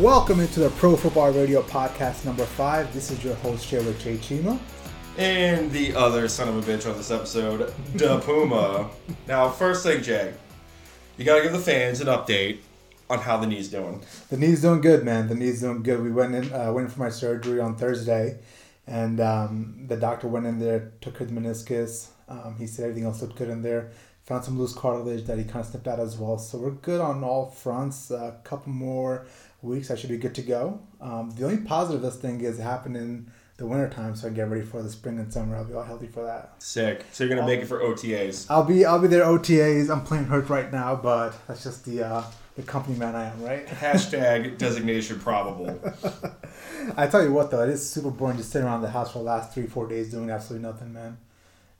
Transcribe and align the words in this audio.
Welcome 0.00 0.38
into 0.38 0.60
the 0.60 0.70
Pro 0.70 0.94
Football 0.94 1.32
Radio 1.32 1.60
podcast 1.60 2.24
number 2.24 2.44
five. 2.44 2.94
This 2.94 3.10
is 3.10 3.24
your 3.24 3.34
host, 3.34 3.68
Jay 3.68 3.78
Jay 3.94 4.16
Chima. 4.16 4.56
And 5.16 5.72
the 5.72 5.92
other 5.92 6.28
son 6.28 6.48
of 6.48 6.56
a 6.56 6.62
bitch 6.72 6.88
on 6.88 6.96
this 6.96 7.10
episode, 7.10 7.74
Da 7.96 8.20
Puma. 8.20 8.90
now, 9.26 9.48
first 9.48 9.82
thing, 9.82 10.00
Jay, 10.00 10.34
you 11.16 11.24
gotta 11.24 11.42
give 11.42 11.50
the 11.50 11.58
fans 11.58 12.00
an 12.00 12.06
update 12.06 12.58
on 13.10 13.18
how 13.18 13.38
the 13.38 13.48
knee's 13.48 13.70
doing. 13.70 14.00
The 14.30 14.36
knee's 14.36 14.62
doing 14.62 14.80
good, 14.80 15.04
man. 15.04 15.26
The 15.26 15.34
knee's 15.34 15.62
doing 15.62 15.82
good. 15.82 16.00
We 16.00 16.12
went 16.12 16.32
in, 16.32 16.52
uh, 16.52 16.70
went 16.72 16.86
in 16.86 16.94
for 16.94 17.00
my 17.00 17.10
surgery 17.10 17.58
on 17.58 17.74
Thursday, 17.74 18.38
and 18.86 19.20
um, 19.20 19.84
the 19.88 19.96
doctor 19.96 20.28
went 20.28 20.46
in 20.46 20.60
there, 20.60 20.92
took 21.00 21.16
her 21.16 21.24
the 21.24 21.32
meniscus. 21.32 22.10
Um, 22.28 22.54
he 22.56 22.68
said 22.68 22.84
everything 22.84 23.04
else 23.04 23.20
looked 23.20 23.34
good 23.34 23.50
in 23.50 23.62
there. 23.62 23.90
Found 24.26 24.44
some 24.44 24.58
loose 24.58 24.74
cartilage 24.74 25.24
that 25.24 25.38
he 25.38 25.44
kind 25.44 25.64
of 25.64 25.66
snipped 25.66 25.88
out 25.88 25.98
as 25.98 26.18
well. 26.18 26.38
So 26.38 26.58
we're 26.58 26.70
good 26.70 27.00
on 27.00 27.24
all 27.24 27.50
fronts. 27.50 28.10
A 28.10 28.38
couple 28.44 28.70
more 28.70 29.26
weeks, 29.62 29.90
I 29.90 29.96
should 29.96 30.10
be 30.10 30.18
good 30.18 30.34
to 30.36 30.42
go. 30.42 30.80
Um, 31.00 31.30
the 31.30 31.44
only 31.44 31.58
positive 31.58 32.02
this 32.02 32.16
thing 32.16 32.40
is 32.40 32.58
happening 32.58 33.02
in 33.02 33.32
the 33.56 33.66
winter 33.66 33.88
time, 33.88 34.14
so 34.14 34.28
I 34.28 34.30
get 34.30 34.48
ready 34.48 34.64
for 34.64 34.82
the 34.82 34.90
spring 34.90 35.18
and 35.18 35.32
summer. 35.32 35.56
I'll 35.56 35.64
be 35.64 35.74
all 35.74 35.82
healthy 35.82 36.06
for 36.06 36.24
that. 36.24 36.62
Sick. 36.62 37.04
So 37.12 37.24
you're 37.24 37.34
gonna 37.34 37.46
make 37.46 37.60
it 37.60 37.66
for 37.66 37.80
OTAs. 37.80 38.46
I'll 38.48 38.64
be 38.64 38.84
I'll 38.84 39.00
be 39.00 39.08
there 39.08 39.24
OTAs. 39.24 39.90
I'm 39.90 40.02
playing 40.04 40.26
hurt 40.26 40.48
right 40.48 40.72
now, 40.72 40.94
but 40.94 41.34
that's 41.48 41.64
just 41.64 41.84
the 41.84 42.04
uh, 42.04 42.24
the 42.56 42.62
company 42.62 42.96
man 42.96 43.16
I 43.16 43.26
am, 43.26 43.42
right? 43.42 43.66
Hashtag 43.66 44.58
designation 44.58 45.18
probable. 45.18 45.80
I 46.96 47.08
tell 47.08 47.22
you 47.22 47.32
what 47.32 47.50
though, 47.50 47.62
it 47.62 47.70
is 47.70 47.88
super 47.88 48.10
boring 48.10 48.36
just 48.36 48.50
sitting 48.52 48.66
around 48.66 48.82
the 48.82 48.90
house 48.90 49.12
for 49.12 49.18
the 49.18 49.24
last 49.24 49.52
three 49.52 49.66
four 49.66 49.88
days 49.88 50.10
doing 50.10 50.30
absolutely 50.30 50.68
nothing, 50.68 50.92
man. 50.92 51.18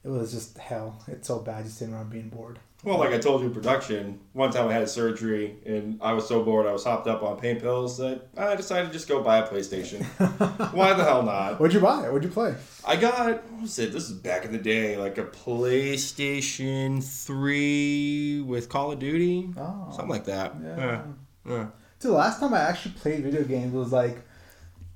It 0.04 0.08
was 0.08 0.32
just 0.32 0.58
hell. 0.58 1.02
It's 1.06 1.28
so 1.28 1.38
bad 1.38 1.64
just 1.64 1.78
sitting 1.78 1.94
around 1.94 2.10
being 2.10 2.28
bored. 2.28 2.58
Well, 2.84 2.98
like 2.98 3.10
I 3.10 3.18
told 3.18 3.40
you, 3.40 3.48
in 3.48 3.52
production. 3.54 4.20
One 4.34 4.52
time 4.52 4.68
I 4.68 4.72
had 4.72 4.88
surgery 4.88 5.56
and 5.66 5.98
I 6.00 6.12
was 6.12 6.28
so 6.28 6.44
bored 6.44 6.64
I 6.64 6.72
was 6.72 6.84
hopped 6.84 7.08
up 7.08 7.24
on 7.24 7.36
pain 7.38 7.58
pills 7.60 7.98
that 7.98 8.28
I 8.36 8.54
decided 8.54 8.86
to 8.86 8.92
just 8.92 9.08
go 9.08 9.20
buy 9.20 9.38
a 9.38 9.48
PlayStation. 9.48 10.04
Why 10.74 10.92
the 10.92 11.02
hell 11.02 11.24
not? 11.24 11.58
What'd 11.58 11.74
you 11.74 11.80
buy? 11.80 12.08
What'd 12.08 12.22
you 12.22 12.30
play? 12.30 12.54
I 12.86 12.94
got 12.94 13.42
what 13.50 13.62
was 13.62 13.78
it? 13.80 13.92
This 13.92 14.04
is 14.08 14.12
back 14.12 14.44
in 14.44 14.52
the 14.52 14.58
day, 14.58 14.96
like 14.96 15.18
a 15.18 15.24
PlayStation 15.24 17.02
Three 17.02 18.42
with 18.42 18.68
Call 18.68 18.92
of 18.92 18.98
Duty, 19.00 19.50
Oh. 19.56 19.88
something 19.90 20.08
like 20.10 20.24
that. 20.26 20.54
Yeah. 20.62 20.76
Yeah. 20.76 21.02
yeah. 21.46 21.66
Dude, 22.00 22.12
the 22.12 22.16
last 22.16 22.38
time 22.38 22.54
I 22.54 22.60
actually 22.60 22.92
played 22.94 23.24
video 23.24 23.42
games 23.42 23.72
was 23.74 23.90
like 23.90 24.18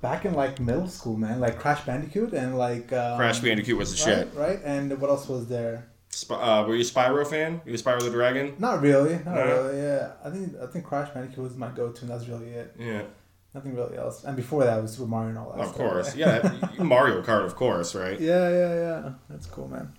back 0.01 0.25
in 0.25 0.35
like 0.35 0.61
middle 0.61 0.87
school, 0.87 1.17
man. 1.17 1.41
Like 1.41 1.59
Crash 1.59 1.85
Bandicoot 1.85 2.33
and 2.33 2.57
like 2.57 2.93
um, 2.93 3.17
Crash 3.19 3.41
Bandicoot 3.41 3.77
was 3.77 3.91
the 4.05 4.09
right, 4.11 4.19
shit. 4.29 4.35
right? 4.37 4.61
And 4.65 5.01
what 5.01 5.11
else 5.11 5.29
was 5.29 5.49
there? 5.49 5.89
Sp- 6.13 6.33
uh, 6.39 6.65
were 6.67 6.75
you 6.75 6.83
a 6.83 6.85
Spyro 6.85 7.27
fan? 7.27 7.61
Were 7.65 7.71
You 7.71 7.75
a 7.75 7.79
Spyro 7.79 8.01
the 8.03 8.11
Dragon? 8.11 8.55
Not 8.59 8.83
really, 8.83 9.15
not 9.25 9.35
No? 9.35 9.45
really. 9.65 9.79
Yeah, 9.83 10.13
I 10.25 10.31
think 10.31 10.55
I 10.63 10.67
think 10.67 10.85
Crash 10.85 11.11
Bandicoot 11.15 11.43
was 11.43 11.57
my 11.57 11.69
go-to. 11.69 12.03
and 12.03 12.11
That's 12.11 12.29
really 12.29 12.51
it. 12.51 12.75
Yeah, 12.79 13.03
Nothing 13.55 13.75
really 13.75 13.97
else. 13.97 14.25
And 14.25 14.37
before 14.37 14.65
that 14.65 14.81
was 14.83 14.93
Super 14.93 15.09
Mario 15.09 15.29
and 15.31 15.39
all 15.39 15.53
that. 15.53 15.61
of 15.61 15.67
stuff, 15.69 15.77
course. 15.77 16.09
right? 16.09 16.17
Yeah, 16.17 16.69
Mario 16.85 17.23
Kart, 17.23 17.45
of 17.45 17.55
course, 17.57 17.95
right? 17.95 18.19
Yeah, 18.21 18.49
yeah, 18.51 18.75
yeah. 18.75 19.13
That's 19.31 19.47
cool, 19.47 19.69
man. 19.69 19.93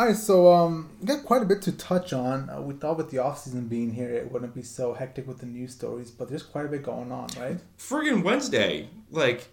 All 0.00 0.06
right, 0.06 0.16
so 0.16 0.50
um, 0.50 0.88
got 1.04 1.26
quite 1.26 1.42
a 1.42 1.44
bit 1.44 1.60
to 1.60 1.72
touch 1.72 2.14
on. 2.14 2.48
Uh, 2.48 2.62
we 2.62 2.72
thought 2.72 2.96
with 2.96 3.10
the 3.10 3.18
off 3.18 3.40
season 3.40 3.66
being 3.66 3.92
here, 3.92 4.08
it 4.08 4.32
wouldn't 4.32 4.54
be 4.54 4.62
so 4.62 4.94
hectic 4.94 5.28
with 5.28 5.40
the 5.40 5.44
news 5.46 5.74
stories, 5.74 6.10
but 6.10 6.30
there's 6.30 6.42
quite 6.42 6.64
a 6.64 6.68
bit 6.68 6.82
going 6.82 7.12
on, 7.12 7.28
right? 7.38 7.58
Friggin' 7.76 8.22
Wednesday, 8.22 8.88
like 9.10 9.48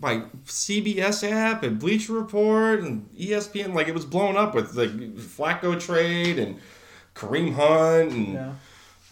my 0.00 0.24
CBS 0.44 1.30
app 1.30 1.62
and 1.62 1.78
Bleacher 1.78 2.14
Report 2.14 2.80
and 2.80 3.08
ESPN, 3.16 3.74
like 3.74 3.86
it 3.86 3.94
was 3.94 4.04
blown 4.04 4.36
up 4.36 4.56
with 4.56 4.74
the 4.74 4.88
Flacco 4.88 5.78
trade 5.78 6.36
and 6.36 6.58
Kareem 7.14 7.54
Hunt 7.54 8.10
and 8.10 8.32
Yeah, 8.34 8.54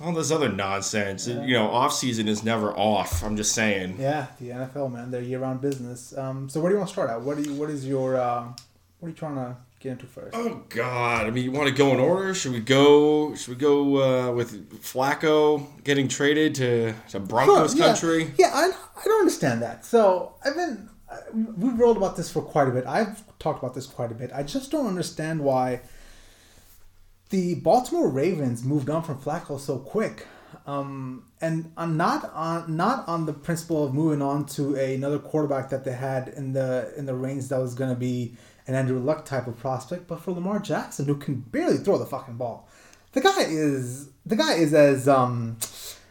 all 0.01 0.13
this 0.13 0.33
other 0.33 0.49
nonsense. 0.49 1.29
Yeah. 1.29 1.45
You 1.45 1.55
know, 1.55 1.69
off 1.69 1.95
season 1.95 2.27
is 2.27 2.43
never 2.43 2.73
off. 2.73 3.23
I'm 3.23 3.37
just 3.37 3.53
saying. 3.53 3.95
yeah. 4.01 4.27
The 4.41 4.49
NFL, 4.49 4.93
man, 4.93 5.13
they're 5.13 5.23
year-round 5.23 5.61
business. 5.61 6.19
Um, 6.19 6.49
so 6.49 6.61
where 6.61 6.69
do 6.69 6.75
you 6.75 6.79
want 6.79 6.89
to 6.89 6.93
start 6.93 7.11
at? 7.11 7.23
What 7.23 7.37
do 7.37 7.45
you? 7.45 7.55
What 7.55 7.71
is 7.71 7.87
your? 7.87 8.17
Uh, 8.17 8.49
what 8.99 9.07
are 9.07 9.11
you 9.11 9.17
trying 9.17 9.37
to 9.37 9.57
get 9.81 9.93
into 9.93 10.07
first? 10.07 10.37
Oh 10.37 10.63
God! 10.69 11.27
I 11.27 11.31
mean, 11.31 11.45
you 11.45 11.51
want 11.51 11.69
to 11.69 11.75
go 11.75 11.93
in 11.93 11.99
order? 11.99 12.35
Should 12.35 12.53
we 12.53 12.61
go? 12.61 13.35
Should 13.35 13.49
we 13.49 13.55
go 13.57 14.29
uh, 14.29 14.33
with 14.33 14.83
Flacco 14.83 15.67
getting 15.83 16.07
traded 16.07 16.55
to, 16.57 16.95
to 17.09 17.19
Broncos 17.19 17.73
Sure, 17.73 17.81
yeah. 17.81 17.87
country? 17.87 18.35
Yeah, 18.39 18.51
I, 18.55 18.71
I 18.71 19.05
don't 19.05 19.21
understand 19.21 19.63
that. 19.63 19.85
So 19.85 20.35
I've 20.45 20.55
been 20.55 20.89
we've 21.57 21.79
rolled 21.79 21.97
about 21.97 22.17
this 22.17 22.31
for 22.31 22.43
quite 22.43 22.69
a 22.69 22.71
bit. 22.71 22.87
I've 22.87 23.23
talked 23.39 23.63
about 23.63 23.75
this 23.75 23.87
quite 23.87 24.13
a 24.13 24.15
bit. 24.15 24.31
I 24.35 24.43
just 24.43 24.71
don't 24.71 24.87
understand 24.87 25.41
why 25.41 25.81
the 27.31 27.55
Baltimore 27.57 28.09
Ravens 28.09 28.63
moved 28.65 28.91
on 28.91 29.03
from 29.03 29.19
Flacco 29.19 29.59
so 29.59 29.79
quick. 29.79 30.27
Um, 30.67 31.25
and 31.41 31.73
on 31.77 31.97
not 31.97 32.31
on 32.35 32.77
not 32.77 33.07
on 33.09 33.25
the 33.25 33.33
principle 33.33 33.85
of 33.85 33.95
moving 33.95 34.21
on 34.21 34.47
to 34.47 34.75
another 34.75 35.19
quarterback 35.19 35.71
that 35.71 35.85
they 35.85 35.93
had 35.93 36.29
in 36.29 36.53
the 36.53 36.93
in 36.97 37.07
the 37.07 37.15
range 37.15 37.49
that 37.49 37.61
was 37.61 37.75
going 37.75 37.91
to 37.91 37.97
be 37.97 38.35
an 38.71 38.77
Andrew 38.77 39.01
Luck 39.01 39.25
type 39.25 39.49
of 39.49 39.59
prospect, 39.59 40.07
but 40.07 40.21
for 40.21 40.31
Lamar 40.31 40.61
Jackson 40.61 41.07
who 41.07 41.17
can 41.17 41.35
barely 41.35 41.77
throw 41.77 41.99
the 41.99 42.07
fucking 42.07 42.37
ball. 42.37 42.69
The 43.13 43.21
guy 43.21 43.43
is 43.43 44.09
the 44.25 44.37
guy 44.37 44.55
is 44.55 44.73
as 44.73 45.09
um, 45.09 45.57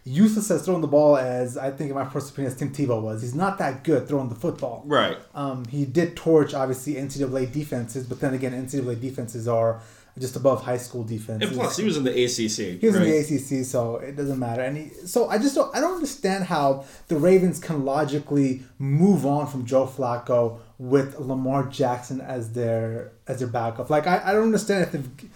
useless 0.04 0.52
as 0.52 0.66
throwing 0.66 0.82
the 0.82 0.88
ball 0.88 1.16
as 1.18 1.58
I 1.58 1.72
think 1.72 1.90
in 1.90 1.96
my 1.96 2.04
first 2.04 2.32
opinion 2.32 2.52
as 2.52 2.60
Tim 2.60 2.74
Tebow 2.74 3.02
was. 3.02 3.22
He's 3.22 3.34
not 3.34 3.58
that 3.60 3.86
good 3.86 4.10
throwing 4.10 4.28
the 4.28 4.36
football. 4.36 4.84
Right. 4.86 5.18
Um, 5.34 5.64
he 5.66 5.86
did 5.86 6.18
torch 6.18 6.54
obviously 6.54 6.96
NCAA 6.96 7.54
defenses, 7.54 8.06
but 8.06 8.20
then 8.20 8.34
again 8.34 8.52
NCAA 8.52 9.00
defenses 9.00 9.48
are 9.48 9.82
just 10.20 10.36
above 10.36 10.64
high 10.64 10.78
school 10.78 11.04
defense. 11.04 11.44
And 11.44 11.54
plus, 11.54 11.78
he 11.78 11.86
was 11.86 11.98
in 11.98 12.04
the 12.04 12.12
ACC. 12.12 12.80
He 12.80 12.88
was 12.88 12.98
right? 12.98 13.08
in 13.08 13.12
the 13.12 13.18
ACC, 13.18 13.66
so 13.66 13.98
it 13.98 14.16
doesn't 14.16 14.38
matter. 14.38 14.62
And 14.62 14.78
he, 14.78 14.90
so 15.06 15.30
I 15.30 15.38
just 15.38 15.56
don't, 15.56 15.74
I 15.76 15.80
don't 15.80 15.96
understand 15.96 16.46
how 16.46 16.86
the 17.08 17.18
Ravens 17.18 17.60
can 17.60 17.86
logically 17.86 18.64
move 18.78 19.26
on 19.26 19.48
from 19.48 19.66
Joe 19.66 19.86
Flacco 19.88 20.60
with 20.78 21.20
Lamar 21.20 21.68
Jackson 21.68 22.22
as 22.22 22.54
their 22.54 23.14
as 23.28 23.40
their 23.40 23.48
backup. 23.48 23.90
Like 23.90 24.08
I, 24.08 24.22
I 24.26 24.34
don't 24.34 24.44
understand 24.44 24.90
if 24.94 25.30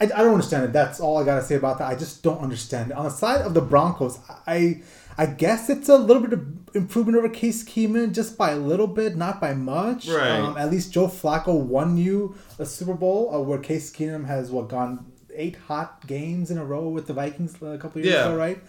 I, 0.00 0.04
I 0.04 0.22
don't 0.22 0.32
understand 0.32 0.64
it. 0.64 0.72
That's 0.72 1.00
all 1.00 1.18
I 1.18 1.24
gotta 1.24 1.42
say 1.42 1.54
about 1.54 1.78
that. 1.78 1.88
I 1.88 1.94
just 1.94 2.22
don't 2.22 2.40
understand 2.40 2.90
it. 2.90 2.96
On 2.96 3.04
the 3.04 3.10
side 3.10 3.42
of 3.42 3.54
the 3.54 3.60
Broncos, 3.60 4.18
I 4.46 4.82
I 5.16 5.26
guess 5.26 5.70
it's 5.70 5.88
a 5.88 5.96
little 5.96 6.22
bit 6.22 6.32
of 6.32 6.61
improvement 6.74 7.18
over 7.18 7.28
Case 7.28 7.64
Keenum, 7.64 8.12
just 8.12 8.36
by 8.38 8.50
a 8.52 8.56
little 8.56 8.86
bit, 8.86 9.16
not 9.16 9.40
by 9.40 9.54
much. 9.54 10.08
Right. 10.08 10.38
Um, 10.40 10.56
at 10.56 10.70
least 10.70 10.92
Joe 10.92 11.08
Flacco 11.08 11.58
won 11.58 11.96
you 11.96 12.34
a 12.58 12.66
Super 12.66 12.94
Bowl, 12.94 13.34
uh, 13.34 13.40
where 13.40 13.58
Case 13.58 13.90
Keenum 13.92 14.26
has 14.26 14.50
what 14.50 14.68
gone 14.68 15.06
eight 15.34 15.56
hot 15.56 16.06
games 16.06 16.50
in 16.50 16.58
a 16.58 16.64
row 16.64 16.88
with 16.88 17.06
the 17.06 17.14
Vikings 17.14 17.54
a 17.62 17.78
couple 17.78 18.02
years 18.02 18.12
Yeah. 18.14 18.26
ago, 18.28 18.36
right? 18.36 18.62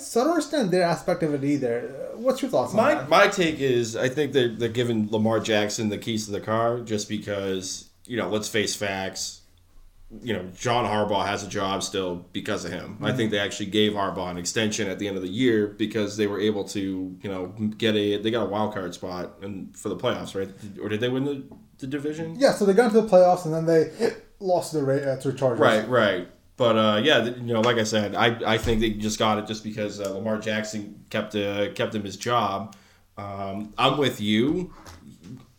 So 0.00 0.20
I 0.20 0.24
don't 0.24 0.32
understand 0.32 0.72
their 0.72 0.82
aspect 0.82 1.22
of 1.22 1.32
it 1.34 1.44
either. 1.44 2.10
What's 2.16 2.42
your 2.42 2.50
thoughts 2.50 2.72
on 2.72 2.76
My 2.76 2.94
that? 2.96 3.08
my 3.08 3.28
take 3.28 3.60
is 3.60 3.94
I 3.96 4.08
think 4.08 4.32
they're 4.32 4.48
they're 4.48 4.68
giving 4.68 5.08
Lamar 5.12 5.38
Jackson 5.38 5.88
the 5.88 5.98
keys 5.98 6.26
to 6.26 6.32
the 6.32 6.40
car 6.40 6.80
just 6.80 7.08
because 7.08 7.88
you 8.06 8.16
know 8.16 8.28
let's 8.28 8.48
face 8.48 8.74
facts. 8.74 9.42
You 10.22 10.32
know, 10.32 10.44
John 10.56 10.84
Harbaugh 10.84 11.24
has 11.24 11.44
a 11.44 11.48
job 11.48 11.84
still 11.84 12.26
because 12.32 12.64
of 12.64 12.72
him. 12.72 12.98
I 13.00 13.12
think 13.12 13.30
they 13.30 13.38
actually 13.38 13.66
gave 13.66 13.92
Harbaugh 13.92 14.30
an 14.30 14.38
extension 14.38 14.88
at 14.88 14.98
the 14.98 15.06
end 15.06 15.16
of 15.16 15.22
the 15.22 15.28
year 15.28 15.68
because 15.68 16.16
they 16.16 16.26
were 16.26 16.40
able 16.40 16.64
to, 16.64 17.16
you 17.22 17.30
know, 17.30 17.46
get 17.78 17.94
a 17.94 18.16
they 18.16 18.32
got 18.32 18.42
a 18.42 18.48
wild 18.48 18.74
card 18.74 18.92
spot 18.92 19.36
and 19.40 19.76
for 19.76 19.88
the 19.88 19.96
playoffs, 19.96 20.34
right? 20.34 20.50
Or 20.82 20.88
did 20.88 21.00
they 21.00 21.08
win 21.08 21.24
the, 21.24 21.44
the 21.78 21.86
division? 21.86 22.34
Yeah, 22.38 22.52
so 22.52 22.64
they 22.64 22.72
got 22.72 22.86
into 22.86 23.00
the 23.00 23.08
playoffs 23.08 23.44
and 23.44 23.54
then 23.54 23.66
they 23.66 24.14
lost 24.40 24.72
the 24.72 24.82
Ra- 24.82 25.12
uh, 25.12 25.16
to 25.20 25.32
Chargers. 25.32 25.60
Right, 25.60 25.88
right. 25.88 26.28
But 26.56 26.76
uh, 26.76 27.00
yeah, 27.02 27.24
you 27.24 27.54
know, 27.54 27.60
like 27.60 27.78
I 27.78 27.84
said, 27.84 28.14
I, 28.14 28.54
I 28.54 28.58
think 28.58 28.80
they 28.80 28.90
just 28.90 29.18
got 29.18 29.38
it 29.38 29.46
just 29.46 29.64
because 29.64 30.00
uh, 30.00 30.10
Lamar 30.10 30.38
Jackson 30.38 31.04
kept 31.08 31.34
uh, 31.34 31.72
kept 31.72 31.94
him 31.94 32.02
his 32.02 32.16
job. 32.16 32.74
Um, 33.16 33.72
I'm 33.78 33.96
with 33.96 34.20
you. 34.20 34.72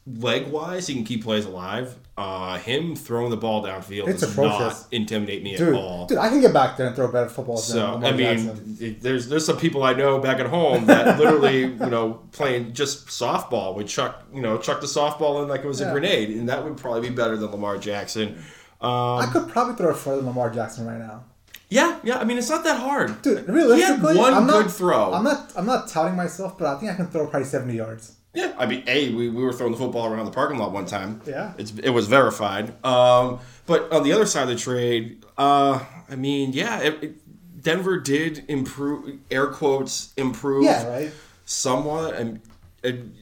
Leg 0.08 0.48
wise, 0.48 0.88
he 0.88 0.96
can 0.96 1.04
keep 1.04 1.24
plays 1.24 1.46
alive. 1.46 1.96
Uh, 2.18 2.58
him 2.58 2.96
throwing 2.96 3.30
the 3.30 3.38
ball 3.38 3.64
downfield 3.64 4.08
It's 4.08 4.22
does 4.22 4.36
not 4.38 4.86
intimidate 4.92 5.44
me 5.44 5.56
Dude, 5.56 5.70
at 5.70 5.76
all. 5.76 6.06
dude, 6.08 6.18
I 6.18 6.30
can 6.30 6.42
get 6.42 6.54
back 6.54 6.76
there 6.78 6.88
and 6.88 6.96
throw 6.96 7.12
better 7.12 7.30
football 7.30 7.58
So 7.58 8.00
I 8.04 8.12
mean, 8.12 8.78
it- 8.80 9.02
there's 9.02 9.28
there's 9.28 9.46
some 9.46 9.58
people 9.58 9.84
I 9.84 9.94
know 9.94 10.20
back 10.20 10.40
at 10.40 10.48
home 10.48 10.86
that 10.88 11.18
literally 11.20 11.62
you 11.62 11.76
know 11.76 12.20
playing 12.32 12.74
just 12.74 13.08
softball 13.08 13.76
would 13.76 13.88
chuck 13.88 14.24
you 14.34 14.42
know 14.42 14.58
chuck 14.58 14.82
the 14.82 14.88
softball 14.88 15.42
in 15.44 15.50
like 15.50 15.62
it 15.64 15.68
was 15.68 15.80
Yeah. 15.82 15.90
a 15.90 15.92
grenade, 15.92 16.30
and 16.32 16.50
that 16.50 16.64
would 16.64 16.78
probably 16.78 17.08
be 17.10 17.16
better 17.16 17.38
than 17.38 17.50
Lamar 17.52 17.78
Jackson. 17.78 18.44
I 18.82 19.24
Um, 19.26 19.32
could 19.32 19.48
probably 19.50 19.76
throw 19.76 19.92
it 19.92 19.98
further 19.98 20.18
than 20.18 20.26
Lamar 20.28 20.50
Jackson 20.50 20.86
right 20.88 21.00
now. 21.00 21.24
yeah, 21.70 22.00
yeah. 22.04 22.18
I 22.20 22.24
mean, 22.24 22.38
it's 22.40 22.50
not 22.50 22.64
that 22.64 22.80
hard. 22.80 23.22
Dude, 23.22 23.48
realistically, 23.48 24.18
one 24.18 24.34
I'm 24.34 24.48
good 24.48 24.66
not, 24.66 24.72
throw. 24.74 25.14
I'm 25.14 25.24
not. 25.24 25.52
I'm 25.56 25.66
not 25.68 25.88
touting 25.88 26.16
myself, 26.16 26.58
but 26.58 26.68
I 26.68 26.80
think 26.80 26.92
I 26.92 26.96
can 26.96 27.08
throw 27.08 27.28
probably 27.28 27.48
70 27.48 27.76
yards. 27.78 28.14
Yeah, 28.34 28.54
I 28.58 28.66
mean, 28.66 28.84
a 28.88 29.14
we, 29.14 29.28
we 29.30 29.44
were 29.44 29.52
throwing 29.52 29.74
the 29.74 29.78
football 29.78 30.08
around 30.12 30.26
the 30.26 30.32
parking 30.32 30.58
lot 30.58 30.72
one 30.72 30.86
time. 30.86 31.22
Yeah. 31.28 31.54
it's 31.58 31.72
it 31.84 31.90
was 31.90 32.08
verified. 32.08 32.74
Um, 32.86 33.40
but 33.66 33.92
on 33.92 34.04
the 34.04 34.14
other 34.14 34.26
side 34.26 34.44
of 34.44 34.50
the 34.50 34.56
trade, 34.56 35.26
uh, 35.38 35.84
I 36.10 36.16
mean, 36.16 36.54
yeah, 36.54 36.80
it, 36.82 37.04
it- 37.04 37.16
Denver 37.62 38.00
did 38.00 38.44
improve, 38.48 39.20
air 39.30 39.46
quotes, 39.46 40.14
improve 40.18 40.64
Yeah, 40.64 40.88
right. 40.88 41.12
somewhat. 41.46 42.16
And, 42.16 42.42
and 42.84 43.14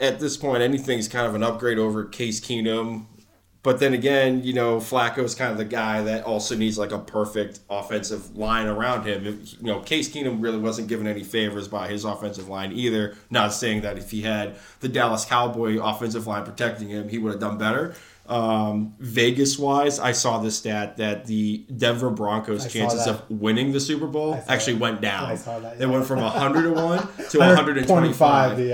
at 0.00 0.20
this 0.20 0.36
point, 0.36 0.62
anything's 0.62 1.08
kind 1.08 1.26
of 1.26 1.34
an 1.34 1.42
upgrade 1.42 1.78
over 1.80 2.04
Case 2.04 2.38
Keenum. 2.40 3.06
But 3.64 3.80
then 3.80 3.92
again, 3.92 4.44
you 4.44 4.52
know, 4.52 4.78
Flacco's 4.78 5.34
kind 5.34 5.50
of 5.50 5.58
the 5.58 5.64
guy 5.64 6.02
that 6.02 6.24
also 6.24 6.56
needs 6.56 6.78
like 6.78 6.92
a 6.92 6.98
perfect 6.98 7.60
offensive 7.68 8.36
line 8.36 8.66
around 8.66 9.04
him. 9.04 9.26
If, 9.26 9.54
you 9.60 9.66
know, 9.66 9.80
Case 9.80 10.08
Keenum 10.08 10.40
really 10.42 10.58
wasn't 10.58 10.88
given 10.88 11.06
any 11.08 11.24
favors 11.24 11.66
by 11.66 11.88
his 11.88 12.04
offensive 12.04 12.48
line 12.48 12.72
either. 12.72 13.16
Not 13.30 13.52
saying 13.52 13.82
that 13.82 13.98
if 13.98 14.10
he 14.12 14.22
had 14.22 14.56
the 14.80 14.88
Dallas 14.88 15.24
Cowboy 15.24 15.78
offensive 15.82 16.26
line 16.26 16.44
protecting 16.44 16.88
him, 16.88 17.08
he 17.08 17.18
would 17.18 17.32
have 17.32 17.40
done 17.40 17.58
better. 17.58 17.94
Um, 18.26 18.94
Vegas 19.00 19.58
wise, 19.58 19.98
I 19.98 20.12
saw 20.12 20.38
the 20.38 20.50
stat 20.50 20.98
that 20.98 21.24
the 21.26 21.64
Denver 21.74 22.10
Broncos' 22.10 22.66
I 22.66 22.68
chances 22.68 23.06
of 23.06 23.28
winning 23.30 23.72
the 23.72 23.80
Super 23.80 24.06
Bowl 24.06 24.38
actually 24.48 24.74
that. 24.74 24.80
went 24.82 25.00
down. 25.00 25.34
That, 25.36 25.78
They 25.78 25.86
went 25.86 26.04
from 26.06 26.20
100 26.20 26.62
to 26.62 26.72
1 26.72 27.08
to 27.30 27.38
125. 27.38 28.60
Yeah, 28.60 28.66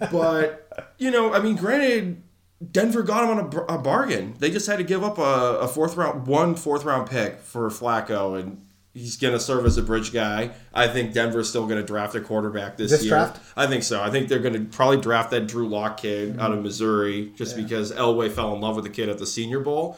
yeah. 0.00 0.08
But 0.10 0.94
you 0.98 1.10
know, 1.10 1.32
I 1.32 1.40
mean, 1.40 1.56
granted, 1.56 2.22
Denver 2.70 3.02
got 3.02 3.24
him 3.24 3.38
on 3.38 3.52
a, 3.68 3.74
a 3.74 3.78
bargain. 3.78 4.34
They 4.38 4.50
just 4.50 4.66
had 4.66 4.76
to 4.78 4.84
give 4.84 5.02
up 5.02 5.18
a, 5.18 5.58
a 5.60 5.68
fourth 5.68 5.96
round, 5.96 6.26
one 6.26 6.54
fourth 6.54 6.84
round 6.84 7.10
pick 7.10 7.40
for 7.40 7.68
Flacco, 7.70 8.38
and 8.40 8.64
he's 8.94 9.16
going 9.16 9.32
to 9.34 9.40
serve 9.40 9.64
as 9.66 9.78
a 9.78 9.82
bridge 9.82 10.12
guy. 10.12 10.50
I 10.74 10.86
think 10.88 11.12
Denver's 11.14 11.48
still 11.48 11.66
going 11.66 11.80
to 11.80 11.86
draft 11.86 12.14
a 12.14 12.20
quarterback 12.20 12.76
this, 12.76 12.90
This 12.90 13.02
year. 13.04 13.10
draft? 13.14 13.40
I 13.56 13.66
think 13.66 13.82
so. 13.82 14.02
I 14.02 14.10
think 14.10 14.28
they're 14.28 14.38
going 14.38 14.54
to 14.54 14.60
probably 14.76 15.00
draft 15.00 15.30
that 15.30 15.46
Drew 15.46 15.68
Lock 15.68 15.96
kid 15.98 16.38
out 16.38 16.52
of 16.52 16.62
Missouri, 16.62 17.32
just 17.36 17.56
Yeah. 17.56 17.62
because 17.64 17.90
Elway 17.92 18.30
fell 18.30 18.54
in 18.54 18.60
love 18.60 18.76
with 18.76 18.84
the 18.84 18.90
kid 18.90 19.08
at 19.08 19.18
the 19.18 19.26
Senior 19.26 19.60
Bowl. 19.60 19.96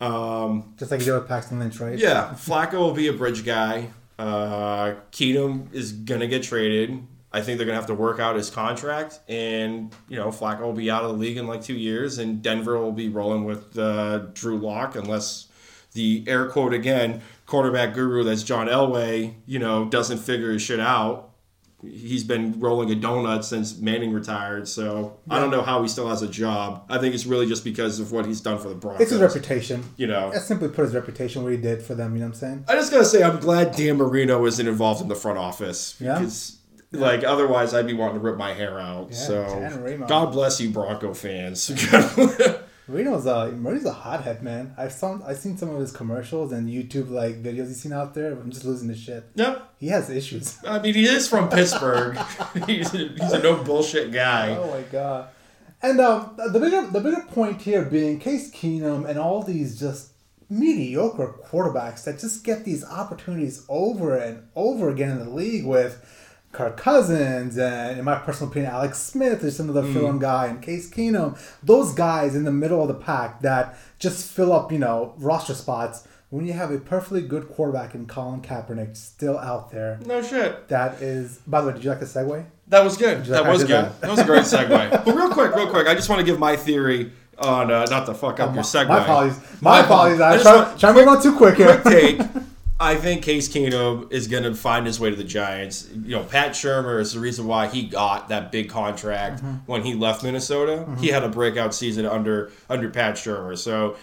Um, 0.00 0.74
Just 0.78 0.90
like 0.92 1.00
you 1.00 1.06
did 1.06 1.14
with 1.14 1.26
Paxton 1.28 1.58
Lynch, 1.58 1.80
right? 1.80 1.98
yeah, 1.98 2.30
Flacco 2.36 2.74
will 2.74 2.94
be 2.94 3.08
a 3.08 3.12
bridge 3.12 3.44
guy. 3.44 3.88
Uh, 4.18 4.94
Keenum 5.12 5.72
is 5.74 5.92
gonna 5.92 6.26
get 6.28 6.42
traded. 6.44 7.04
I 7.32 7.42
think 7.42 7.58
they're 7.58 7.66
gonna 7.66 7.76
have 7.76 7.86
to 7.88 7.94
work 7.94 8.18
out 8.20 8.36
his 8.36 8.48
contract, 8.50 9.20
and 9.28 9.94
you 10.08 10.16
know 10.16 10.28
Flacco 10.28 10.62
will 10.62 10.72
be 10.72 10.90
out 10.90 11.04
of 11.04 11.10
the 11.12 11.16
league 11.18 11.36
in 11.36 11.46
like 11.46 11.62
two 11.62 11.76
years, 11.76 12.18
and 12.18 12.42
Denver 12.42 12.78
will 12.78 12.92
be 12.92 13.08
rolling 13.08 13.44
with 13.44 13.78
uh, 13.78 14.18
Drew 14.32 14.58
Lock 14.58 14.96
unless 14.96 15.48
the 15.92 16.24
air 16.26 16.46
quote 16.48 16.72
again 16.74 17.22
quarterback 17.46 17.94
guru 17.94 18.22
that's 18.24 18.42
John 18.42 18.66
Elway, 18.66 19.34
you 19.46 19.58
know, 19.58 19.86
doesn't 19.86 20.18
figure 20.18 20.52
his 20.52 20.60
shit 20.62 20.78
out. 20.80 21.30
He's 21.82 22.24
been 22.24 22.58
rolling 22.58 22.90
a 22.90 22.96
donut 22.96 23.44
since 23.44 23.78
Manning 23.78 24.12
retired, 24.12 24.66
so 24.66 25.18
I 25.30 25.38
don't 25.38 25.50
know 25.50 25.62
how 25.62 25.80
he 25.80 25.88
still 25.88 26.08
has 26.08 26.22
a 26.22 26.28
job. 26.28 26.84
I 26.90 26.98
think 26.98 27.14
it's 27.14 27.24
really 27.24 27.46
just 27.46 27.62
because 27.62 28.00
of 28.00 28.10
what 28.10 28.26
he's 28.26 28.40
done 28.40 28.58
for 28.58 28.68
the 28.68 28.74
Broncos. 28.74 29.02
It's 29.02 29.12
his 29.12 29.20
reputation. 29.20 29.84
You 29.96 30.08
know, 30.08 30.30
That's 30.32 30.44
simply 30.44 30.68
put 30.68 30.84
his 30.86 30.94
reputation, 30.94 31.42
what 31.44 31.52
he 31.52 31.58
did 31.58 31.80
for 31.82 31.94
them, 31.94 32.14
you 32.14 32.20
know 32.20 32.26
what 32.26 32.34
I'm 32.34 32.40
saying? 32.40 32.64
I 32.68 32.74
just 32.74 32.90
gotta 32.90 33.04
say, 33.04 33.22
I'm 33.22 33.38
glad 33.38 33.76
Dan 33.76 33.96
Marino 33.96 34.44
isn't 34.44 34.66
involved 34.66 35.00
in 35.00 35.08
the 35.08 35.14
front 35.14 35.38
office 35.38 35.94
Yeah? 36.00 36.18
because, 36.18 36.57
like, 36.92 37.24
otherwise 37.24 37.74
I'd 37.74 37.86
be 37.86 37.94
wanting 37.94 38.16
to 38.16 38.20
rip 38.20 38.36
my 38.36 38.54
hair 38.54 38.78
out. 38.78 39.08
Yeah, 39.10 39.16
so, 39.16 40.04
God 40.06 40.32
bless 40.32 40.60
you, 40.60 40.70
Bronco 40.70 41.14
fans. 41.14 41.70
Marino's 42.88 43.26
a 43.26 43.52
Marino's 43.52 43.84
a 43.84 43.92
hothead, 43.92 44.42
man. 44.42 44.74
I've 44.78 44.92
seen 44.92 45.20
I've 45.24 45.36
seen 45.36 45.58
some 45.58 45.68
of 45.68 45.78
his 45.78 45.92
commercials 45.92 46.52
and 46.52 46.68
YouTube 46.68 47.10
like 47.10 47.42
videos 47.42 47.68
he's 47.68 47.82
seen 47.82 47.92
out 47.92 48.14
there. 48.14 48.32
I'm 48.32 48.50
just 48.50 48.64
losing 48.64 48.88
his 48.88 48.98
shit. 48.98 49.24
yep. 49.34 49.74
He 49.78 49.88
has 49.88 50.08
issues. 50.08 50.58
I 50.66 50.78
mean, 50.78 50.94
he 50.94 51.04
is 51.04 51.28
from 51.28 51.50
Pittsburgh. 51.50 52.16
he's, 52.66 52.94
a, 52.94 53.08
he's 53.08 53.32
a 53.32 53.42
no 53.42 53.62
bullshit 53.62 54.10
guy. 54.10 54.56
Oh 54.56 54.70
my 54.70 54.82
god. 54.90 55.28
And 55.82 56.00
um, 56.00 56.34
the 56.36 56.58
bigger 56.58 56.86
the 56.86 57.00
bigger 57.00 57.22
point 57.28 57.60
here 57.60 57.84
being 57.84 58.18
Case 58.18 58.50
Keenum 58.50 59.06
and 59.06 59.18
all 59.18 59.42
these 59.42 59.78
just 59.78 60.12
mediocre 60.48 61.34
quarterbacks 61.46 62.04
that 62.04 62.18
just 62.18 62.42
get 62.42 62.64
these 62.64 62.82
opportunities 62.82 63.66
over 63.68 64.16
and 64.16 64.48
over 64.56 64.88
again 64.88 65.10
in 65.10 65.18
the 65.18 65.30
league 65.30 65.66
with 65.66 66.02
Kirk 66.52 66.76
Cousins 66.76 67.58
and 67.58 67.98
in 67.98 68.04
my 68.04 68.16
personal 68.16 68.50
opinion 68.50 68.72
Alex 68.72 68.98
Smith 68.98 69.44
is 69.44 69.60
another 69.60 69.82
Mm. 69.82 69.92
fill-in 69.92 70.18
guy 70.18 70.46
and 70.46 70.62
Case 70.62 70.90
Keenum. 70.90 71.38
Those 71.62 71.92
guys 71.92 72.34
in 72.34 72.44
the 72.44 72.52
middle 72.52 72.80
of 72.82 72.88
the 72.88 72.94
pack 72.94 73.42
that 73.42 73.76
just 73.98 74.26
fill 74.30 74.52
up, 74.52 74.72
you 74.72 74.78
know, 74.78 75.12
roster 75.18 75.54
spots 75.54 76.04
when 76.30 76.46
you 76.46 76.52
have 76.54 76.70
a 76.70 76.78
perfectly 76.78 77.22
good 77.22 77.48
quarterback 77.50 77.94
in 77.94 78.06
Colin 78.06 78.40
Kaepernick 78.40 78.96
still 78.96 79.38
out 79.38 79.70
there. 79.70 79.98
No 80.06 80.22
shit. 80.22 80.68
That 80.68 81.00
is 81.02 81.38
by 81.46 81.60
the 81.60 81.68
way, 81.68 81.72
did 81.74 81.84
you 81.84 81.90
like 81.90 82.00
the 82.00 82.06
segue? 82.06 82.44
That 82.68 82.82
was 82.84 82.96
good. 82.96 83.26
you 83.26 83.32
That 83.32 83.42
like 83.44 83.52
was 83.52 83.62
good. 83.64 83.70
that? 83.84 84.00
That? 84.00 84.10
was 84.10 84.18
a 84.20 84.24
great 84.24 84.42
segue. 84.54 85.04
but 85.04 85.14
real 85.14 85.30
quick, 85.30 85.54
real 85.54 85.68
quick, 85.68 85.86
I 85.86 85.94
just 85.94 86.08
want 86.08 86.20
to 86.20 86.24
give 86.26 86.38
my 86.38 86.56
theory 86.56 87.12
on 87.38 87.70
uh, 87.70 87.84
not 87.90 88.04
to 88.06 88.14
fuck 88.14 88.40
up 88.40 88.54
your 88.54 88.64
segue. 88.64 88.88
My 88.88 89.02
apologies. 89.02 89.38
My, 89.60 89.80
apologies. 89.80 90.20
I 90.20 90.32
just 90.32 90.44
try, 90.44 90.56
want- 90.56 90.80
try 90.80 90.92
to 90.92 90.98
move 90.98 91.08
on 91.08 91.22
too 91.22 91.36
quick 91.36 91.56
here. 91.56 91.78
quick 91.78 91.84
take. 91.84 92.20
I 92.80 92.94
think 92.94 93.22
Case 93.22 93.48
Keenum 93.48 94.12
is 94.12 94.28
going 94.28 94.44
to 94.44 94.54
find 94.54 94.86
his 94.86 95.00
way 95.00 95.10
to 95.10 95.16
the 95.16 95.24
Giants. 95.24 95.88
You 95.92 96.16
know, 96.16 96.22
Pat 96.22 96.52
Shurmur 96.52 97.00
is 97.00 97.12
the 97.12 97.18
reason 97.20 97.46
why 97.46 97.66
he 97.66 97.82
got 97.82 98.28
that 98.28 98.52
big 98.52 98.68
contract 98.70 99.42
Mm-hmm. 99.42 99.54
when 99.66 99.82
he 99.82 99.94
left 99.94 100.22
Minnesota. 100.22 100.86
He 101.00 101.08
had 101.08 101.24
a 101.24 101.28
breakout 101.28 101.74
season 101.74 102.06
under 102.06 102.52
under 102.68 102.88
Pat 102.88 103.16
Shurmur. 103.16 103.58
So, 103.58 103.96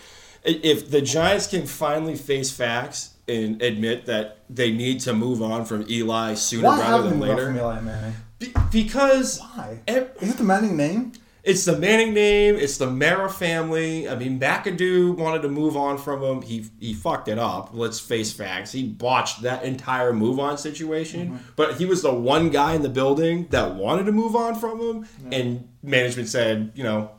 if 0.44 0.92
the 0.92 1.02
Giants 1.02 1.48
can 1.48 1.66
finally 1.66 2.16
face 2.16 2.52
facts 2.52 3.12
and 3.28 3.62
admit 3.62 4.06
that 4.08 4.40
they 4.50 4.72
need 4.72 5.00
to 5.02 5.14
move 5.14 5.42
on 5.42 5.66
from 5.66 5.86
Eli 5.90 6.34
sooner 6.36 6.68
Why 6.68 6.80
rather 6.80 7.10
than 7.10 7.20
we 7.20 7.28
moved 7.28 7.40
on 7.40 7.46
from 7.46 7.56
later, 7.56 7.60
Eli 7.66 7.80
Manning? 7.82 8.14
Be- 8.40 8.54
because 8.72 9.40
Why? 9.40 9.80
ev- 9.88 10.12
Is 10.22 10.32
it 10.32 10.38
the 10.38 10.44
Manning 10.44 10.76
name? 10.78 11.14
It's 11.46 11.64
the 11.64 11.78
Manning 11.78 12.16
name. 12.16 12.56
It's 12.56 12.78
the 12.78 12.90
Mara 12.90 13.30
family. 13.30 14.10
I 14.10 14.16
mean, 14.16 14.40
McAdoo 14.40 15.16
wanted 15.16 15.44
to 15.44 15.48
move 15.48 15.78
on 15.78 16.00
from 16.00 16.24
him. 16.24 16.42
He 16.42 16.66
he 16.80 16.94
fucked 16.96 17.28
it 17.28 17.38
up. 17.38 17.70
Let's 17.72 18.00
face 18.00 18.34
facts. 18.34 18.72
He 18.72 18.84
botched 18.84 19.44
that 19.44 19.64
entire 19.64 20.12
move 20.12 20.40
on 20.40 20.58
situation. 20.58 21.28
Mm-hmm. 21.28 21.38
But 21.56 21.78
he 21.78 21.86
was 21.86 22.02
the 22.02 22.14
one 22.14 22.50
guy 22.50 22.74
in 22.74 22.82
the 22.82 22.90
building 22.90 23.48
that 23.52 23.76
wanted 23.76 24.06
to 24.06 24.12
move 24.12 24.36
on 24.36 24.56
from 24.56 24.80
him, 24.80 25.08
and 25.32 25.70
management 25.84 26.30
said, 26.30 26.72
you 26.74 26.84
know, 26.84 27.12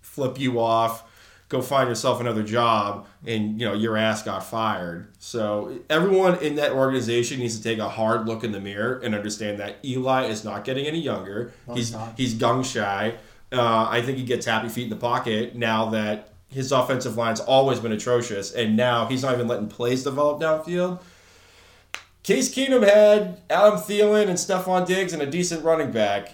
flip 0.00 0.40
you 0.40 0.58
off. 0.58 1.10
Go 1.50 1.60
find 1.60 1.86
yourself 1.90 2.18
another 2.18 2.42
job, 2.42 3.06
and 3.26 3.60
you 3.60 3.66
know 3.66 3.74
your 3.74 3.98
ass 3.98 4.22
got 4.22 4.42
fired. 4.42 5.08
So 5.18 5.80
everyone 5.90 6.38
in 6.38 6.54
that 6.54 6.72
organization 6.72 7.40
needs 7.40 7.58
to 7.58 7.62
take 7.62 7.78
a 7.78 7.90
hard 7.90 8.26
look 8.26 8.42
in 8.44 8.52
the 8.52 8.60
mirror 8.60 8.98
and 9.04 9.14
understand 9.14 9.60
that 9.60 9.76
Eli 9.84 10.24
is 10.28 10.42
not 10.42 10.64
getting 10.64 10.86
any 10.86 11.00
younger. 11.00 11.52
No, 11.68 11.74
he's 11.74 11.90
he's 11.90 11.98
he's 12.16 12.34
gung 12.34 12.64
shy. 12.64 13.16
Uh, 13.52 13.86
I 13.90 14.00
think 14.02 14.18
he 14.18 14.24
gets 14.24 14.46
happy 14.46 14.68
feet 14.68 14.84
in 14.84 14.90
the 14.90 14.96
pocket 14.96 15.54
now 15.54 15.90
that 15.90 16.32
his 16.48 16.72
offensive 16.72 17.16
line's 17.16 17.40
always 17.40 17.80
been 17.80 17.92
atrocious, 17.92 18.52
and 18.52 18.76
now 18.76 19.06
he's 19.06 19.22
not 19.22 19.34
even 19.34 19.48
letting 19.48 19.68
plays 19.68 20.04
develop 20.04 20.40
downfield. 20.40 21.00
Case 22.22 22.54
Keenum 22.54 22.82
had 22.82 23.40
Adam 23.50 23.78
Thielen 23.78 24.28
and 24.28 24.38
Stefon 24.38 24.86
Diggs 24.86 25.12
and 25.12 25.20
a 25.20 25.26
decent 25.26 25.64
running 25.64 25.90
back. 25.90 26.32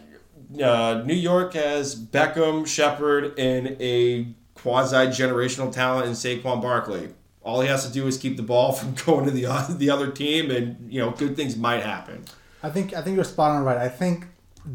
Uh, 0.62 1.02
New 1.04 1.14
York 1.14 1.54
has 1.54 1.94
Beckham, 1.94 2.66
Shepard, 2.66 3.38
and 3.38 3.76
a 3.80 4.26
quasi 4.54 4.96
generational 5.06 5.72
talent 5.72 6.06
in 6.06 6.12
Saquon 6.12 6.60
Barkley. 6.60 7.10
All 7.42 7.62
he 7.62 7.68
has 7.68 7.86
to 7.86 7.92
do 7.92 8.06
is 8.06 8.18
keep 8.18 8.36
the 8.36 8.42
ball 8.42 8.72
from 8.74 8.94
going 8.94 9.24
to 9.24 9.30
the 9.30 9.46
the 9.78 9.90
other 9.90 10.10
team, 10.10 10.50
and 10.50 10.92
you 10.92 11.00
know 11.00 11.10
good 11.10 11.36
things 11.36 11.56
might 11.56 11.82
happen. 11.82 12.24
I 12.62 12.70
think 12.70 12.92
I 12.92 13.02
think 13.02 13.16
you're 13.16 13.24
spot 13.24 13.52
on 13.52 13.64
right. 13.64 13.78
I 13.78 13.88
think 13.88 14.26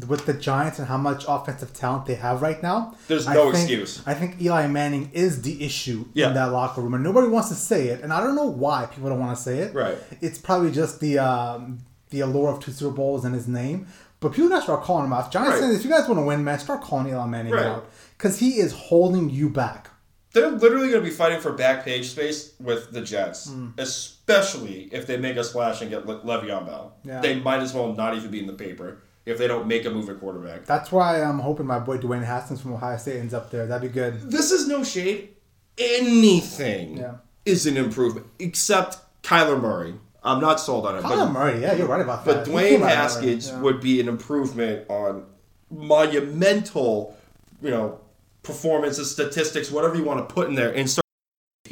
with 0.08 0.26
the 0.26 0.34
Giants 0.34 0.78
and 0.78 0.88
how 0.88 0.96
much 0.96 1.24
offensive 1.28 1.72
talent 1.72 2.06
they 2.06 2.14
have 2.16 2.42
right 2.42 2.62
now, 2.62 2.94
There's 3.08 3.26
I 3.26 3.34
no 3.34 3.52
think- 3.52 3.56
excuse. 3.70 4.02
I 4.06 4.14
think 4.14 4.40
Eli 4.40 4.66
Manning 4.66 5.10
is 5.12 5.42
the 5.42 5.62
issue 5.64 6.06
Yeah. 6.14 6.28
in 6.28 6.34
that 6.34 6.52
locker 6.52 6.80
room, 6.80 6.94
and 6.94 7.04
nobody 7.04 7.28
wants 7.28 7.48
to 7.50 7.54
say 7.54 7.88
it. 7.88 8.02
And 8.02 8.12
I 8.12 8.20
don't 8.22 8.34
know 8.34 8.46
why 8.48 8.86
people 8.86 9.08
don't 9.10 9.20
want 9.20 9.36
to 9.36 9.42
say 9.42 9.58
it. 9.58 9.74
Right. 9.74 9.96
It's 10.20 10.38
probably 10.38 10.70
just 10.72 11.00
the 11.00 11.18
um, 11.18 11.80
the 12.10 12.20
allure 12.20 12.50
of 12.52 12.60
two 12.60 12.72
Super 12.72 12.94
Bowls 12.94 13.24
and 13.24 13.34
his 13.34 13.48
name. 13.48 13.86
But 14.20 14.32
people 14.32 14.48
gotta 14.48 14.62
start 14.62 14.82
calling 14.84 15.04
him 15.06 15.12
out. 15.12 15.30
Giants 15.30 15.60
Right. 15.60 15.74
if 15.74 15.84
you 15.84 15.90
guys 15.90 16.08
want 16.08 16.18
to 16.18 16.24
win, 16.24 16.42
man, 16.44 16.58
start 16.58 16.80
calling 16.82 17.08
Eli 17.08 17.26
Manning 17.26 17.52
Right. 17.52 17.66
out 17.66 17.86
because 18.16 18.38
he 18.38 18.58
is 18.58 18.72
holding 18.72 19.28
you 19.30 19.48
back. 19.50 19.90
They're 20.32 20.50
literally 20.50 20.88
going 20.90 21.04
to 21.04 21.08
be 21.08 21.14
fighting 21.14 21.38
for 21.40 21.52
back 21.52 21.84
page 21.84 22.10
space 22.10 22.54
with 22.58 22.90
the 22.90 23.00
Jets, 23.02 23.50
Hmm. 23.50 23.68
especially 23.78 24.88
if 24.92 25.06
they 25.06 25.16
make 25.16 25.36
a 25.36 25.44
splash 25.44 25.80
and 25.80 25.90
get 25.90 26.06
Le- 26.06 26.20
Le'Veon 26.20 26.66
Bell. 26.66 26.94
Yeah. 27.04 27.20
They 27.20 27.38
might 27.38 27.60
as 27.60 27.72
well 27.74 27.92
not 27.92 28.16
even 28.16 28.30
be 28.30 28.40
in 28.40 28.46
the 28.46 28.52
paper 28.54 28.98
if 29.26 29.38
they 29.38 29.46
don't 29.46 29.66
make 29.66 29.84
a 29.84 29.90
move 29.90 30.08
at 30.10 30.20
quarterback. 30.20 30.66
That's 30.66 30.92
why 30.92 31.22
I'm 31.22 31.38
hoping 31.38 31.66
my 31.66 31.78
boy 31.78 31.98
Dwayne 31.98 32.24
Haskins 32.24 32.60
from 32.60 32.74
Ohio 32.74 32.96
State 32.98 33.20
ends 33.20 33.34
up 33.34 33.50
there. 33.50 33.66
That'd 33.66 33.90
be 33.90 33.92
good. 33.92 34.30
This 34.30 34.52
is 34.52 34.68
no 34.68 34.84
shade. 34.84 35.30
Anything 35.78 36.98
Yeah. 36.98 37.14
is 37.44 37.66
an 37.66 37.76
improvement, 37.76 38.26
except 38.38 38.98
Kyler 39.22 39.60
Murray. 39.60 39.94
I'm 40.22 40.40
not 40.40 40.60
sold 40.60 40.86
on 40.86 40.96
it. 40.96 41.02
Kyler 41.02 41.26
but, 41.26 41.32
Murray, 41.32 41.60
yeah, 41.60 41.74
you're 41.74 41.86
right 41.86 42.00
about 42.00 42.24
that. 42.24 42.46
He 42.46 42.52
Dwayne 42.52 42.68
came 42.68 42.82
out 42.82 42.92
of 42.92 42.96
Haskins 42.96 43.48
yeah. 43.48 43.60
would 43.60 43.80
be 43.80 44.00
an 44.00 44.08
improvement 44.08 44.88
on 44.88 45.24
monumental, 45.70 47.16
you 47.62 47.70
know, 47.70 47.98
performances, 48.42 49.10
statistics, 49.10 49.70
whatever 49.70 49.96
you 49.96 50.04
want 50.04 50.26
to 50.26 50.34
put 50.34 50.48
in 50.48 50.54
there, 50.54 50.72
and 50.74 50.88
start 50.88 51.03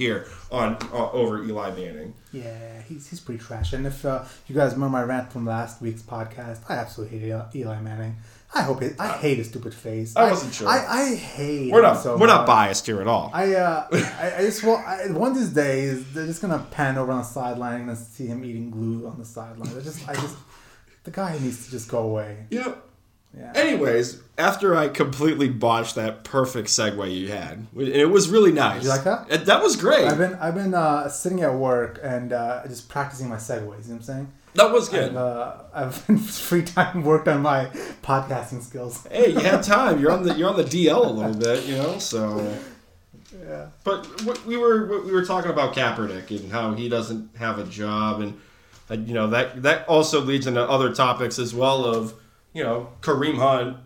here 0.03 0.27
on 0.51 0.77
uh, 0.93 1.11
over 1.13 1.43
Eli 1.45 1.71
Manning. 1.71 2.15
Yeah, 2.33 2.83
he's, 2.83 3.09
he's 3.09 3.21
pretty 3.21 3.43
trash. 3.43 3.73
And 3.73 3.87
if 3.87 4.05
uh, 4.05 4.25
you 4.49 4.55
guys 4.55 4.73
remember 4.73 4.99
my 4.99 5.03
rant 5.03 5.33
from 5.33 5.47
last 5.47 5.81
week's 5.81 6.03
podcast, 6.03 6.61
I 6.69 6.75
absolutely 6.75 7.19
hate 7.19 7.33
Eli, 7.55 7.81
Manning. 7.81 8.17
I 8.55 8.63
hope 8.63 8.83
it. 8.83 8.97
I 8.99 9.09
hate 9.13 9.39
his 9.39 9.49
stupid 9.49 9.73
face. 9.73 10.15
I 10.15 10.29
wasn't 10.29 10.53
sure. 10.53 10.69
I, 10.69 10.85
I 10.87 11.15
hate. 11.15 11.73
We're 11.73 11.81
him 11.81 11.83
not 11.83 12.03
so 12.03 12.19
we're 12.19 12.27
not 12.27 12.47
biased 12.47 12.85
here 12.85 13.01
at 13.01 13.07
all. 13.07 13.31
I 13.33 13.55
uh, 13.55 13.87
I, 13.93 14.35
I 14.39 14.41
just 14.43 14.63
well, 14.63 14.77
I, 14.77 15.11
one 15.11 15.31
of 15.31 15.39
these 15.39 15.55
days 15.55 16.13
they're 16.13 16.27
just 16.27 16.43
gonna 16.43 16.59
pan 16.71 16.99
over 16.99 17.13
on 17.13 17.19
the 17.21 17.25
sideline 17.25 17.89
and 17.89 17.97
see 17.97 18.27
him 18.27 18.45
eating 18.45 18.71
glue 18.71 19.07
on 19.07 19.19
the 19.19 19.25
sideline. 19.25 19.71
I 19.75 19.81
just, 19.81 20.07
I 20.07 20.15
just, 20.15 20.37
the 21.05 21.11
guy 21.11 21.39
needs 21.39 21.65
to 21.65 21.71
just 21.71 21.89
go 21.89 22.01
away. 22.01 22.47
yeah. 22.51 22.75
Yeah. 23.37 23.53
Anyways, 23.55 24.21
after 24.37 24.77
I 24.77 24.89
completely 24.89 25.49
botched 25.49 25.95
that 25.95 26.23
perfect 26.23 26.69
segue 26.69 27.15
you 27.15 27.29
had, 27.29 27.67
it 27.77 28.11
was 28.11 28.29
really 28.29 28.53
nice. 28.53 28.83
you 28.83 28.91
like 28.91 29.05
that? 29.05 29.27
It- 29.31 29.47
that 29.47 29.63
was 29.63 29.77
great. 29.77 30.07
I've 30.07 30.19
been 30.19 30.35
I've 30.35 30.55
been 30.55 30.75
uh, 30.75 31.09
sitting 31.09 31.41
at 31.43 31.55
work 31.55 31.99
and 32.03 32.33
uh, 32.33 32.63
just 32.67 32.89
practicing 32.91 33.29
my 33.31 33.37
segues. 33.37 33.61
You 33.61 33.61
know 33.65 33.73
what 33.77 33.89
I'm 33.91 34.03
saying? 34.03 34.33
that 34.55 34.71
was 34.71 34.91
good. 34.91 35.13
I've, 35.13 35.17
uh, 35.17 35.55
I've 35.73 36.07
been 36.07 36.19
free 36.19 36.63
time 36.63 37.05
worked 37.05 37.27
on 37.27 37.41
my 37.41 37.67
podcasting 38.03 38.63
skills. 38.63 39.07
hey, 39.11 39.31
you 39.33 39.39
had 39.41 39.63
time. 39.63 39.99
You're 39.99 40.13
on 40.13 40.25
the 40.25 40.35
you're 40.35 40.51
on 40.51 40.57
the 40.57 40.65
DL 40.65 41.07
a 41.07 41.11
little 41.11 41.35
bit, 41.35 41.65
you 41.65 41.77
know. 41.77 41.99
So, 41.99 42.55
Yeah. 43.49 43.69
but 43.83 44.05
what 44.25 44.45
we 44.45 44.59
were 44.59 44.87
what 44.89 45.05
we 45.07 45.13
were 45.13 45.25
talking 45.25 45.51
about 45.51 45.75
Kaepernick 45.75 46.29
and 46.39 46.53
how 46.53 46.75
he 46.75 46.91
doesn't 46.91 47.35
have 47.37 47.59
a 47.59 47.65
job, 47.65 48.21
and 48.21 48.39
uh, 48.91 48.95
you 48.95 49.15
know 49.15 49.29
that 49.29 49.63
that 49.63 49.89
also 49.89 50.21
leads 50.21 50.47
into 50.47 50.61
other 50.63 50.93
topics 50.95 51.39
as 51.39 51.55
well 51.55 51.87
of 51.87 52.13
you 52.53 52.63
know 52.63 52.89
Kareem 53.01 53.37
Hunt 53.37 53.79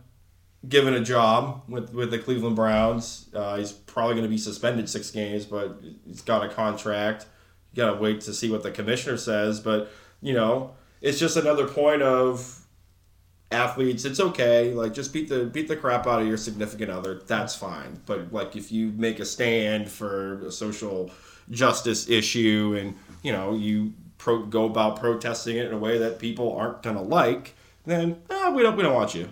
given 0.68 0.94
a 0.94 1.00
job 1.00 1.62
with 1.68 1.92
with 1.92 2.10
the 2.10 2.18
Cleveland 2.18 2.56
Browns. 2.56 3.28
Uh, 3.34 3.56
he's 3.56 3.72
probably 3.72 4.14
going 4.14 4.24
to 4.24 4.30
be 4.30 4.38
suspended 4.38 4.88
six 4.88 5.10
games, 5.10 5.44
but 5.44 5.80
he's 6.06 6.22
got 6.22 6.44
a 6.44 6.48
contract. 6.48 7.26
You 7.72 7.82
got 7.82 7.94
to 7.94 8.00
wait 8.00 8.22
to 8.22 8.32
see 8.32 8.50
what 8.50 8.62
the 8.62 8.70
commissioner 8.70 9.16
says, 9.16 9.60
but 9.60 9.90
you 10.20 10.32
know 10.32 10.74
it's 11.00 11.18
just 11.18 11.36
another 11.36 11.66
point 11.66 12.02
of 12.02 12.66
athletes 13.52 14.04
it's 14.04 14.18
okay 14.18 14.72
like 14.74 14.92
just 14.92 15.12
beat 15.12 15.28
the 15.28 15.44
beat 15.44 15.68
the 15.68 15.76
crap 15.76 16.04
out 16.06 16.20
of 16.20 16.26
your 16.26 16.36
significant 16.36 16.90
other 16.90 17.22
that's 17.28 17.54
fine 17.54 18.00
but 18.04 18.32
like 18.32 18.56
if 18.56 18.72
you 18.72 18.88
make 18.96 19.20
a 19.20 19.24
stand 19.24 19.88
for 19.88 20.44
a 20.44 20.50
social 20.50 21.12
justice 21.50 22.08
issue 22.08 22.76
and 22.76 22.96
you 23.22 23.30
know 23.30 23.54
you 23.54 23.92
pro- 24.18 24.44
go 24.44 24.64
about 24.64 24.98
protesting 24.98 25.56
it 25.56 25.66
in 25.66 25.72
a 25.72 25.78
way 25.78 25.96
that 25.96 26.18
people 26.18 26.56
aren't 26.56 26.82
gonna 26.82 27.00
like 27.00 27.54
then 27.86 28.20
eh, 28.30 28.50
we 28.50 28.62
don't 28.62 28.76
we 28.76 28.82
don't 28.82 28.94
want 28.94 29.14
you 29.14 29.28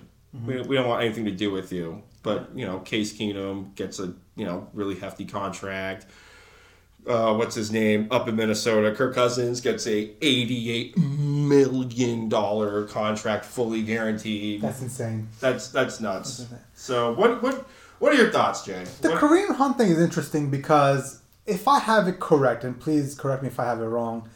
we, 0.46 0.60
we 0.62 0.74
don't 0.76 0.88
want 0.88 1.02
anything 1.04 1.24
to 1.24 1.30
do 1.30 1.50
with 1.50 1.72
you 1.72 2.02
but 2.22 2.50
you 2.54 2.64
know 2.64 2.78
case 2.80 3.12
keenum 3.12 3.74
gets 3.74 3.98
a 3.98 4.14
you 4.36 4.44
know 4.44 4.68
really 4.72 4.94
hefty 4.94 5.24
contract 5.24 6.06
uh, 7.06 7.34
what's 7.34 7.54
his 7.54 7.70
name 7.70 8.08
up 8.10 8.28
in 8.28 8.36
Minnesota? 8.36 8.94
Kirk 8.94 9.14
Cousins 9.14 9.60
gets 9.60 9.86
a 9.86 10.10
eighty-eight 10.22 10.96
million 10.96 12.28
dollar 12.28 12.84
contract, 12.86 13.44
fully 13.44 13.82
guaranteed. 13.82 14.62
That's 14.62 14.80
insane. 14.80 15.28
That's 15.40 15.68
that's 15.68 16.00
nuts. 16.00 16.38
That's. 16.38 16.62
So 16.74 17.12
what 17.12 17.42
what 17.42 17.66
what 17.98 18.12
are 18.12 18.16
your 18.16 18.30
thoughts, 18.30 18.64
Jay? 18.64 18.84
The 19.02 19.10
What- 19.10 19.20
Kareem 19.20 19.54
Hunt 19.56 19.76
thing 19.76 19.90
is 19.90 19.98
interesting 20.00 20.50
because 20.50 21.20
if 21.46 21.68
I 21.68 21.78
have 21.78 22.08
it 22.08 22.20
correct, 22.20 22.64
and 22.64 22.78
please 22.78 23.14
correct 23.14 23.42
me 23.42 23.48
if 23.48 23.60
I 23.60 23.64
have 23.66 23.80
it 23.80 23.86
wrong, 23.86 24.28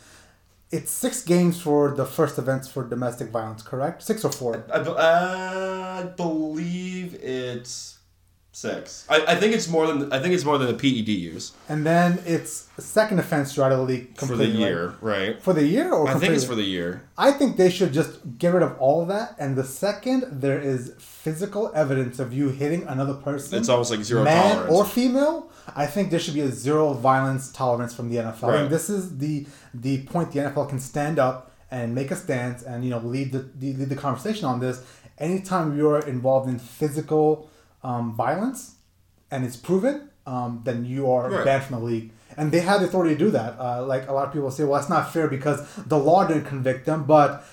it's 0.70 0.90
six 0.90 1.22
games 1.22 1.60
for 1.60 1.92
the 1.92 2.04
first 2.04 2.38
events 2.38 2.68
for 2.68 2.84
domestic 2.84 3.30
violence, 3.30 3.62
correct? 3.62 4.02
Six 4.02 4.24
or 4.24 4.32
four? 4.32 4.64
I, 4.72 4.78
uh, 4.78 6.02
I 6.02 6.06
believe 6.08 7.14
it's 7.14 7.97
six. 8.58 9.06
I, 9.08 9.16
I 9.32 9.34
think 9.40 9.54
it's 9.54 9.68
more 9.68 9.86
than 9.86 10.12
I 10.12 10.18
think 10.20 10.34
it's 10.34 10.44
more 10.44 10.58
than 10.58 10.68
the 10.68 10.78
PED 10.82 11.08
use 11.08 11.52
And 11.68 11.86
then 11.86 12.08
it's 12.26 12.66
a 12.76 12.82
second 12.82 13.18
offense 13.24 13.46
throughout 13.54 13.68
the 13.70 13.82
league 13.92 14.16
for 14.16 14.26
the 14.26 14.44
completely, 14.44 14.60
year, 14.60 14.94
right? 15.00 15.40
For 15.46 15.52
the 15.52 15.66
year 15.76 15.92
or 15.92 16.08
I 16.08 16.14
think 16.14 16.32
it's 16.32 16.44
completely? 16.44 16.46
for 16.48 16.54
the 16.56 16.68
year. 16.76 16.90
I 17.16 17.30
think 17.38 17.56
they 17.56 17.70
should 17.70 17.92
just 18.00 18.12
get 18.42 18.50
rid 18.56 18.64
of 18.68 18.72
all 18.78 19.02
of 19.02 19.08
that. 19.14 19.36
And 19.38 19.50
the 19.56 19.64
second 19.84 20.24
there 20.44 20.60
is 20.72 20.80
physical 20.98 21.64
evidence 21.82 22.18
of 22.18 22.32
you 22.38 22.46
hitting 22.48 22.82
another 22.94 23.14
person, 23.14 23.58
It's 23.58 23.68
almost 23.68 23.90
like 23.92 24.02
zero 24.02 24.24
man 24.24 24.54
tolerance. 24.54 24.74
or 24.74 24.84
female, 24.84 25.36
I 25.76 25.86
think 25.86 26.10
there 26.10 26.20
should 26.24 26.34
be 26.34 26.40
a 26.40 26.50
zero 26.66 26.94
violence 26.94 27.44
tolerance 27.52 27.92
from 27.94 28.06
the 28.10 28.16
NFL. 28.16 28.42
Right. 28.48 28.60
And 28.62 28.70
this 28.70 28.86
is 28.96 29.18
the 29.18 29.46
the 29.86 29.94
point 30.12 30.32
the 30.32 30.40
NFL 30.40 30.68
can 30.72 30.80
stand 30.80 31.18
up 31.28 31.52
and 31.70 31.94
make 31.94 32.10
a 32.10 32.16
stance 32.16 32.62
and 32.62 32.78
you 32.84 32.90
know 32.90 32.98
lead 33.14 33.28
the 33.32 33.42
lead 33.60 33.88
the 33.94 34.00
conversation 34.08 34.44
on 34.52 34.58
this. 34.58 34.76
Anytime 35.18 35.76
you're 35.76 36.00
involved 36.14 36.48
in 36.48 36.58
physical 36.80 37.50
um, 37.82 38.14
violence 38.14 38.76
and 39.30 39.44
it's 39.44 39.56
proven, 39.56 40.08
um, 40.26 40.60
then 40.64 40.84
you 40.84 41.10
are 41.10 41.30
Right. 41.30 41.44
banned 41.44 41.64
from 41.64 41.78
the 41.80 41.84
league. 41.84 42.10
And 42.36 42.52
they 42.52 42.60
have 42.60 42.80
the 42.80 42.86
authority 42.86 43.14
to 43.14 43.18
do 43.18 43.30
that. 43.32 43.56
Uh, 43.58 43.84
like 43.84 44.08
a 44.08 44.12
lot 44.12 44.26
of 44.26 44.32
people 44.32 44.50
say, 44.50 44.64
well, 44.64 44.78
that's 44.78 44.88
not 44.90 45.12
fair 45.12 45.26
because 45.28 45.60
the 45.86 45.98
law 45.98 46.26
didn't 46.26 46.44
convict 46.44 46.86
them, 46.86 47.04
but 47.04 47.44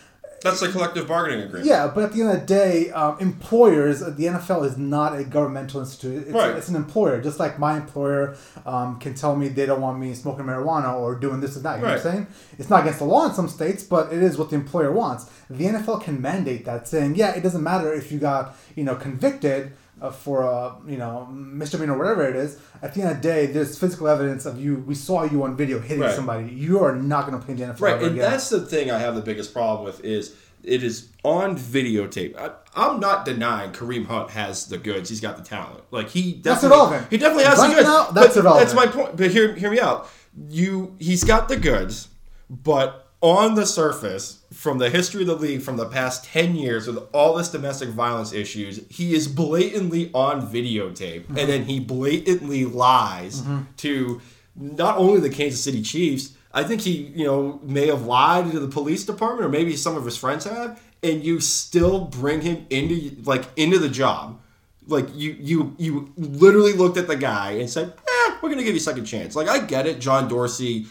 That's 0.44 0.60
the 0.60 0.67
collective 0.70 1.08
bargaining 1.08 1.46
agreement. 1.46 1.65
yeah, 1.67 1.88
but 1.94 2.03
at 2.03 2.13
the 2.13 2.22
end 2.22 2.29
of 2.32 2.39
the 2.41 2.46
day, 2.46 2.91
um, 2.91 3.17
employers, 3.20 4.01
the 4.01 4.25
NFL 4.27 4.63
is 4.63 4.77
not 4.77 5.17
a 5.17 5.24
governmental 5.24 5.79
institute. 5.79 6.24
It's, 6.27 6.32
Right. 6.36 6.55
it's 6.55 6.70
an 6.70 6.75
employer. 6.75 7.20
Just 7.20 7.39
like 7.39 7.58
my 7.58 7.77
employer 7.77 8.36
um, 8.65 9.00
can 9.00 9.15
tell 9.15 9.36
me 9.36 9.48
they 9.48 9.65
don't 9.65 9.82
want 9.82 9.98
me 9.98 10.13
smoking 10.13 10.46
marijuana 10.46 10.94
or 10.94 11.15
doing 11.15 11.39
this 11.41 11.55
and 11.55 11.65
that. 11.65 11.77
You 11.77 11.82
know 11.84 11.88
what 11.94 11.98
I'm 12.05 12.12
saying? 12.12 12.27
It's 12.60 12.70
not 12.70 12.82
against 12.82 13.00
the 13.00 13.05
law 13.05 13.25
in 13.25 13.34
some 13.34 13.48
states, 13.48 13.82
but 13.84 14.13
it 14.13 14.22
is 14.22 14.38
what 14.38 14.50
the 14.51 14.55
employer 14.55 14.91
wants. 14.91 15.25
The 15.50 15.65
NFL 15.65 16.03
can 16.03 16.22
mandate 16.22 16.65
that, 16.65 16.88
saying, 16.88 17.15
yeah, 17.15 17.32
it 17.32 17.41
doesn't 17.41 17.63
matter 17.63 17.91
if 17.94 18.12
you 18.12 18.20
got, 18.20 18.55
you 18.75 18.84
know, 18.84 18.96
convicted 18.96 19.72
uh, 20.06 20.12
for 20.12 20.42
a, 20.44 20.76
you 20.88 20.98
know, 20.98 21.26
misdemeanor 21.32 21.94
or 21.96 21.98
whatever 21.98 22.28
it 22.30 22.36
is. 22.36 22.58
At 22.82 22.94
the 22.94 23.02
end 23.02 23.12
of 23.12 23.18
the 23.18 23.22
day, 23.24 23.46
there's 23.48 23.78
physical 23.78 24.08
evidence 24.08 24.46
of 24.46 24.60
you. 24.60 24.76
We 24.88 24.96
saw 24.96 25.24
you 25.24 25.44
on 25.44 25.56
video 25.58 25.80
hitting 25.80 26.00
Right. 26.02 26.16
somebody. 26.16 26.52
You 26.52 26.84
are 26.84 26.96
not 26.96 27.28
going 27.28 27.40
to 27.40 27.46
play 27.46 27.56
NFL 27.56 27.80
Right, 27.82 27.96
and 27.96 28.06
again. 28.14 28.18
that's 28.18 28.50
the 28.50 28.62
thing 28.66 28.92
I 28.92 29.00
have 29.00 29.16
the 29.16 29.22
biggest 29.22 29.54
problem 29.54 29.86
with 29.86 30.04
is 30.04 30.36
it 30.64 30.84
is 30.84 31.10
on 31.24 31.58
videotape. 31.58 32.36
I, 32.38 32.52
I'm 32.76 33.00
not 33.00 33.26
denying 33.26 33.72
Kareem 33.72 34.06
Hunt 34.08 34.32
has 34.32 34.66
the 34.68 34.78
goods. 34.78 35.10
He's 35.10 35.22
got 35.22 35.38
the 35.38 35.44
talent. 35.44 35.84
Like 35.92 36.10
he 36.10 36.42
That's 36.44 36.62
definitely. 36.62 37.00
He 37.10 37.18
definitely 37.18 37.46
has 37.46 37.58
Right 37.60 37.70
the 37.70 37.76
goods. 37.76 37.88
now, 37.88 38.12
that's 38.12 38.36
but 38.36 38.40
irrelevant. 38.42 38.70
That's 38.70 38.76
my 38.76 38.88
point. 38.92 39.16
But 39.18 39.32
hear 39.32 39.54
hear 39.56 39.70
me 39.72 39.80
out. 39.80 40.10
You 40.50 40.96
he's 41.00 41.24
got 41.24 41.48
the 41.50 41.58
goods, 41.58 42.10
but 42.50 43.05
on 43.25 43.55
the 43.55 43.65
surface, 43.65 44.44
from 44.53 44.77
the 44.77 44.89
history 44.89 45.22
of 45.22 45.27
the 45.27 45.36
league, 45.36 45.62
from 45.62 45.77
the 45.77 45.88
past 45.88 46.25
ten 46.25 46.55
years, 46.55 46.88
with 46.88 46.98
all 47.13 47.34
this 47.36 47.50
domestic 47.50 47.89
violence 47.89 48.32
issues, 48.34 48.79
he 48.89 49.13
is 49.15 49.27
blatantly 49.27 50.12
on 50.13 50.41
videotape, 50.48 51.24
Mm-hmm. 51.24 51.38
and 51.38 51.50
then 51.50 51.63
he 51.65 51.79
blatantly 51.79 52.65
lies 52.65 53.44
to 53.77 54.22
not 54.55 54.98
only 54.98 55.20
the 55.20 55.29
Kansas 55.29 55.63
City 55.63 55.82
Chiefs. 55.82 56.34
I 56.53 56.63
think 56.63 56.82
he, 56.82 56.91
you 57.15 57.25
know, 57.25 57.60
may 57.63 57.88
have 57.88 58.03
lied 58.05 58.50
to 58.51 58.60
the 58.60 58.67
police 58.70 59.03
department, 59.05 59.46
or 59.46 59.50
maybe 59.50 59.75
some 59.75 59.98
of 59.98 60.05
his 60.05 60.15
friends 60.15 60.46
have, 60.46 60.82
and 61.03 61.24
you 61.24 61.39
still 61.41 62.05
bring 62.05 62.41
him 62.41 62.65
into 62.70 63.12
like 63.25 63.44
into 63.58 63.77
the 63.79 63.89
job. 63.89 64.39
Like 64.88 65.08
you, 65.13 65.36
you, 65.39 65.75
you 65.77 66.13
literally 66.15 66.74
looked 66.74 66.98
at 66.98 67.08
the 67.08 67.15
guy 67.17 67.51
and 67.53 67.70
said, 67.70 67.91
"Eh, 68.08 68.38
we're 68.41 68.50
gonna 68.50 68.63
give 68.63 68.75
you 68.75 68.79
a 68.79 68.89
second 68.91 69.05
chance." 69.05 69.36
Like 69.36 69.50
I 69.50 69.60
get 69.65 69.86
it. 69.88 70.00
John 70.00 70.27
Dorsey 70.29 70.86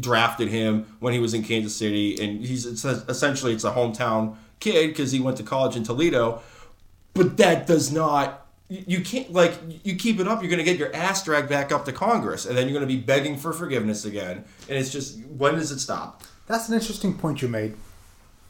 drafted 0.00 0.48
him 0.48 0.86
when 1.00 1.12
he 1.12 1.18
was 1.18 1.34
in 1.34 1.42
Kansas 1.42 1.74
City, 1.74 2.16
and 2.22 2.44
he's 2.44 2.66
it's 2.66 2.84
essentially 2.84 3.52
it's 3.52 3.64
a 3.64 3.72
hometown 3.72 4.36
kid 4.60 4.88
because 4.88 5.12
he 5.12 5.20
went 5.20 5.36
to 5.38 5.42
college 5.42 5.76
in 5.76 5.82
Toledo. 5.82 6.42
But 7.12 7.36
that 7.36 7.66
does 7.66 7.92
not. 7.92 8.46
You 8.68 8.84
you 8.86 9.00
can't 9.00 9.32
like 9.32 9.54
you 9.82 9.96
keep 9.96 10.20
it 10.20 10.28
up. 10.28 10.40
You're 10.40 10.50
going 10.50 10.64
to 10.64 10.64
get 10.64 10.78
your 10.78 10.94
ass 10.94 11.24
dragged 11.24 11.48
back 11.48 11.72
up 11.72 11.84
to 11.84 11.92
Congress, 11.92 12.46
and 12.46 12.56
then 12.56 12.68
you're 12.68 12.78
going 12.78 12.88
to 12.88 12.94
be 12.94 13.00
begging 13.00 13.36
for 13.36 13.52
forgiveness 13.52 14.04
again. 14.04 14.44
And 14.68 14.78
it's 14.78 14.90
just 14.90 15.18
when 15.26 15.54
does 15.54 15.70
it 15.70 15.80
stop? 15.80 16.22
That's 16.46 16.68
an 16.68 16.74
interesting 16.74 17.16
point 17.16 17.42
you 17.42 17.48
made. 17.48 17.74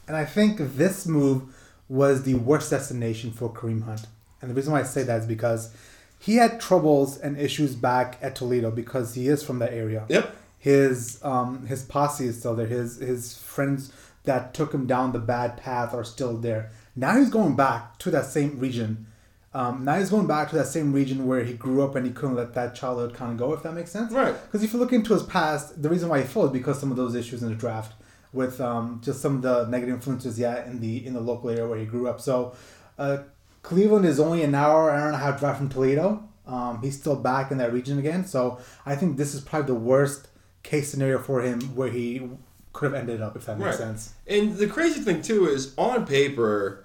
And 0.06 0.16
I 0.16 0.24
think 0.24 0.58
this 0.58 1.06
move 1.06 1.54
was 1.88 2.24
the 2.24 2.34
worst 2.34 2.70
destination 2.70 3.30
for 3.30 3.50
Kareem 3.52 3.84
Hunt. 3.84 4.06
And 4.40 4.50
the 4.50 4.54
reason 4.54 4.72
why 4.72 4.80
I 4.80 4.84
say 4.84 5.02
that 5.04 5.22
is 5.22 5.26
because 5.26 5.74
he 6.18 6.36
had 6.36 6.60
troubles 6.60 7.18
and 7.18 7.38
issues 7.38 7.74
back 7.74 8.18
at 8.20 8.34
Toledo 8.36 8.70
because 8.70 9.14
he 9.14 9.28
is 9.28 9.42
from 9.42 9.58
that 9.60 9.72
area. 9.72 10.04
Yep. 10.08 10.36
His 10.64 11.22
um 11.22 11.66
his 11.66 11.82
posse 11.82 12.24
is 12.24 12.38
still 12.38 12.54
there. 12.54 12.66
His 12.66 12.96
his 12.96 13.36
friends 13.36 13.92
that 14.22 14.54
took 14.54 14.72
him 14.72 14.86
down 14.86 15.12
the 15.12 15.18
bad 15.18 15.58
path 15.58 15.92
are 15.92 16.04
still 16.04 16.38
there. 16.38 16.70
Now 16.96 17.18
he's 17.18 17.28
going 17.28 17.54
back 17.54 17.98
to 17.98 18.10
that 18.12 18.24
same 18.24 18.58
region. 18.58 19.06
Um, 19.52 19.84
now 19.84 19.98
he's 19.98 20.08
going 20.08 20.26
back 20.26 20.48
to 20.48 20.56
that 20.56 20.68
same 20.68 20.94
region 20.94 21.26
where 21.26 21.44
he 21.44 21.52
grew 21.52 21.82
up 21.82 21.96
and 21.96 22.06
he 22.06 22.12
couldn't 22.12 22.36
let 22.36 22.54
that 22.54 22.74
childhood 22.74 23.12
kind 23.12 23.32
of 23.32 23.36
go, 23.36 23.52
if 23.52 23.62
that 23.62 23.74
makes 23.74 23.90
sense. 23.90 24.10
Right. 24.10 24.34
Because 24.46 24.62
if 24.64 24.72
you 24.72 24.78
look 24.78 24.94
into 24.94 25.12
his 25.12 25.22
past, 25.24 25.82
the 25.82 25.90
reason 25.90 26.08
why 26.08 26.22
he 26.22 26.26
fell 26.26 26.46
is 26.46 26.50
because 26.50 26.80
some 26.80 26.90
of 26.90 26.96
those 26.96 27.14
issues 27.14 27.42
in 27.42 27.50
the 27.50 27.54
draft 27.54 27.92
with 28.32 28.58
um, 28.58 29.02
just 29.04 29.20
some 29.20 29.36
of 29.36 29.42
the 29.42 29.66
negative 29.66 29.96
influences, 29.96 30.38
yeah, 30.38 30.64
in 30.64 30.80
the 30.80 31.06
in 31.06 31.12
the 31.12 31.20
local 31.20 31.50
area 31.50 31.68
where 31.68 31.78
he 31.78 31.84
grew 31.84 32.08
up. 32.08 32.22
So 32.22 32.56
uh, 32.98 33.18
Cleveland 33.60 34.06
is 34.06 34.18
only 34.18 34.42
an 34.42 34.54
hour, 34.54 34.90
hour 34.90 35.08
and 35.08 35.14
a 35.14 35.18
half 35.18 35.40
drive 35.40 35.58
from 35.58 35.68
Toledo. 35.68 36.26
Um, 36.46 36.80
he's 36.82 36.98
still 36.98 37.16
back 37.16 37.50
in 37.50 37.58
that 37.58 37.74
region 37.74 37.98
again. 37.98 38.24
So 38.24 38.60
I 38.86 38.96
think 38.96 39.18
this 39.18 39.34
is 39.34 39.42
probably 39.42 39.66
the 39.66 39.80
worst 39.80 40.28
case 40.64 40.90
scenario 40.90 41.18
for 41.20 41.40
him 41.42 41.60
where 41.76 41.90
he 41.90 42.28
could 42.72 42.86
have 42.92 42.94
ended 43.00 43.22
up, 43.22 43.36
if 43.36 43.46
that 43.46 43.56
makes 43.58 43.78
Right. 43.78 43.86
sense. 43.86 44.14
And 44.26 44.56
the 44.56 44.66
crazy 44.66 45.00
thing 45.00 45.22
too 45.22 45.46
is 45.48 45.72
on 45.78 46.04
paper, 46.06 46.84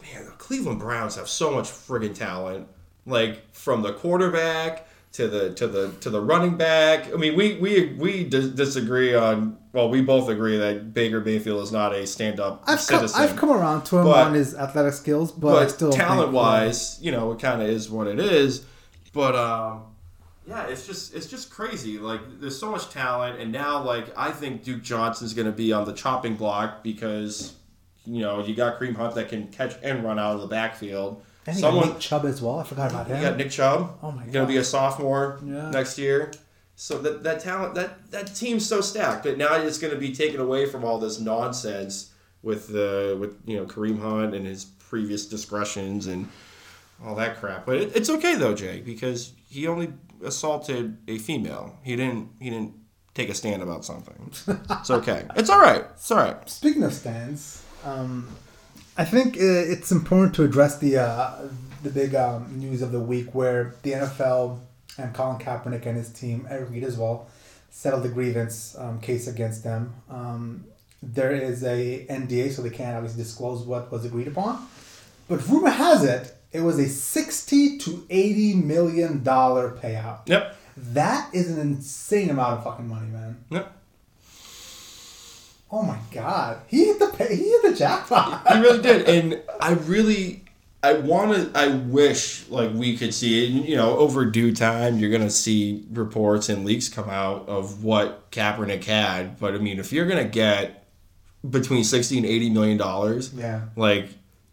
man, 0.00 0.26
the 0.26 0.30
Cleveland 0.32 0.78
Browns 0.78 1.16
have 1.16 1.28
so 1.28 1.50
much 1.50 1.68
friggin' 1.68 2.14
talent. 2.14 2.68
Like 3.06 3.52
from 3.54 3.82
the 3.82 3.94
quarterback 3.94 4.86
to 5.12 5.26
the 5.26 5.54
to 5.54 5.66
the 5.66 5.90
to 6.00 6.10
the 6.10 6.20
running 6.20 6.56
back. 6.58 7.10
I 7.12 7.16
mean, 7.16 7.34
we 7.34 7.54
we 7.56 7.94
we 7.98 8.24
dis- 8.24 8.50
disagree 8.50 9.14
on. 9.14 9.56
Well, 9.72 9.88
we 9.88 10.02
both 10.02 10.28
agree 10.28 10.58
that 10.58 10.92
Baker 10.92 11.20
Mayfield 11.20 11.62
is 11.62 11.72
not 11.72 11.94
a 11.94 12.06
stand-up 12.06 12.64
I've 12.66 12.86
come. 12.86 13.06
I've 13.14 13.36
come 13.36 13.50
around 13.50 13.84
to 13.86 13.98
him 13.98 14.04
But- 14.04 14.26
on 14.26 14.34
his 14.34 14.54
athletic 14.54 14.92
skills, 14.94 15.32
but, 15.32 15.52
but 15.52 15.70
still 15.70 15.90
talent 15.92 16.32
wise, 16.32 16.98
you 17.00 17.10
know, 17.12 17.32
it 17.32 17.38
kind 17.40 17.62
of 17.62 17.68
is 17.68 17.88
what 17.88 18.06
it 18.08 18.18
is. 18.20 18.64
But 19.14 19.34
um, 19.34 19.82
yeah, 20.48 20.66
it's 20.66 20.86
just 20.86 21.14
it's 21.14 21.26
just 21.26 21.50
crazy. 21.50 21.98
Like 21.98 22.20
there's 22.40 22.58
so 22.58 22.70
much 22.70 22.88
talent, 22.90 23.38
and 23.40 23.52
now 23.52 23.82
like 23.82 24.06
I 24.16 24.30
think 24.32 24.64
Duke 24.64 24.82
Johnson's 24.82 25.34
going 25.34 25.46
to 25.46 25.52
be 25.52 25.72
on 25.72 25.84
the 25.84 25.92
chopping 25.92 26.34
block 26.36 26.82
because 26.82 27.54
You 28.06 28.22
know, 28.22 28.42
you 28.42 28.54
got 28.54 28.78
Kareem 28.80 28.96
Hunt 28.96 29.14
that 29.16 29.28
can 29.28 29.48
catch 29.48 29.74
and 29.82 30.02
run 30.02 30.18
out 30.18 30.34
of 30.36 30.40
the 30.40 30.46
backfield. 30.46 31.22
And 31.46 31.56
you 31.56 31.60
Someone 31.60 31.84
got 31.84 31.92
Nick 31.94 32.00
Chubb 32.00 32.24
as 32.24 32.40
well. 32.42 32.58
I 32.58 32.64
forgot 32.64 32.90
about 32.90 33.08
that. 33.08 33.16
you 33.22 33.28
got 33.28 33.36
Nick 33.36 33.50
Chubb. 33.50 33.98
Oh 34.02 34.10
my 34.12 34.24
god, 34.24 34.32
Going 34.32 34.46
to 34.46 34.52
be 34.52 34.58
a 34.58 34.64
sophomore 34.64 35.38
Yeah. 35.44 35.70
next 35.70 35.98
year. 35.98 36.32
So 36.76 36.98
that 37.02 37.22
that 37.24 37.40
talent 37.40 37.74
that 37.74 38.10
that 38.12 38.34
team's 38.34 38.66
so 38.66 38.80
stacked, 38.80 39.24
but 39.24 39.36
now 39.36 39.54
it's 39.56 39.78
going 39.78 39.92
to 39.92 39.98
be 40.00 40.14
taken 40.14 40.40
away 40.40 40.64
from 40.66 40.84
all 40.84 40.98
this 40.98 41.18
nonsense 41.20 42.10
with 42.42 42.68
the 42.68 43.16
with 43.20 43.36
you 43.46 43.56
know 43.56 43.64
Kareem 43.66 44.00
Hunt 44.00 44.34
and 44.34 44.46
his 44.46 44.64
previous 44.64 45.26
discretions 45.26 46.06
and 46.06 46.28
all 47.04 47.14
that 47.16 47.38
crap. 47.40 47.66
But 47.66 47.76
it, 47.76 47.96
it's 47.96 48.08
okay 48.10 48.34
though, 48.36 48.54
Jay, 48.54 48.80
because 48.80 49.32
he 49.48 49.66
only 49.66 49.92
assaulted 50.24 50.98
a 51.08 51.18
female. 51.18 51.78
He 51.82 51.96
didn't 51.96 52.30
he 52.40 52.50
didn't 52.50 52.74
take 53.14 53.28
a 53.28 53.34
stand 53.34 53.62
about 53.62 53.84
something. 53.84 54.30
It's 54.70 54.90
okay. 54.90 55.26
It's 55.36 55.50
all 55.50 55.60
right. 55.60 55.84
It's 55.94 56.10
all 56.10 56.18
right. 56.18 56.48
Speaking 56.48 56.82
of 56.84 56.92
stands, 56.92 57.64
um, 57.84 58.28
I 58.96 59.04
think 59.04 59.36
uh, 59.36 59.40
it's 59.74 59.90
important 59.92 60.34
to 60.36 60.44
address 60.44 60.78
the 60.78 60.98
uh, 60.98 61.48
the 61.82 61.90
big 61.90 62.14
um, 62.14 62.58
news 62.58 62.82
of 62.82 62.92
the 62.92 63.00
week 63.00 63.34
where 63.34 63.74
the 63.82 63.92
NFL 63.92 64.58
and 64.98 65.14
Colin 65.14 65.38
Kaepernick 65.38 65.86
and 65.86 65.96
his 65.96 66.10
team, 66.12 66.46
Eric 66.50 66.70
Reid 66.70 66.84
as 66.84 66.96
well, 66.96 67.28
settled 67.70 68.02
the 68.02 68.08
grievance 68.08 68.76
um, 68.78 69.00
case 69.00 69.28
against 69.28 69.62
them. 69.62 69.94
Um, 70.10 70.64
there 71.00 71.32
is 71.32 71.62
a 71.62 72.04
NDA, 72.10 72.50
so 72.50 72.62
they 72.62 72.70
can't 72.70 72.96
obviously 72.96 73.22
disclose 73.22 73.64
what 73.64 73.92
was 73.92 74.04
agreed 74.04 74.26
upon. 74.26 74.66
But 75.28 75.46
rumor 75.46 75.70
has 75.70 76.02
it, 76.04 76.34
it 76.52 76.60
was 76.60 76.78
a 76.78 76.88
sixty 76.88 77.78
to 77.78 78.06
eighty 78.10 78.54
million 78.54 79.22
dollar 79.22 79.70
payout. 79.70 80.20
Yep. 80.26 80.56
That 80.76 81.34
is 81.34 81.50
an 81.50 81.58
insane 81.60 82.30
amount 82.30 82.58
of 82.58 82.64
fucking 82.64 82.88
money, 82.88 83.08
man. 83.08 83.44
Yep. 83.50 83.72
Oh 85.70 85.82
my 85.82 85.98
god, 86.12 86.62
he 86.66 86.86
hit 86.86 86.98
the 86.98 87.08
pay, 87.08 87.36
he 87.36 87.50
hit 87.50 87.62
the 87.62 87.74
jackpot. 87.74 88.46
he 88.50 88.58
really 88.60 88.80
did 88.80 89.06
and 89.08 89.42
i 89.60 89.72
really 89.72 90.42
i 90.82 90.94
want 90.94 91.34
to 91.52 91.58
i 91.58 91.68
wish 91.68 92.48
like 92.48 92.72
we 92.72 92.96
could 92.96 93.12
see 93.12 93.44
it 93.44 93.68
you 93.68 93.76
know 93.76 93.98
over 93.98 94.24
due 94.24 94.54
time 94.54 94.96
you're 94.98 95.10
gonna 95.10 95.28
see 95.28 95.84
reports 95.92 96.48
and 96.48 96.64
leaks 96.64 96.88
come 96.88 97.10
out 97.10 97.46
of 97.48 97.82
what 97.84 98.30
Kaepernick 98.30 98.84
had 98.84 99.38
but 99.40 99.54
i 99.54 99.58
mean 99.58 99.78
if 99.80 99.92
you're 99.92 100.06
gonna 100.06 100.24
get 100.24 100.86
between 101.50 101.82
60 101.84 102.18
and 102.18 102.26
80 102.26 102.50
million 102.50 102.78
dollars 102.78 103.34
Yeah. 103.34 103.62
like 103.76 104.08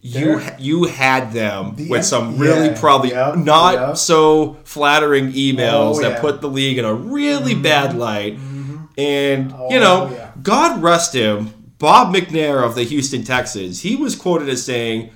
you 0.05 0.41
you 0.59 0.83
had 0.83 1.31
them 1.33 1.75
The- 1.75 1.89
with 1.89 2.05
some 2.05 2.37
really 2.37 2.67
yeah, 2.67 2.79
probably 2.79 3.09
yep, 3.09 3.37
not 3.37 3.73
yep. 3.73 3.97
so 3.97 4.57
flattering 4.63 5.31
emails 5.33 5.95
Oh, 5.95 6.01
that 6.01 6.11
yeah. 6.13 6.21
put 6.21 6.41
the 6.41 6.49
league 6.49 6.77
in 6.77 6.85
a 6.85 6.93
really 6.93 7.53
mm-hmm. 7.53 7.63
bad 7.63 7.95
light 7.97 8.37
mm-hmm. 8.37 8.85
and 8.97 9.53
Oh, 9.57 9.69
you 9.71 9.79
know 9.79 10.09
yeah. 10.11 10.31
God 10.41 10.81
rest 10.83 11.13
him, 11.15 11.71
Bob 11.79 12.13
McNair 12.13 12.63
of 12.63 12.75
the 12.75 12.83
Houston 12.83 13.23
Texans, 13.23 13.81
he 13.81 13.95
was 13.95 14.15
quoted 14.15 14.47
as 14.47 14.63
saying, 14.63 15.09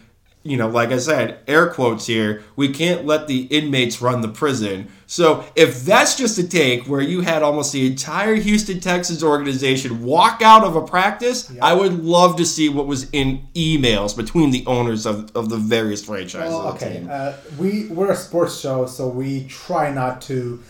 you 0.49 0.57
know, 0.57 0.67
like 0.67 0.89
I 0.89 0.97
said, 0.97 1.39
air 1.47 1.67
quotes 1.67 2.07
here, 2.07 2.43
we 2.55 2.69
can't 2.69 3.05
let 3.05 3.27
the 3.27 3.43
inmates 3.43 4.01
run 4.01 4.21
the 4.21 4.27
prison. 4.27 4.87
So 5.05 5.43
if 5.55 5.83
that's 5.85 6.15
just 6.15 6.37
a 6.37 6.47
take 6.47 6.87
where 6.87 7.01
you 7.01 7.21
had 7.21 7.43
almost 7.43 7.71
the 7.71 7.85
entire 7.85 8.35
Houston 8.35 8.79
Texans 8.79 9.23
organization 9.23 10.03
walk 10.03 10.41
out 10.41 10.63
of 10.63 10.75
a 10.75 10.81
practice, 10.81 11.51
Yeah. 11.51 11.65
I 11.65 11.73
would 11.73 12.03
love 12.03 12.35
to 12.37 12.45
see 12.45 12.67
what 12.69 12.87
was 12.87 13.09
in 13.11 13.47
emails 13.55 14.15
between 14.17 14.51
the 14.51 14.63
owners 14.65 15.05
of, 15.05 15.31
of 15.35 15.49
the 15.49 15.57
various 15.57 16.03
franchises 16.03 16.53
Well, 16.53 16.69
okay. 16.73 17.05
Uh, 17.09 17.33
we 17.57 17.87
we're 17.87 18.11
a 18.11 18.15
sports 18.15 18.59
show, 18.59 18.85
so 18.85 19.07
we 19.07 19.45
try 19.45 19.91
not 19.91 20.21
to 20.23 20.61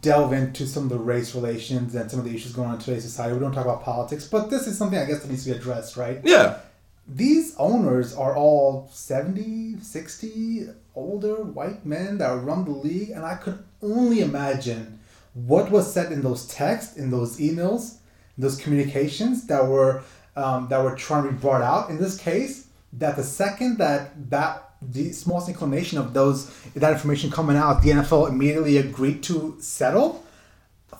delve 0.00 0.32
into 0.32 0.66
some 0.66 0.84
of 0.84 0.88
the 0.88 0.98
race 0.98 1.34
relations 1.34 1.94
and 1.94 2.10
some 2.10 2.18
of 2.18 2.24
the 2.24 2.34
issues 2.34 2.52
going 2.52 2.68
on 2.68 2.74
in 2.74 2.80
today's 2.80 3.04
society. 3.04 3.34
We 3.34 3.40
don't 3.40 3.52
talk 3.52 3.64
about 3.64 3.82
politics, 3.84 4.26
but 4.26 4.50
this 4.50 4.66
is 4.66 4.76
something 4.76 4.98
I 4.98 5.04
guess 5.04 5.20
that 5.20 5.30
needs 5.30 5.44
to 5.44 5.50
be 5.52 5.56
addressed, 5.56 5.96
right? 5.96 6.20
yeah. 6.24 6.58
These 7.08 7.54
owners 7.56 8.14
are 8.14 8.34
all 8.36 8.90
70, 8.92 9.78
60, 9.80 10.68
older 10.94 11.36
white 11.36 11.86
men 11.86 12.18
that 12.18 12.42
run 12.42 12.64
the 12.64 12.72
league, 12.72 13.10
and 13.10 13.24
I 13.24 13.36
could 13.36 13.62
only 13.82 14.20
imagine 14.20 14.98
what 15.34 15.70
was 15.70 15.92
said 15.92 16.10
in 16.10 16.22
those 16.22 16.46
texts, 16.48 16.96
in 16.96 17.10
those 17.10 17.38
emails, 17.38 17.98
those 18.36 18.56
communications 18.56 19.46
that 19.46 19.66
were 19.66 20.02
um, 20.34 20.68
that 20.68 20.82
were 20.82 20.94
trying 20.96 21.24
to 21.24 21.30
be 21.32 21.36
brought 21.38 21.62
out. 21.62 21.88
In 21.90 21.96
this 21.98 22.18
case, 22.18 22.66
that 22.94 23.16
the 23.16 23.22
second 23.22 23.78
that 23.78 24.30
that 24.30 24.70
the 24.82 25.12
smallest 25.12 25.48
inclination 25.48 25.98
of 25.98 26.12
those 26.12 26.50
that 26.74 26.92
information 26.92 27.30
coming 27.30 27.56
out, 27.56 27.82
the 27.82 27.90
NFL 27.90 28.28
immediately 28.28 28.78
agreed 28.78 29.22
to 29.24 29.56
settle 29.60 30.24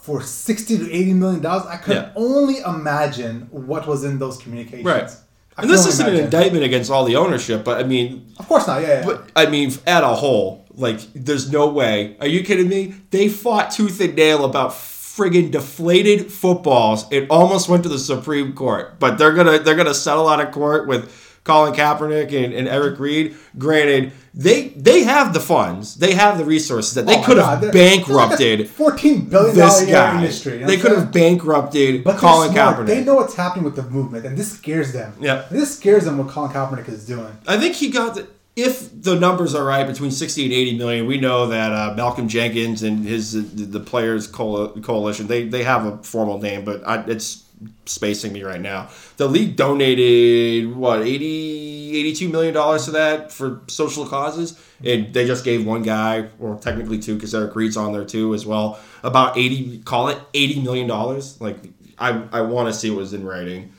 for 0.00 0.22
sixty 0.22 0.78
to 0.78 0.90
eighty 0.92 1.12
million 1.12 1.42
dollars. 1.42 1.66
I 1.66 1.76
could 1.78 1.96
Yeah. 1.96 2.12
only 2.14 2.58
imagine 2.60 3.48
what 3.50 3.86
was 3.86 4.04
in 4.04 4.18
those 4.18 4.38
communications. 4.38 4.84
Right. 4.86 5.10
And 5.58 5.70
this 5.70 5.86
isn't 5.86 6.08
an 6.08 6.16
indictment 6.16 6.64
against 6.64 6.90
all 6.90 7.04
the 7.04 7.16
ownership, 7.16 7.64
but 7.64 7.80
I 7.82 7.84
mean, 7.84 8.32
Of 8.38 8.46
course 8.46 8.66
not. 8.66 8.82
Yeah, 8.82 9.00
yeah. 9.00 9.04
But 9.06 9.30
I 9.34 9.46
mean, 9.46 9.72
at 9.86 10.04
a 10.04 10.08
whole, 10.08 10.66
like, 10.74 11.00
there's 11.14 11.50
no 11.50 11.68
way. 11.68 12.16
Are 12.20 12.26
you 12.26 12.42
kidding 12.44 12.68
me? 12.68 12.94
They 13.10 13.28
fought 13.28 13.70
tooth 13.70 14.00
and 14.00 14.14
nail 14.14 14.44
about 14.44 14.72
friggin' 14.72 15.50
deflated 15.50 16.30
footballs. 16.30 17.10
It 17.10 17.30
almost 17.30 17.70
went 17.70 17.82
to 17.84 17.88
the 17.88 17.98
Supreme 17.98 18.52
Court, 18.52 18.98
but 18.98 19.16
they're 19.16 19.32
gonna 19.32 19.58
they're 19.58 19.74
gonna 19.74 19.94
settle 19.94 20.28
out 20.28 20.40
of 20.40 20.52
court 20.52 20.86
with 20.86 21.10
Colin 21.46 21.72
Kaepernick 21.72 22.32
and, 22.44 22.52
and 22.52 22.68
Eric 22.68 22.98
Reid. 22.98 23.34
Granted, 23.56 24.12
they 24.34 24.68
they 24.68 25.04
have 25.04 25.32
the 25.32 25.40
funds, 25.40 25.94
they 25.94 26.12
have 26.14 26.36
the 26.36 26.44
resources 26.44 26.92
that 26.94 27.06
they 27.06 27.16
Oh 27.18 27.22
could 27.24 27.38
have 27.38 27.60
they're- 27.62 27.70
they're 27.72 27.90
like 27.96 28.06
bankrupted 28.06 28.68
fourteen 28.68 29.28
billion 29.30 29.54
this 29.56 29.78
dollar 29.80 29.90
guy. 29.90 30.16
industry. 30.20 30.54
you 30.54 30.60
know 30.60 30.66
they 30.66 30.76
could 30.76 30.92
have 30.92 31.10
bankrupted 31.12 32.04
But 32.04 32.18
Colin. 32.18 32.50
Kaepernick. 32.52 32.86
They 32.86 33.04
know 33.04 33.14
what's 33.14 33.34
happening 33.34 33.64
with 33.64 33.76
the 33.76 33.84
movement, 33.84 34.26
and 34.26 34.36
this 34.36 34.52
scares 34.52 34.92
them. 34.92 35.14
Yeah. 35.20 35.46
This 35.50 35.76
scares 35.78 36.04
them 36.04 36.18
what 36.18 36.28
Colin 36.28 36.50
Kaepernick 36.52 36.88
is 36.88 37.06
doing. 37.06 37.34
I 37.46 37.56
think 37.58 37.76
he 37.76 37.90
got 37.90 38.16
the. 38.16 38.26
If 38.56 39.02
the 39.02 39.14
numbers 39.20 39.54
are 39.54 39.64
right, 39.64 39.86
between 39.86 40.10
sixty 40.10 40.44
and 40.44 40.52
eighty 40.52 40.78
million, 40.78 41.06
we 41.06 41.20
know 41.20 41.46
that 41.48 41.72
uh, 41.72 41.92
Malcolm 41.94 42.26
Jenkins 42.26 42.82
and 42.82 43.04
his 43.04 43.32
the, 43.32 43.64
the 43.64 43.80
players 43.80 44.26
coalition 44.26 45.26
they 45.26 45.46
they 45.46 45.62
have 45.64 45.84
a 45.84 45.98
formal 45.98 46.38
name, 46.40 46.64
but 46.64 46.86
I, 46.86 47.04
it's 47.06 47.44
spacing 47.86 48.32
me 48.32 48.42
right 48.42 48.60
now. 48.60 48.88
The 49.16 49.28
league 49.28 49.56
donated 49.56 50.74
what 50.74 51.02
80 51.02 51.96
82 51.96 52.28
million 52.28 52.54
dollars 52.54 52.84
to 52.86 52.90
that 52.92 53.32
for 53.32 53.62
social 53.68 54.06
causes, 54.06 54.60
and 54.84 55.12
they 55.12 55.26
just 55.26 55.44
gave 55.44 55.66
one 55.66 55.82
guy, 55.82 56.28
or 56.38 56.56
technically 56.56 56.98
two, 56.98 57.14
because 57.14 57.34
Eric 57.34 57.54
Reid's 57.56 57.76
on 57.76 57.92
there 57.92 58.04
too 58.04 58.34
as 58.34 58.44
well, 58.44 58.78
about 59.02 59.36
eighty 59.36 59.78
call 59.78 60.08
it 60.08 60.18
eighty 60.34 60.60
million 60.60 60.86
dollars. 60.86 61.40
Like 61.40 61.56
I 61.98 62.24
I 62.32 62.40
want 62.42 62.68
to 62.68 62.74
see 62.74 62.90
what 62.90 62.98
was 62.98 63.12
in 63.12 63.24
writing. 63.24 63.72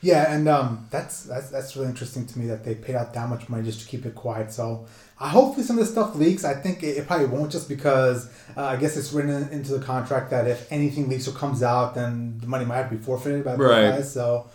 Yeah, 0.00 0.34
and 0.34 0.48
um, 0.48 0.88
that's 0.90 1.22
that's 1.22 1.50
that's 1.50 1.76
really 1.76 1.88
interesting 1.88 2.26
to 2.26 2.38
me 2.38 2.46
that 2.46 2.64
they 2.64 2.74
paid 2.74 2.96
out 2.96 3.14
that 3.14 3.28
much 3.28 3.48
money 3.48 3.62
just 3.62 3.82
to 3.82 3.86
keep 3.86 4.04
it 4.04 4.16
quiet. 4.16 4.52
So 4.52 4.86
I 5.22 5.28
hopefully 5.28 5.64
some 5.64 5.78
of 5.78 5.84
this 5.84 5.92
stuff 5.92 6.16
leaks. 6.16 6.44
I 6.44 6.54
think 6.54 6.82
it, 6.82 6.96
it 6.98 7.06
probably 7.06 7.26
won't 7.26 7.52
just 7.52 7.68
because 7.68 8.28
uh, 8.56 8.64
I 8.64 8.76
guess 8.76 8.96
it's 8.96 9.12
written 9.12 9.48
into 9.50 9.70
the 9.78 9.84
contract 9.84 10.30
that 10.30 10.48
if 10.48 10.70
anything 10.72 11.08
leaks 11.08 11.28
or 11.28 11.32
comes 11.32 11.62
out, 11.62 11.94
then 11.94 12.38
the 12.40 12.46
money 12.48 12.64
might 12.64 12.78
have 12.78 12.90
to 12.90 12.96
be 12.96 13.02
forfeited 13.02 13.44
by 13.44 13.54
the 13.56 13.62
Right. 13.62 13.90
guys. 13.92 14.12
So, 14.12 14.48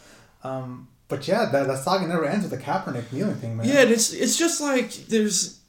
um, 0.44 0.90
but 1.08 1.26
yeah, 1.28 1.46
that, 1.52 1.68
that 1.68 1.80
saga 1.80 2.06
never 2.06 2.26
ends 2.26 2.44
with 2.50 2.52
the 2.60 2.64
Kaepernick 2.66 3.14
kneeling 3.14 3.36
thing, 3.36 3.56
man. 3.56 3.66
Yeah, 3.66 3.84
it's 3.84 4.12
it's 4.12 4.38
just 4.38 4.60
like 4.60 4.92
there's, 5.08 5.60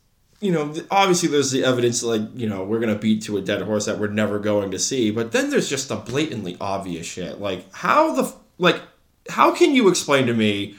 you 0.40 0.50
know, 0.50 0.74
obviously 0.90 1.28
there's 1.28 1.52
the 1.52 1.62
evidence 1.64 2.02
like 2.02 2.22
you 2.34 2.48
know 2.48 2.64
we're 2.64 2.80
gonna 2.80 2.98
beat 2.98 3.22
to 3.22 3.36
a 3.36 3.40
dead 3.40 3.62
horse 3.62 3.86
that 3.86 3.98
we're 4.00 4.08
never 4.08 4.40
going 4.40 4.72
to 4.72 4.78
see, 4.80 5.12
but 5.12 5.30
then 5.30 5.50
there's 5.50 5.68
just 5.68 5.88
the 5.90 5.96
blatantly 5.96 6.56
obvious 6.60 7.06
shit. 7.06 7.40
Like 7.40 7.72
how 7.72 8.14
the 8.16 8.34
like 8.58 8.82
how 9.30 9.54
can 9.54 9.76
you 9.76 9.88
explain 9.88 10.26
to 10.26 10.34
me, 10.34 10.74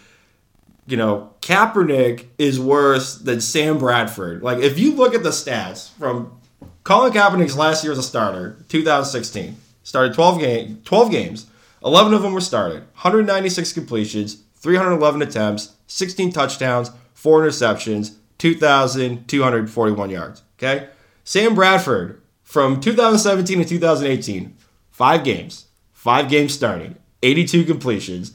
you 0.90 0.98
know, 0.98 1.34
Kaepernick 1.42 2.26
is 2.38 2.60
worse 2.60 3.16
than 3.16 3.42
Sam 3.42 3.78
Bradford? 3.78 4.42
Like 4.42 4.60
if 4.60 4.80
you 4.80 4.96
look 4.96 5.14
at 5.14 5.24
the 5.24 5.30
stats 5.30 5.92
from 5.92 6.40
Colin 6.84 7.12
Kaepernick's 7.14 7.58
last 7.58 7.84
year 7.84 7.94
as 7.94 8.00
a 8.00 8.04
starter, 8.04 8.58
2016, 8.70 9.56
started 9.84 10.14
12 10.14 10.40
game 10.40 10.82
12 10.86 11.12
games. 11.12 11.46
11 11.84 12.14
of 12.14 12.22
them 12.22 12.34
were 12.34 12.42
started. 12.42 12.80
196 12.80 13.72
completions, 13.74 14.42
311 14.56 15.22
attempts, 15.22 15.76
16 15.88 16.32
touchdowns, 16.34 16.92
4 17.14 17.42
interceptions, 17.44 18.16
2,241 18.38 20.10
yards. 20.10 20.44
Okay? 20.58 20.90
Sam 21.24 21.56
Bradford 21.56 22.22
from 22.44 22.82
2017 22.82 23.60
to 23.60 23.66
2018, 23.66 24.58
5 24.92 25.24
games, 25.24 25.68
5 25.94 26.30
games 26.30 26.54
starting, 26.54 26.96
82 27.22 27.64
completions, 27.64 28.34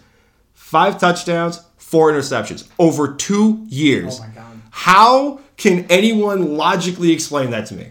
5 0.54 0.98
touchdowns, 0.98 1.60
4 1.94 2.10
interceptions 2.12 2.66
over 2.76 3.14
2 3.14 3.66
years. 3.68 4.18
Oh 4.20 4.26
my 4.26 4.34
God. 4.34 4.60
How 4.70 5.38
can 5.56 5.86
anyone 5.88 6.56
logically 6.56 7.12
explain 7.12 7.50
that 7.50 7.66
to 7.66 7.74
me? 7.76 7.86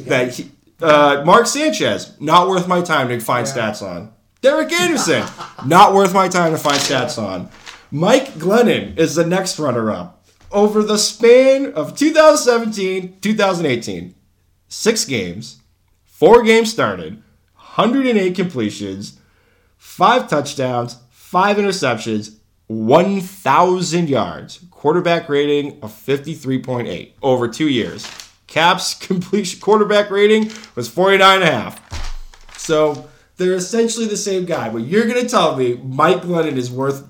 That 0.00 0.34
he, 0.34 0.50
uh, 0.82 1.22
Mark 1.24 1.46
Sanchez, 1.46 2.16
not 2.18 2.48
worth 2.48 2.66
my 2.66 2.80
time 2.82 3.08
to 3.08 3.20
find 3.20 3.46
Yeah. 3.46 3.54
stats 3.54 3.82
on. 3.82 4.10
Derek 4.42 4.72
Anderson, 4.72 5.24
not 5.64 5.94
worth 5.94 6.12
my 6.12 6.26
time 6.26 6.50
to 6.50 6.58
find 6.58 6.78
stats 6.78 7.22
on. 7.22 7.48
Mike 7.92 8.34
Glennon 8.34 8.98
is 8.98 9.14
the 9.14 9.24
next 9.24 9.60
runner 9.60 9.92
up. 9.92 10.24
Over 10.50 10.82
the 10.82 10.98
span 10.98 11.72
of 11.74 11.96
2017 11.96 13.18
2018, 13.20 14.12
six 14.66 15.04
games, 15.04 15.60
four 16.04 16.42
games 16.42 16.68
started, 16.72 17.22
108 17.54 18.34
completions, 18.34 19.20
five 19.76 20.28
touchdowns, 20.28 20.96
five 21.10 21.58
interceptions, 21.58 22.38
1,000 22.68 24.08
yards, 24.08 24.60
quarterback 24.70 25.28
rating 25.28 25.78
of 25.82 25.92
53.8 25.92 27.12
over 27.22 27.48
two 27.48 27.68
years. 27.68 28.10
Cap's 28.46 28.94
completion 29.06 29.60
quarterback 29.60 30.10
rating 30.10 30.50
was 30.74 30.88
49.5. 30.88 31.78
So 32.58 33.08
they're 33.36 33.54
essentially 33.54 34.06
the 34.06 34.16
same 34.16 34.44
guy. 34.44 34.68
But 34.68 34.78
you're 34.82 35.06
going 35.06 35.22
to 35.22 35.28
tell 35.28 35.56
me 35.56 35.74
Mike 35.82 36.22
Glennon 36.22 36.56
is 36.56 36.70
worth 36.70 37.04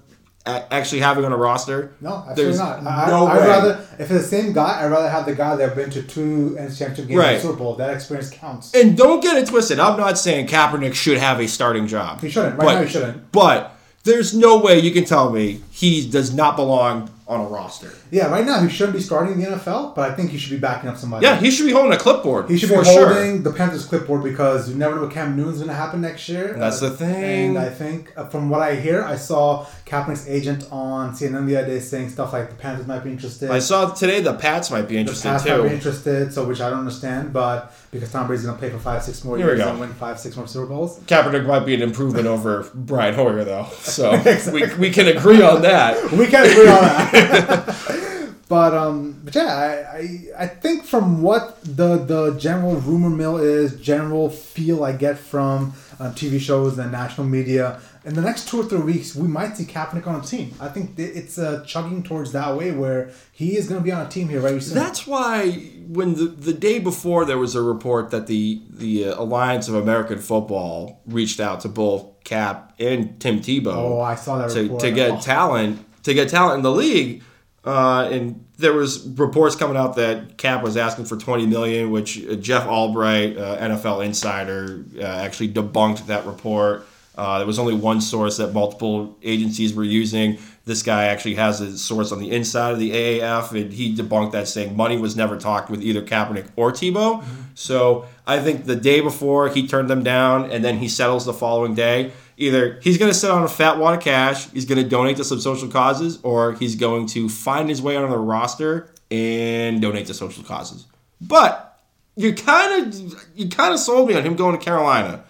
actually 0.47 1.01
having 1.01 1.25
on 1.25 1.33
a 1.33 1.37
roster? 1.37 1.93
No, 2.01 2.17
absolutely 2.19 2.45
There's 2.45 2.59
not. 2.59 2.87
I, 2.87 3.09
no 3.09 3.27
I, 3.27 3.35
way. 3.37 3.41
I'd 3.43 3.47
rather 3.49 3.87
if 3.99 4.01
it's 4.01 4.11
the 4.11 4.21
same 4.23 4.53
guy, 4.53 4.85
I'd 4.85 4.91
rather 4.91 5.09
have 5.09 5.27
the 5.27 5.35
guy 5.35 5.57
that 5.57 5.75
been 5.75 5.91
to 5.91 6.03
two 6.03 6.57
NFC 6.59 6.79
championship 6.79 7.09
games 7.09 7.19
Right. 7.19 7.33
and 7.33 7.43
Super 7.43 7.57
Bowl. 7.57 7.75
That 7.77 7.93
experience 7.95 8.31
counts. 8.31 8.73
And 8.75 8.97
don't 8.97 9.21
get 9.21 9.37
it 9.37 9.49
twisted. 9.49 9.81
I'm 9.81 9.99
not 9.99 10.19
saying 10.19 10.47
Kaepernick 10.47 10.95
should 10.95 11.19
have 11.19 11.41
a 11.41 11.49
starting 11.49 11.87
job. 11.89 12.21
He 12.21 12.29
shouldn't. 12.31 12.59
Right 12.59 12.65
But- 12.67 12.75
now, 12.75 12.83
he 12.83 12.89
shouldn't. 12.89 13.33
But 13.33 13.76
there's 14.07 14.35
no 14.35 14.59
way 14.59 14.79
you 14.79 14.93
can 14.93 15.05
tell 15.05 15.31
me 15.31 15.61
he 15.71 16.09
does 16.09 16.33
not 16.33 16.57
belong 16.57 17.11
on 17.29 17.41
a 17.41 17.45
roster. 17.45 17.93
Yeah, 18.11 18.29
right 18.29 18.47
now 18.47 18.61
he 18.61 18.69
shouldn't 18.69 18.97
be 18.97 19.03
starting 19.03 19.35
in 19.35 19.41
the 19.41 19.57
NFL, 19.57 19.97
but 19.97 20.11
I 20.11 20.15
think 20.15 20.31
he 20.31 20.39
should 20.39 20.53
be 20.53 20.59
backing 20.59 20.89
up 20.89 20.97
somebody. 20.97 21.27
Yeah, 21.27 21.37
he 21.37 21.51
should 21.51 21.67
be 21.67 21.73
holding 21.73 21.93
a 21.93 21.99
clipboard. 21.99 22.49
He 22.49 22.57
should 22.57 22.69
be 22.69 22.85
sure. 22.85 23.09
holding 23.09 23.43
the 23.43 23.53
Panthers 23.53 23.85
clipboard 23.85 24.23
because 24.23 24.71
you 24.71 24.77
never 24.77 24.95
know 24.95 25.03
what 25.03 25.11
Cam 25.11 25.37
Newton's 25.37 25.57
going 25.57 25.69
to 25.69 25.75
happen 25.75 26.01
next 26.01 26.29
year. 26.29 26.55
That's 26.57 26.81
the 26.81 26.91
thing. 26.91 27.57
And 27.57 27.59
I 27.59 27.69
think, 27.69 28.13
uh, 28.17 28.29
from 28.29 28.49
what 28.49 28.63
I 28.63 28.77
hear, 28.77 29.03
I 29.03 29.17
saw 29.17 29.67
Kaepernick's 29.87 30.27
agent 30.27 30.67
on 30.73 31.13
CNN 31.13 31.47
the 31.47 31.57
other 31.57 31.69
day 31.69 31.79
saying 31.79 32.11
stuff 32.11 32.33
like 32.33 32.51
the 32.51 32.57
Panthers 32.57 32.89
might 32.89 33.05
be 33.05 33.13
interested. 33.13 33.53
I 33.53 33.61
saw 33.61 33.95
today 33.95 34.21
the 34.21 34.35
Pats 34.35 34.69
might 34.69 34.89
be 34.89 34.99
interested 34.99 35.29
the 35.29 35.33
Pats 35.33 35.47
might 35.47 35.63
be 35.63 35.75
interested, 35.75 36.33
so 36.33 36.45
which 36.45 36.61
I 36.61 36.71
don't 36.71 36.81
understand, 36.81 37.33
but 37.33 37.73
because 37.93 38.11
Tom 38.11 38.27
Brady's 38.27 38.45
going 38.45 38.57
to 38.57 38.59
play 38.59 38.71
for 38.71 38.81
five, 38.81 39.05
six 39.05 39.23
more 39.23 39.37
Here 39.37 39.47
years 39.47 39.61
and 39.61 39.79
win 39.79 39.95
five, 39.95 40.19
six 40.19 40.37
more 40.37 40.49
Super 40.49 40.67
Bowls. 40.67 40.99
Kaepernick 41.05 41.47
might 41.47 41.65
be 41.65 41.75
an 41.75 41.83
improvement 41.83 42.27
over 42.27 42.69
Brian 42.75 43.15
Hoyer 43.15 43.45
though, 43.45 43.69
so 43.79 44.21
we, 44.53 44.75
we 44.75 44.91
can 44.91 45.07
agree 45.07 45.41
on 45.41 45.63
that. 45.63 46.11
We 46.11 46.27
can 46.27 46.51
agree 46.51 46.67
on 46.67 46.83
that. 46.83 48.33
but 48.49 48.75
um, 48.75 49.21
but 49.25 49.37
yeah, 49.37 49.55
I, 49.55 49.99
I 49.99 50.21
I 50.39 50.47
think 50.49 50.85
from 50.85 51.23
what 51.23 51.63
the 51.63 51.99
the 51.99 52.37
general 52.41 52.75
rumor 52.75 53.11
mill 53.11 53.37
is, 53.37 53.81
general 53.81 54.31
feel 54.31 54.83
I 54.83 54.93
get 54.93 55.17
from 55.17 55.75
uh, 56.01 56.11
TV 56.11 56.41
shows 56.41 56.77
and 56.79 56.91
national 56.93 57.27
media, 57.29 57.81
in 58.07 58.15
the 58.15 58.23
next 58.23 58.49
two 58.49 58.61
or 58.61 58.65
three 58.65 58.81
weeks, 58.81 59.15
we 59.15 59.27
might 59.29 59.57
see 59.57 59.65
Kaepernick 59.65 60.07
on 60.07 60.21
a 60.21 60.23
team. 60.23 60.55
I 60.61 60.69
think 60.69 60.97
th- 60.97 61.15
it's 61.15 61.39
uh, 61.39 61.65
chugging 61.67 62.03
towards 62.03 62.33
that 62.33 62.57
way 62.57 62.71
where 62.71 63.11
he 63.33 63.57
is 63.57 63.69
going 63.69 63.81
to 63.81 63.85
be 63.85 63.91
on 63.93 64.07
a 64.07 64.09
team 64.09 64.29
here 64.29 64.41
very 64.41 64.61
soon. 64.61 64.75
That's 64.75 65.07
why 65.07 65.51
when 65.89 66.15
the, 66.15 66.27
the 66.27 66.53
day 66.53 66.79
before 66.79 67.25
there 67.25 67.37
was 67.39 67.55
a 67.55 67.63
report 67.63 68.11
that 68.13 68.27
the 68.29 68.63
the 68.71 69.09
uh, 69.09 69.21
Alliance 69.23 69.69
of 69.69 69.75
American 69.75 70.19
Football 70.19 71.03
reached 71.07 71.41
out 71.41 71.61
to 71.63 71.69
both 71.69 72.23
Cap 72.25 72.75
and 72.79 73.19
Tim 73.21 73.41
Tebow. 73.41 73.75
oh, 73.75 74.01
I 74.01 74.15
saw 74.15 74.39
that 74.39 74.51
to, 74.51 74.63
report. 74.63 74.81
to 74.83 74.91
get 74.93 75.11
Oh. 75.11 75.21
talent 75.21 75.85
to 76.05 76.15
get 76.15 76.29
talent 76.29 76.59
in 76.59 76.63
the 76.63 76.71
league. 76.73 77.23
Uh, 77.65 78.09
and 78.13 78.45
there 78.59 78.73
was 78.73 79.05
reports 79.19 79.57
coming 79.57 79.77
out 79.77 79.97
that 79.97 80.39
Cap 80.39 80.63
was 80.63 80.77
asking 80.77 81.05
for 81.07 81.17
20 81.17 81.47
million, 81.47 81.91
which 81.91 82.25
uh, 82.25 82.35
Jeff 82.37 82.65
Albright, 82.69 83.37
uh, 83.37 83.59
NFL 83.59 84.05
insider, 84.07 84.85
uh, 84.97 85.03
actually 85.03 85.49
debunked 85.49 86.07
that 86.07 86.25
report. 86.27 86.87
Uh, 87.17 87.39
there 87.39 87.47
was 87.47 87.59
only 87.59 87.75
one 87.75 88.01
source 88.01 88.37
that 88.37 88.53
multiple 88.53 89.17
agencies 89.23 89.73
were 89.73 89.85
using. 89.85 90.39
This 90.65 90.83
guy 90.83 91.05
actually 91.05 91.37
has 91.37 91.61
a 91.61 91.79
source 91.79 92.13
on 92.13 92.19
the 92.19 92.31
inside 92.31 92.73
of 92.73 92.79
the 92.79 92.91
AAF, 92.91 93.53
and 93.53 93.73
he 93.73 93.95
debunked 93.95 94.33
that, 94.33 94.49
saying 94.49 94.77
money 94.77 94.99
was 94.99 95.17
never 95.17 95.39
talked 95.39 95.71
with 95.71 95.83
either 95.83 96.03
Kaepernick 96.03 96.49
or 96.57 96.73
Tebow. 96.73 97.25
So 97.55 98.07
I 98.27 98.41
think 98.41 98.67
the 98.67 98.77
day 98.77 99.01
before 99.01 99.49
he 99.49 99.67
turned 99.67 99.89
them 99.89 100.03
down, 100.03 100.51
and 100.51 100.65
then 100.65 100.79
he 100.79 100.89
settles 100.89 101.25
the 101.25 101.33
following 101.33 101.75
day. 101.75 102.13
Either 102.37 102.79
he's 102.83 102.99
going 102.99 103.11
to 103.11 103.17
sit 103.17 103.31
on 103.31 103.43
a 103.45 103.49
fat 103.49 103.79
wad 103.79 103.97
of 103.97 104.05
cash, 104.05 104.51
he's 104.51 104.67
going 104.67 104.83
to 104.83 104.89
donate 104.89 105.17
to 105.17 105.25
some 105.25 105.41
social 105.41 105.69
causes, 105.69 106.19
or 106.23 106.53
he's 106.55 106.75
going 106.75 107.07
to 107.07 107.31
find 107.31 107.69
his 107.69 107.81
way 107.81 107.97
onto 107.97 108.11
the 108.11 108.19
roster 108.19 108.91
and 109.11 109.81
donate 109.81 110.07
to 110.09 110.15
social 110.15 110.45
causes. 110.45 110.87
But 111.21 111.81
you 112.17 112.35
kind 112.35 112.95
of 112.95 113.27
you 113.35 113.49
kind 113.49 113.73
of 113.73 113.81
sold 113.81 114.09
me 114.09 114.15
on 114.15 114.23
him 114.23 114.37
going 114.37 114.59
to 114.59 114.63
Carolina. 114.63 115.25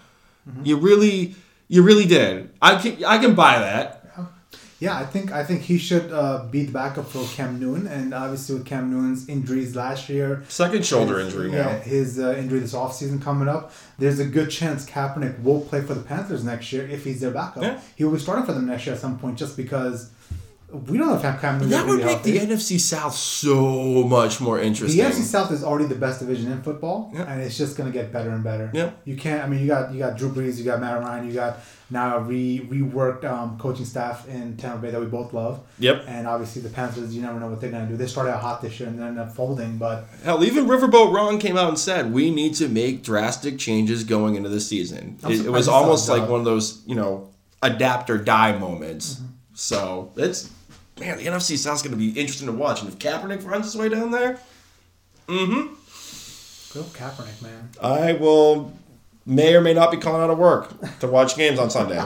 You 0.63 0.77
really 0.77 1.35
you 1.67 1.83
really 1.83 2.05
did. 2.05 2.49
I 2.61 2.75
can 2.81 3.03
I 3.05 3.17
can 3.17 3.35
buy 3.35 3.59
that. 3.59 3.93
Yeah, 4.79 4.95
I 4.95 5.05
think 5.05 5.31
I 5.31 5.43
think 5.43 5.61
he 5.63 5.79
should 5.79 6.11
uh, 6.11 6.45
be 6.51 6.65
the 6.65 6.71
backup 6.71 7.07
for 7.07 7.25
Cam 7.33 7.59
Newton, 7.59 7.87
and 7.87 8.13
obviously 8.13 8.55
with 8.57 8.65
Cam 8.67 8.91
Newton's 8.91 9.27
injuries 9.27 9.75
last 9.75 10.07
year, 10.07 10.43
Second 10.49 10.85
shoulder 10.85 11.17
his- 11.17 11.33
injury 11.33 11.51
yeah, 11.51 11.63
now. 11.63 11.79
his 11.79 12.19
uh, 12.19 12.35
injury 12.37 12.59
this 12.59 12.73
offseason 12.75 13.19
coming 13.19 13.47
up. 13.47 13.71
There's 13.97 14.19
a 14.19 14.25
good 14.25 14.51
chance 14.51 14.85
Kaepernick 14.87 15.41
will 15.41 15.61
play 15.61 15.81
for 15.81 15.95
the 15.95 16.03
Panthers 16.03 16.43
next 16.43 16.71
year 16.71 16.87
if 16.87 17.03
he's 17.03 17.21
their 17.21 17.31
backup. 17.31 17.63
Yeah. 17.63 17.81
He 17.95 18.03
will 18.03 18.11
be 18.13 18.19
starting 18.19 18.45
for 18.45 18.51
them 18.53 18.67
next 18.67 18.85
year 18.85 18.93
at 18.93 19.01
some 19.01 19.17
point, 19.17 19.39
just 19.39 19.57
because 19.57 20.11
we 20.69 20.97
don't 20.97 21.07
know 21.07 21.15
if 21.15 21.23
Newton 21.23 21.69
That 21.69 21.87
would 21.87 22.03
make 22.03 22.23
the. 22.23 22.37
NFC 22.39 22.77
South 22.77 23.15
so 23.15 24.03
much 24.03 24.41
more 24.41 24.59
interesting. 24.59 25.01
The. 25.01 25.09
NFC 25.09 25.21
South 25.23 25.51
is 25.51 25.63
already 25.63 25.85
the 25.85 25.95
best 25.95 26.19
division 26.19 26.51
in 26.51 26.61
football, 26.61 27.09
Yeah. 27.13 27.23
and 27.23 27.41
it's 27.41 27.57
just 27.57 27.77
going 27.77 27.89
to 27.91 27.97
get 27.97 28.11
better 28.11 28.31
and 28.31 28.43
better. 28.43 28.69
Yeah. 28.73 28.91
You 29.05 29.15
can't. 29.15 29.43
I 29.43 29.47
mean, 29.47 29.61
you 29.61 29.67
got 29.67 29.93
you 29.93 29.99
got 29.99 30.17
Drew 30.17 30.29
Brees, 30.29 30.57
you 30.57 30.65
got 30.65 30.81
Matt 30.81 30.99
Ryan, 30.99 31.25
you 31.25 31.33
got 31.33 31.59
now 31.89 32.17
a 32.17 32.19
re 32.19 32.67
reworked 32.69 33.23
um, 33.23 33.57
coaching 33.57 33.85
staff 33.85 34.27
in 34.27 34.57
Tampa 34.57 34.79
Bay 34.79 34.91
that 34.91 34.99
we 34.99 35.05
both 35.07 35.31
love. 35.31 35.61
Yep. 35.79 36.03
And 36.05 36.27
obviously 36.27 36.61
the 36.61 36.69
Panthers, 36.69 37.15
you 37.15 37.21
never 37.21 37.39
know 37.39 37.47
what 37.47 37.61
they're 37.61 37.71
going 37.71 37.85
to 37.85 37.91
do. 37.91 37.95
They 37.95 38.07
started 38.07 38.33
out 38.33 38.41
hot 38.41 38.61
this 38.61 38.77
year 38.77 38.89
and 38.89 38.99
then 38.99 39.07
ended 39.07 39.23
up 39.23 39.33
folding, 39.33 39.77
but 39.77 40.05
Hell, 40.23 40.43
even 40.43 40.65
Riverboat 40.65 41.13
Ron 41.13 41.39
came 41.39 41.55
out 41.57 41.69
and 41.69 41.79
said 41.79 42.11
we 42.11 42.29
need 42.29 42.55
to 42.55 42.67
make 42.67 43.03
drastic 43.03 43.57
changes 43.57 44.03
going 44.03 44.35
into 44.35 44.49
the 44.49 44.59
season. 44.59 45.17
It, 45.29 45.45
it 45.45 45.49
was 45.49 45.69
almost 45.69 46.09
like 46.09 46.27
one 46.27 46.39
of 46.39 46.45
those, 46.45 46.81
you 46.85 46.95
know, 46.95 47.29
adapt 47.61 48.09
or 48.09 48.17
die 48.17 48.57
moments. 48.57 49.21
So 49.53 50.11
it's 50.17 50.51
man, 50.99 51.17
the 51.17 51.25
NFC 51.25 51.57
South's 51.57 51.81
going 51.81 51.91
to 51.91 51.97
be 51.97 52.09
interesting 52.19 52.47
to 52.47 52.53
watch. 52.53 52.81
And 52.81 52.89
if 52.91 52.99
Kaepernick 52.99 53.45
runs 53.45 53.65
his 53.65 53.75
way 53.77 53.89
down 53.89 54.11
there, 54.11 54.39
mm-hmm, 55.27 55.73
go 56.73 56.85
Kaepernick, 56.85 57.41
man. 57.41 57.69
I 57.81 58.13
will 58.13 58.73
may 59.25 59.55
or 59.55 59.61
may 59.61 59.73
not 59.73 59.91
be 59.91 59.97
calling 59.97 60.21
out 60.21 60.29
of 60.29 60.37
work 60.37 60.99
to 60.99 61.07
watch 61.07 61.35
games 61.35 61.59
on 61.59 61.69
Sunday. 61.69 62.01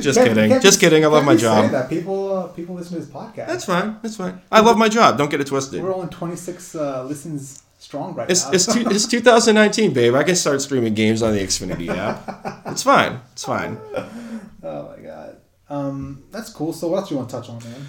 Just 0.00 0.18
Can't- 0.18 0.28
kidding. 0.28 0.50
can't 0.50 0.62
Just 0.62 0.80
kidding. 0.80 1.04
I 1.04 1.06
love 1.08 1.24
my 1.24 1.36
job. 1.36 1.70
That 1.70 1.88
people 1.88 2.36
uh, 2.36 2.46
people 2.48 2.74
listen 2.74 2.94
to 2.94 3.00
this 3.00 3.08
podcast. 3.08 3.46
That's 3.46 3.64
fine. 3.64 3.96
That's 4.02 4.16
fine. 4.16 4.40
I 4.50 4.60
love 4.60 4.76
my 4.76 4.88
job. 4.88 5.16
Don't 5.16 5.30
get 5.30 5.40
it 5.40 5.46
twisted. 5.46 5.82
We're 5.82 5.94
only 5.94 6.08
26 6.08 6.74
uh, 6.74 7.04
listens 7.04 7.62
strong 7.78 8.14
right 8.14 8.28
It's 8.30 8.44
now. 8.44 8.52
it's, 8.52 8.66
two, 8.72 8.80
it's 8.90 9.06
2019, 9.06 9.92
babe. 9.92 10.14
I 10.14 10.24
can 10.24 10.34
start 10.34 10.60
streaming 10.62 10.94
games 10.94 11.22
on 11.22 11.32
the 11.32 11.40
Xfinity 11.40 11.88
app. 11.88 12.62
It's 12.66 12.82
fine. 12.82 13.20
It's 13.32 13.44
fine. 13.44 13.78
oh 13.94 14.94
my 14.96 15.02
god. 15.02 15.31
Um, 15.72 16.24
that's 16.30 16.50
cool. 16.50 16.74
So 16.74 16.88
what 16.88 16.98
else 16.98 17.10
you 17.10 17.16
want 17.16 17.30
to 17.30 17.36
touch 17.36 17.48
on, 17.48 17.58
man? 17.64 17.86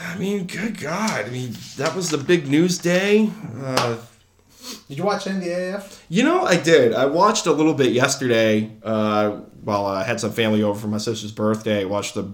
I 0.00 0.16
mean, 0.18 0.46
good 0.46 0.80
God. 0.80 1.26
I 1.26 1.30
mean, 1.30 1.54
that 1.76 1.94
was 1.96 2.10
the 2.10 2.18
big 2.18 2.46
news 2.48 2.78
day. 2.78 3.30
Uh, 3.60 3.96
Did 4.88 4.98
you 4.98 5.04
watch 5.04 5.26
any 5.26 5.46
AAF? 5.46 6.00
you 6.08 6.22
know, 6.22 6.44
I 6.44 6.56
did. 6.56 6.94
I 6.94 7.06
watched 7.06 7.46
a 7.46 7.52
little 7.52 7.74
bit 7.74 7.92
yesterday 7.92 8.70
uh, 8.84 9.30
while 9.62 9.84
I 9.86 10.04
had 10.04 10.20
some 10.20 10.30
family 10.32 10.62
over 10.62 10.78
for 10.78 10.86
my 10.86 10.98
sister's 10.98 11.32
birthday. 11.32 11.82
I 11.82 11.84
watched 11.86 12.14
the 12.14 12.32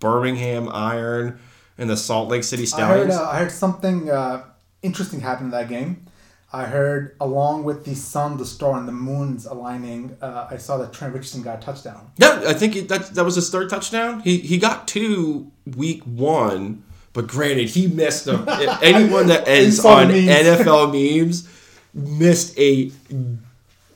Birmingham 0.00 0.68
Iron 0.68 1.38
and 1.78 1.88
the 1.88 1.96
Salt 1.96 2.28
Lake 2.28 2.42
City 2.42 2.66
I 2.76 2.86
heard 2.86 3.10
uh, 3.10 3.28
I 3.30 3.38
heard 3.38 3.52
something 3.52 4.10
uh, 4.10 4.44
interesting 4.82 5.20
happen 5.20 5.46
in 5.46 5.50
that 5.52 5.68
game. 5.68 6.06
I 6.52 6.64
heard 6.64 7.14
along 7.20 7.62
with 7.62 7.84
the 7.84 7.94
sun, 7.94 8.36
the 8.36 8.44
star, 8.44 8.76
and 8.76 8.88
the 8.88 8.92
moons 8.92 9.46
aligning, 9.46 10.16
uh, 10.20 10.48
I 10.50 10.56
saw 10.56 10.78
that 10.78 10.92
Trent 10.92 11.14
Richardson 11.14 11.42
got 11.42 11.58
a 11.58 11.60
touchdown. 11.60 12.10
yeah, 12.16 12.42
I 12.46 12.54
think 12.54 12.74
it, 12.74 12.88
that 12.88 13.14
that 13.14 13.24
was 13.24 13.36
his 13.36 13.50
third 13.50 13.70
touchdown. 13.70 14.20
He 14.20 14.38
he 14.38 14.58
got 14.58 14.88
two 14.88 15.52
week 15.76 16.02
one, 16.02 16.82
but 17.12 17.28
granted, 17.28 17.68
he 17.70 17.86
missed 17.86 18.24
them. 18.24 18.44
Anyone 18.82 19.28
that 19.28 19.46
ends 19.46 19.84
on 19.84 20.08
memes. 20.08 20.26
NFL 20.26 20.92
memes 20.92 21.48
missed 21.94 22.58
a 22.58 22.90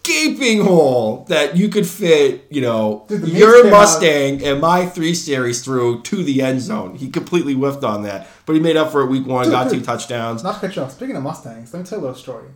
gaping 0.04 0.60
hole 0.62 1.24
that 1.28 1.56
you 1.56 1.68
could 1.68 1.86
fit, 1.86 2.46
you 2.50 2.60
know, 2.60 3.04
Dude, 3.08 3.26
your 3.28 3.62
came 3.64 3.66
out- 3.74 3.80
Mustang 3.80 4.44
and 4.44 4.60
my 4.60 4.86
three 4.86 5.14
series 5.14 5.64
through 5.64 6.02
to 6.02 6.22
the 6.22 6.42
end 6.42 6.60
zone. 6.60 6.94
He 6.94 7.10
completely 7.10 7.54
whiffed 7.54 7.82
on 7.82 8.02
that, 8.04 8.28
but 8.46 8.52
he 8.52 8.60
made 8.60 8.76
up 8.76 8.92
for 8.92 9.02
it 9.02 9.06
week 9.06 9.26
one, 9.26 9.44
Dude, 9.44 9.52
got 9.52 9.70
two 9.70 9.80
touchdowns. 9.80 10.44
Not 10.44 10.60
to 10.60 10.60
cut 10.68 10.76
you 10.76 10.82
off. 10.82 10.92
Speaking 10.92 11.16
of 11.16 11.22
Mustangs, 11.24 11.72
let 11.72 11.80
me 11.80 11.86
tell 11.86 11.98
you 11.98 12.04
a 12.04 12.06
little 12.06 12.20
story. 12.20 12.48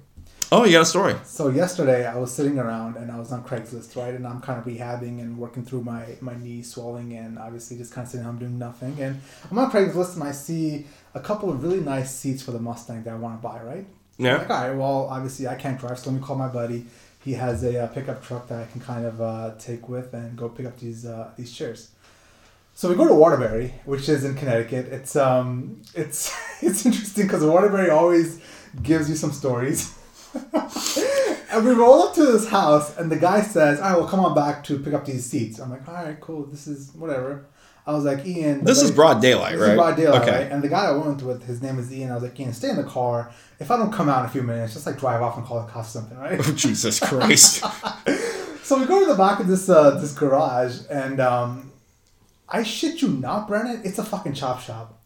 Oh, 0.51 0.65
you 0.65 0.73
got 0.73 0.83
a 0.83 0.87
story. 0.87 1.15
So 1.25 1.49
yesterday 1.51 2.07
I 2.07 2.17
was 2.17 2.33
sitting 2.33 2.59
around 2.59 2.97
and 2.97 3.13
I 3.13 3.19
was 3.19 3.33
on 3.33 3.45
Craigslist, 3.45 3.97
right? 3.97 4.15
And 4.15 4.27
I'm 4.27 4.41
kind 4.41 4.59
of 4.59 4.65
rehabbing 4.65 5.21
and 5.21 5.37
working 5.37 5.63
through 5.63 5.83
my 5.83 6.05
my 6.23 6.37
knee 6.39 6.63
swelling 6.63 7.13
and 7.15 7.39
obviously 7.39 7.77
just 7.77 7.93
kind 7.93 8.07
of 8.07 8.11
sitting 8.11 8.25
home 8.25 8.39
doing 8.39 8.59
nothing. 8.59 8.97
And 8.99 9.21
I'm 9.51 9.59
on 9.59 9.71
Craigslist 9.71 10.15
and 10.15 10.25
I 10.25 10.33
see 10.33 10.87
a 11.15 11.21
couple 11.21 11.51
of 11.51 11.63
really 11.63 11.81
nice 11.81 12.15
seats 12.15 12.43
for 12.43 12.53
the 12.53 12.61
Mustang 12.61 13.03
that 13.03 13.13
I 13.13 13.17
want 13.17 13.43
to 13.43 13.47
buy, 13.47 13.61
right? 13.63 13.87
Yeah. 14.17 14.39
Like, 14.39 14.51
all 14.51 14.69
right, 14.69 14.77
well, 14.77 15.09
obviously 15.11 15.47
I 15.47 15.55
can't 15.55 15.79
drive, 15.79 15.99
so 15.99 16.11
let 16.11 16.19
me 16.19 16.25
call 16.27 16.37
my 16.37 16.49
buddy. 16.49 16.87
He 17.25 17.35
has 17.35 17.65
a 17.65 17.85
uh, 17.85 17.87
pickup 17.89 18.25
truck 18.25 18.49
that 18.49 18.63
I 18.63 18.71
can 18.71 18.81
kind 18.81 19.05
of 19.05 19.21
uh, 19.21 19.55
take 19.59 19.89
with 19.89 20.15
and 20.15 20.37
go 20.37 20.49
pick 20.49 20.67
up 20.67 20.79
these 20.79 21.05
uh, 21.05 21.31
these 21.37 21.53
chairs. 21.53 21.91
So 22.75 22.89
we 22.89 22.95
go 22.95 23.09
to 23.09 23.15
Waterbury, 23.15 23.75
which 23.87 24.09
is 24.09 24.25
in 24.25 24.37
Connecticut. 24.37 24.87
It's 24.87 25.17
um, 25.17 25.83
it's 25.95 26.33
it's 26.63 26.87
interesting 26.87 27.27
because 27.27 27.45
Waterbury 27.45 27.91
always 27.91 28.41
gives 28.83 29.11
you 29.11 29.17
some 29.17 29.33
stories. 29.33 29.99
and 31.51 31.67
we 31.67 31.73
roll 31.73 32.03
up 32.03 32.15
to 32.15 32.25
this 32.25 32.49
house, 32.49 32.97
and 32.97 33.11
the 33.11 33.17
guy 33.17 33.41
says, 33.43 33.81
"All 33.81 33.91
right, 33.91 33.99
well, 33.99 34.09
come 34.09 34.21
on 34.21 34.35
back 34.35 34.63
to 34.65 34.79
pick 34.79 34.95
up 34.95 35.05
these 35.05 35.27
seats." 35.27 35.59
I'm 35.59 35.71
like, 35.71 35.89
"All 35.89 35.95
right, 35.95 36.21
cool. 36.21 36.45
This 36.45 36.67
is 36.69 36.93
whatever." 36.95 37.47
I 37.89 37.93
was 37.95 38.05
like, 38.05 38.27
Ian. 38.27 38.65
This 38.65 38.83
is 38.83 38.91
broad 38.91 39.23
daylight, 39.23 39.53
This 39.53 39.63
right? 39.63 39.71
is 39.71 39.77
broad 39.77 39.97
daylight, 39.97 40.21
Okay. 40.23 40.31
right? 40.43 40.53
And 40.53 40.63
the 40.63 40.69
guy 40.69 40.85
I 40.89 40.91
went 40.93 41.23
with, 41.23 41.45
his 41.45 41.63
name 41.63 41.79
is 41.79 41.91
Ian. 41.91 42.11
I 42.11 42.15
was 42.17 42.23
like, 42.23 42.39
Ian, 42.39 42.53
stay 42.53 42.69
in 42.69 42.77
the 42.77 42.85
car. 42.85 43.31
If 43.59 43.71
I 43.71 43.79
don't 43.79 43.91
come 43.91 44.11
out 44.11 44.21
in 44.21 44.27
a 44.27 44.29
few 44.29 44.43
minutes, 44.43 44.75
just 44.75 44.85
like 44.87 44.99
drive 44.99 45.23
off 45.23 45.39
and 45.39 45.47
call 45.47 45.63
the 45.65 45.73
cops 45.73 45.89
or 45.89 46.01
something, 46.01 46.19
right? 46.19 46.39
Oh, 46.39 46.53
Jesus 46.55 47.01
Christ. 47.01 47.65
so 48.63 48.79
we 48.79 48.85
go 48.85 49.01
to 49.01 49.07
the 49.07 49.17
back 49.17 49.41
of 49.41 49.47
this 49.49 49.71
uh, 49.71 49.93
this 49.93 50.13
garage, 50.13 50.81
and 50.91 51.19
um, 51.19 51.73
I 52.47 52.63
shit 52.63 53.01
you 53.01 53.09
not, 53.09 53.49
Brennan, 53.49 53.81
it's 53.85 53.99
a 53.99 54.05
fucking 54.05 54.35
chop 54.35 54.61
shop. 54.61 55.01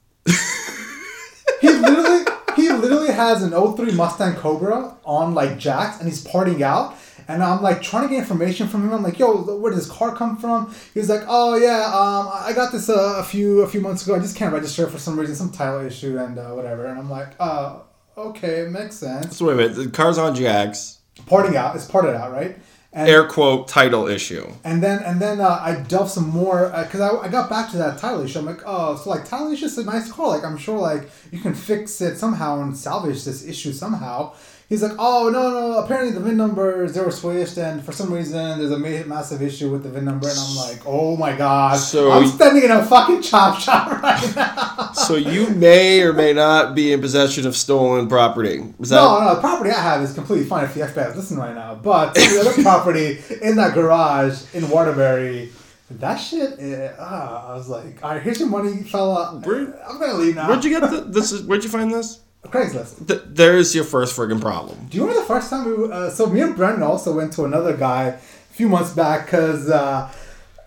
he 1.60 1.68
literally 1.68 2.24
he 2.56 2.68
literally 2.68 3.12
has 3.12 3.42
an 3.44 3.52
03 3.52 3.92
Mustang 3.92 4.34
Cobra 4.34 4.96
on 5.04 5.34
like 5.34 5.56
jacks, 5.56 6.00
and 6.00 6.08
he's 6.08 6.24
partying 6.24 6.62
out. 6.62 6.96
And 7.32 7.42
I'm 7.42 7.62
like 7.62 7.80
trying 7.80 8.02
to 8.02 8.08
get 8.10 8.18
information 8.18 8.68
from 8.68 8.84
him. 8.84 8.92
I'm 8.92 9.02
like, 9.02 9.18
"Yo, 9.18 9.32
where 9.56 9.70
did 9.70 9.78
this 9.80 9.90
car 9.90 10.14
come 10.14 10.36
from?" 10.36 10.74
He 10.92 11.00
was 11.00 11.08
like, 11.08 11.22
"Oh 11.26 11.56
yeah, 11.56 11.86
um, 11.86 12.28
I 12.30 12.52
got 12.54 12.72
this 12.72 12.90
uh, 12.90 13.14
a 13.16 13.24
few 13.24 13.62
a 13.62 13.68
few 13.68 13.80
months 13.80 14.04
ago. 14.04 14.14
I 14.14 14.18
just 14.18 14.36
can't 14.36 14.52
register 14.52 14.86
for 14.86 14.98
some 14.98 15.18
reason, 15.18 15.34
some 15.34 15.50
title 15.50 15.80
issue 15.80 16.18
and 16.18 16.38
uh, 16.38 16.50
whatever." 16.50 16.84
And 16.84 16.98
I'm 16.98 17.08
like, 17.08 17.30
"Uh, 17.40 17.78
okay, 18.18 18.66
makes 18.70 18.96
sense." 18.96 19.38
so 19.38 19.46
wait 19.46 19.54
a 19.54 19.56
minute. 19.56 19.76
The 19.76 19.88
car's 19.88 20.18
on 20.18 20.34
jacks. 20.34 20.98
Parting 21.26 21.56
out, 21.56 21.74
it's 21.74 21.86
parted 21.86 22.14
out, 22.14 22.32
right? 22.32 22.58
And 22.94 23.08
Air 23.08 23.26
quote 23.26 23.68
title 23.68 24.06
issue. 24.06 24.46
and 24.64 24.82
then 24.82 25.02
and 25.02 25.18
then 25.18 25.40
uh, 25.40 25.58
I 25.62 25.76
delved 25.88 26.10
some 26.10 26.28
more 26.28 26.68
because 26.84 27.00
I, 27.00 27.08
I 27.16 27.28
got 27.28 27.48
back 27.48 27.70
to 27.70 27.78
that 27.78 27.96
title 27.98 28.20
issue. 28.20 28.40
I'm 28.40 28.44
like, 28.44 28.60
oh, 28.66 28.96
so 28.96 29.08
like 29.08 29.24
title 29.24 29.50
issue 29.50 29.64
is 29.64 29.78
a 29.78 29.84
nice 29.84 30.12
car. 30.12 30.28
Like 30.28 30.44
I'm 30.44 30.58
sure 30.58 30.78
like 30.78 31.08
you 31.30 31.40
can 31.40 31.54
fix 31.54 32.02
it 32.02 32.18
somehow 32.18 32.60
and 32.60 32.76
salvage 32.76 33.24
this 33.24 33.46
issue 33.48 33.72
somehow. 33.72 34.34
He's 34.68 34.82
like, 34.82 34.92
oh 34.98 35.28
no 35.30 35.50
no, 35.50 35.78
apparently 35.84 36.12
the 36.14 36.20
VIN 36.20 36.38
numbers 36.38 36.94
they 36.94 37.02
were 37.02 37.10
switched 37.10 37.58
and 37.58 37.84
for 37.84 37.92
some 37.92 38.10
reason 38.10 38.58
there's 38.58 38.70
a 38.70 38.78
ma- 38.78 39.04
massive 39.16 39.42
issue 39.42 39.70
with 39.70 39.82
the 39.82 39.90
VIN 39.90 40.06
number 40.06 40.26
and 40.28 40.38
I'm 40.38 40.56
like, 40.56 40.80
oh 40.86 41.14
my 41.16 41.36
god, 41.36 41.76
So- 41.76 42.10
I'm 42.10 42.26
standing 42.26 42.62
in 42.64 42.70
a 42.70 42.82
fucking 42.82 43.20
chop 43.20 43.58
shop 43.58 43.90
right 44.02 44.34
now. 44.34 44.92
So 44.92 45.16
you 45.16 45.48
may 45.50 46.00
or 46.02 46.14
may 46.14 46.32
not 46.32 46.74
be 46.74 46.92
in 46.92 47.02
possession 47.02 47.46
of 47.46 47.54
stolen 47.54 48.08
property. 48.08 48.64
Is 48.80 48.88
that 48.88 48.96
No, 48.96 49.20
no, 49.20 49.34
the 49.34 49.40
property 49.42 49.70
I 49.70 49.80
have 49.80 50.00
is 50.02 50.14
completely 50.14 50.46
fine 50.46 50.64
if 50.64 50.72
the 50.74 50.80
FBI 50.80 51.10
is 51.10 51.16
listening 51.16 51.40
right 51.40 51.54
now. 51.54 51.74
But 51.74 52.14
the 52.14 52.38
other 52.40 52.62
property 52.62 53.18
in 53.42 53.56
that 53.56 53.74
garage 53.74 54.42
in 54.54 54.70
Waterbury, 54.70 55.50
that 55.90 56.16
shit, 56.16 56.58
ah, 56.98 57.50
I 57.50 57.54
was 57.54 57.68
like, 57.68 58.02
all 58.02 58.12
right, 58.12 58.22
here's 58.22 58.40
your 58.40 58.48
money, 58.48 58.82
fella. 58.84 59.38
Where- 59.44 59.78
I'm 59.86 59.98
gonna 60.00 60.14
leave 60.14 60.36
now. 60.36 60.48
Where'd 60.48 60.64
you 60.64 60.70
get 60.70 60.90
the, 60.90 61.02
this? 61.02 61.32
Is, 61.32 61.42
where'd 61.42 61.62
you 61.62 61.68
find 61.70 61.92
this? 61.92 62.20
Craigslist. 62.44 63.06
Th- 63.06 63.22
there's 63.26 63.74
your 63.74 63.84
first 63.84 64.16
friggin' 64.16 64.40
problem. 64.40 64.86
Do 64.90 64.96
you 64.96 65.04
remember 65.04 65.22
the 65.22 65.26
first 65.26 65.48
time 65.48 65.64
we? 65.64 65.90
Uh, 65.90 66.10
so 66.10 66.26
me 66.26 66.40
and 66.40 66.56
Brendan 66.56 66.82
also 66.82 67.14
went 67.14 67.32
to 67.34 67.44
another 67.44 67.76
guy 67.76 68.04
a 68.08 68.18
few 68.52 68.68
months 68.68 68.92
back 68.92 69.26
because 69.26 69.70
uh, 69.70 70.12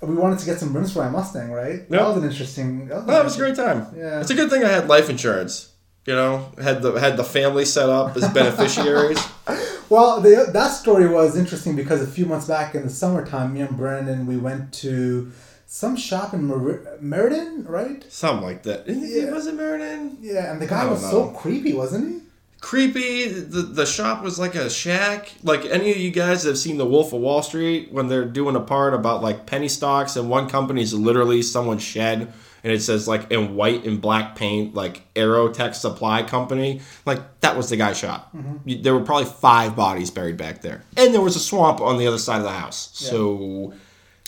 we 0.01 0.15
wanted 0.15 0.39
to 0.39 0.45
get 0.45 0.59
some 0.59 0.73
rims 0.73 0.93
for 0.93 0.99
my 0.99 1.09
Mustang, 1.09 1.51
right? 1.51 1.79
Yep. 1.79 1.89
That 1.89 2.07
was 2.07 2.17
an 2.17 2.23
interesting. 2.23 2.87
That 2.87 2.95
was, 2.97 3.05
Well, 3.05 3.17
that 3.17 3.23
was 3.25 3.35
a 3.35 3.39
great 3.39 3.55
time. 3.55 3.87
Yeah. 3.95 4.21
It's 4.21 4.31
a 4.31 4.35
good 4.35 4.49
thing 4.49 4.63
I 4.63 4.69
had 4.69 4.87
life 4.87 5.09
insurance. 5.09 5.71
You 6.05 6.13
know, 6.15 6.51
had 6.61 6.81
the 6.81 6.93
had 6.93 7.17
the 7.17 7.23
family 7.23 7.65
set 7.65 7.89
up 7.89 8.15
as 8.15 8.27
beneficiaries. 8.29 9.19
Well, 9.87 10.19
the, 10.19 10.49
that 10.51 10.69
story 10.69 11.07
was 11.07 11.37
interesting 11.37 11.75
because 11.75 12.01
a 12.01 12.07
few 12.07 12.25
months 12.25 12.47
back 12.47 12.73
in 12.73 12.81
the 12.81 12.89
summertime, 12.89 13.53
me 13.53 13.61
and 13.61 13.77
Brandon 13.77 14.25
we 14.25 14.35
went 14.35 14.73
to 14.75 15.31
some 15.75 15.97
shop 15.97 16.33
in 16.33 16.45
Mer- 16.45 16.97
Meriden, 17.01 17.65
right? 17.65 18.05
Something 18.09 18.45
like 18.45 18.63
that. 18.63 18.87
Yeah. 18.87 19.31
Was 19.31 19.45
it 19.45 19.55
Meriden? 19.55 20.17
Yeah, 20.21 20.49
and 20.49 20.61
the 20.61 20.67
guy 20.67 20.85
was 20.85 21.01
so 21.01 21.31
creepy, 21.31 21.73
wasn't 21.73 22.07
he? 22.07 22.21
Creepy. 22.61 23.27
The 23.27 23.61
the 23.61 23.85
shop 23.85 24.23
was 24.23 24.39
like 24.39 24.55
a 24.55 24.69
shack. 24.69 25.33
Like 25.43 25.65
any 25.65 25.91
of 25.91 25.97
you 25.97 26.11
guys 26.11 26.43
have 26.43 26.57
seen 26.57 26.77
The 26.77 26.85
Wolf 26.85 27.11
of 27.11 27.19
Wall 27.19 27.43
Street 27.43 27.91
when 27.91 28.07
they're 28.07 28.23
doing 28.23 28.55
a 28.55 28.61
part 28.61 28.93
about 28.93 29.21
like 29.21 29.45
penny 29.47 29.67
stocks 29.67 30.15
and 30.15 30.29
one 30.29 30.47
company's 30.47 30.93
literally 30.93 31.41
someone's 31.41 31.83
shed 31.83 32.31
and 32.63 32.71
it 32.71 32.81
says 32.81 33.05
like 33.05 33.29
in 33.29 33.55
white 33.55 33.85
and 33.85 34.01
black 34.01 34.37
paint 34.37 34.75
like 34.75 35.13
Aerotech 35.13 35.75
Supply 35.75 36.23
Company. 36.23 36.79
Like 37.05 37.19
that 37.41 37.57
was 37.57 37.69
the 37.69 37.75
guy's 37.75 37.97
shop. 37.97 38.33
Mm-hmm. 38.33 38.81
There 38.81 38.93
were 38.93 39.03
probably 39.03 39.25
five 39.25 39.75
bodies 39.75 40.09
buried 40.09 40.37
back 40.37 40.61
there, 40.61 40.85
and 40.95 41.13
there 41.13 41.21
was 41.21 41.35
a 41.35 41.39
swamp 41.41 41.81
on 41.81 41.97
the 41.97 42.07
other 42.07 42.17
side 42.17 42.37
of 42.37 42.43
the 42.43 42.51
house. 42.51 42.91
So. 42.93 43.73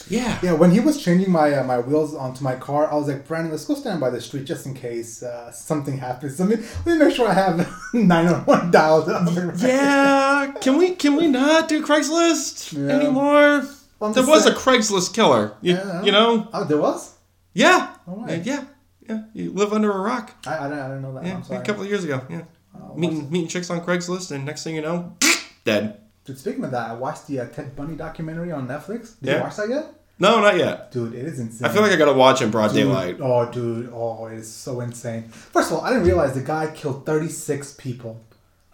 Yeah. 0.09 0.39
Yeah, 0.41 0.53
when 0.53 0.71
he 0.71 0.79
was 0.79 1.03
changing 1.03 1.31
my 1.31 1.53
uh, 1.53 1.63
my 1.63 1.79
wheels 1.79 2.15
onto 2.15 2.43
my 2.43 2.55
car, 2.55 2.91
I 2.91 2.95
was 2.95 3.07
like, 3.07 3.27
Brandon, 3.27 3.51
let's 3.51 3.65
go 3.65 3.75
stand 3.75 3.99
by 3.99 4.09
the 4.09 4.21
street 4.21 4.45
just 4.45 4.65
in 4.65 4.73
case 4.73 5.21
uh, 5.23 5.51
something 5.51 5.97
happens. 5.97 6.39
Let 6.39 6.49
me 6.49 6.55
let 6.85 6.97
me 6.99 7.05
make 7.05 7.15
sure 7.15 7.27
I 7.27 7.33
have 7.33 7.57
911 7.93 8.71
dialed 8.71 9.09
up. 9.09 9.27
Yeah, 9.57 10.53
can 10.61 10.77
we 10.77 10.95
can 10.95 11.15
we 11.15 11.27
not 11.27 11.67
do 11.67 11.85
Craigslist 11.85 12.73
Yeah. 12.73 12.95
anymore? 12.95 13.67
I'm 14.01 14.13
there 14.13 14.25
was 14.25 14.45
a 14.45 14.53
Craigslist 14.53 15.13
killer. 15.13 15.53
You, 15.61 15.73
Yeah. 15.73 16.03
you 16.03 16.11
know? 16.11 16.47
Oh, 16.53 16.63
there 16.63 16.77
was. 16.77 17.13
Yeah. 17.53 17.95
Way. 18.05 18.41
yeah. 18.45 18.65
Yeah. 19.09 19.23
You 19.33 19.51
live 19.51 19.73
under 19.73 19.91
a 19.91 19.99
rock. 19.99 20.35
I 20.45 20.57
I 20.57 20.63
didn't, 20.69 20.79
I 20.79 20.87
didn't 20.89 21.01
know 21.01 21.13
that. 21.15 21.25
Yeah. 21.25 21.35
I'm 21.37 21.43
sorry. 21.43 21.59
A 21.61 21.63
couple 21.63 21.81
of 21.83 21.89
years 21.89 22.03
ago. 22.03 22.21
Yeah. 22.29 22.43
Oh, 22.79 22.93
meeting 22.95 23.29
meeting 23.31 23.47
chicks 23.47 23.69
on 23.71 23.81
Craigslist, 23.81 24.31
and 24.31 24.45
next 24.45 24.63
thing 24.63 24.75
you 24.75 24.81
know, 24.83 25.15
dead. 25.65 25.99
Dude, 26.25 26.37
speaking 26.37 26.63
of 26.63 26.71
that, 26.71 26.89
I 26.89 26.93
watched 26.93 27.25
the 27.27 27.39
uh, 27.39 27.45
Ted 27.47 27.75
Bundy 27.75 27.95
documentary 27.95 28.51
on 28.51 28.67
Netflix. 28.67 29.17
Did 29.19 29.29
Yeah. 29.29 29.37
you 29.37 29.43
watch 29.43 29.55
that 29.55 29.69
yet? 29.69 29.85
No, 30.19 30.41
not 30.41 30.57
yet. 30.57 30.91
Dude, 30.91 31.13
it 31.13 31.25
is 31.25 31.39
insane. 31.39 31.67
I 31.67 31.71
feel 31.71 31.81
like 31.81 31.91
I 31.91 31.95
gotta 31.95 32.13
watch 32.13 32.41
in 32.41 32.49
broad 32.49 32.69
Dude, 32.69 32.77
daylight. 32.77 33.17
Oh, 33.21 33.51
dude. 33.51 33.89
Oh, 33.93 34.25
it 34.25 34.37
is 34.37 34.51
so 34.51 34.81
insane. 34.81 35.23
First 35.29 35.71
of 35.71 35.77
all, 35.77 35.83
I 35.83 35.89
didn't 35.89 36.05
realize 36.05 36.33
the 36.33 36.41
guy 36.41 36.71
killed 36.73 37.05
36 37.05 37.75
people. 37.75 38.19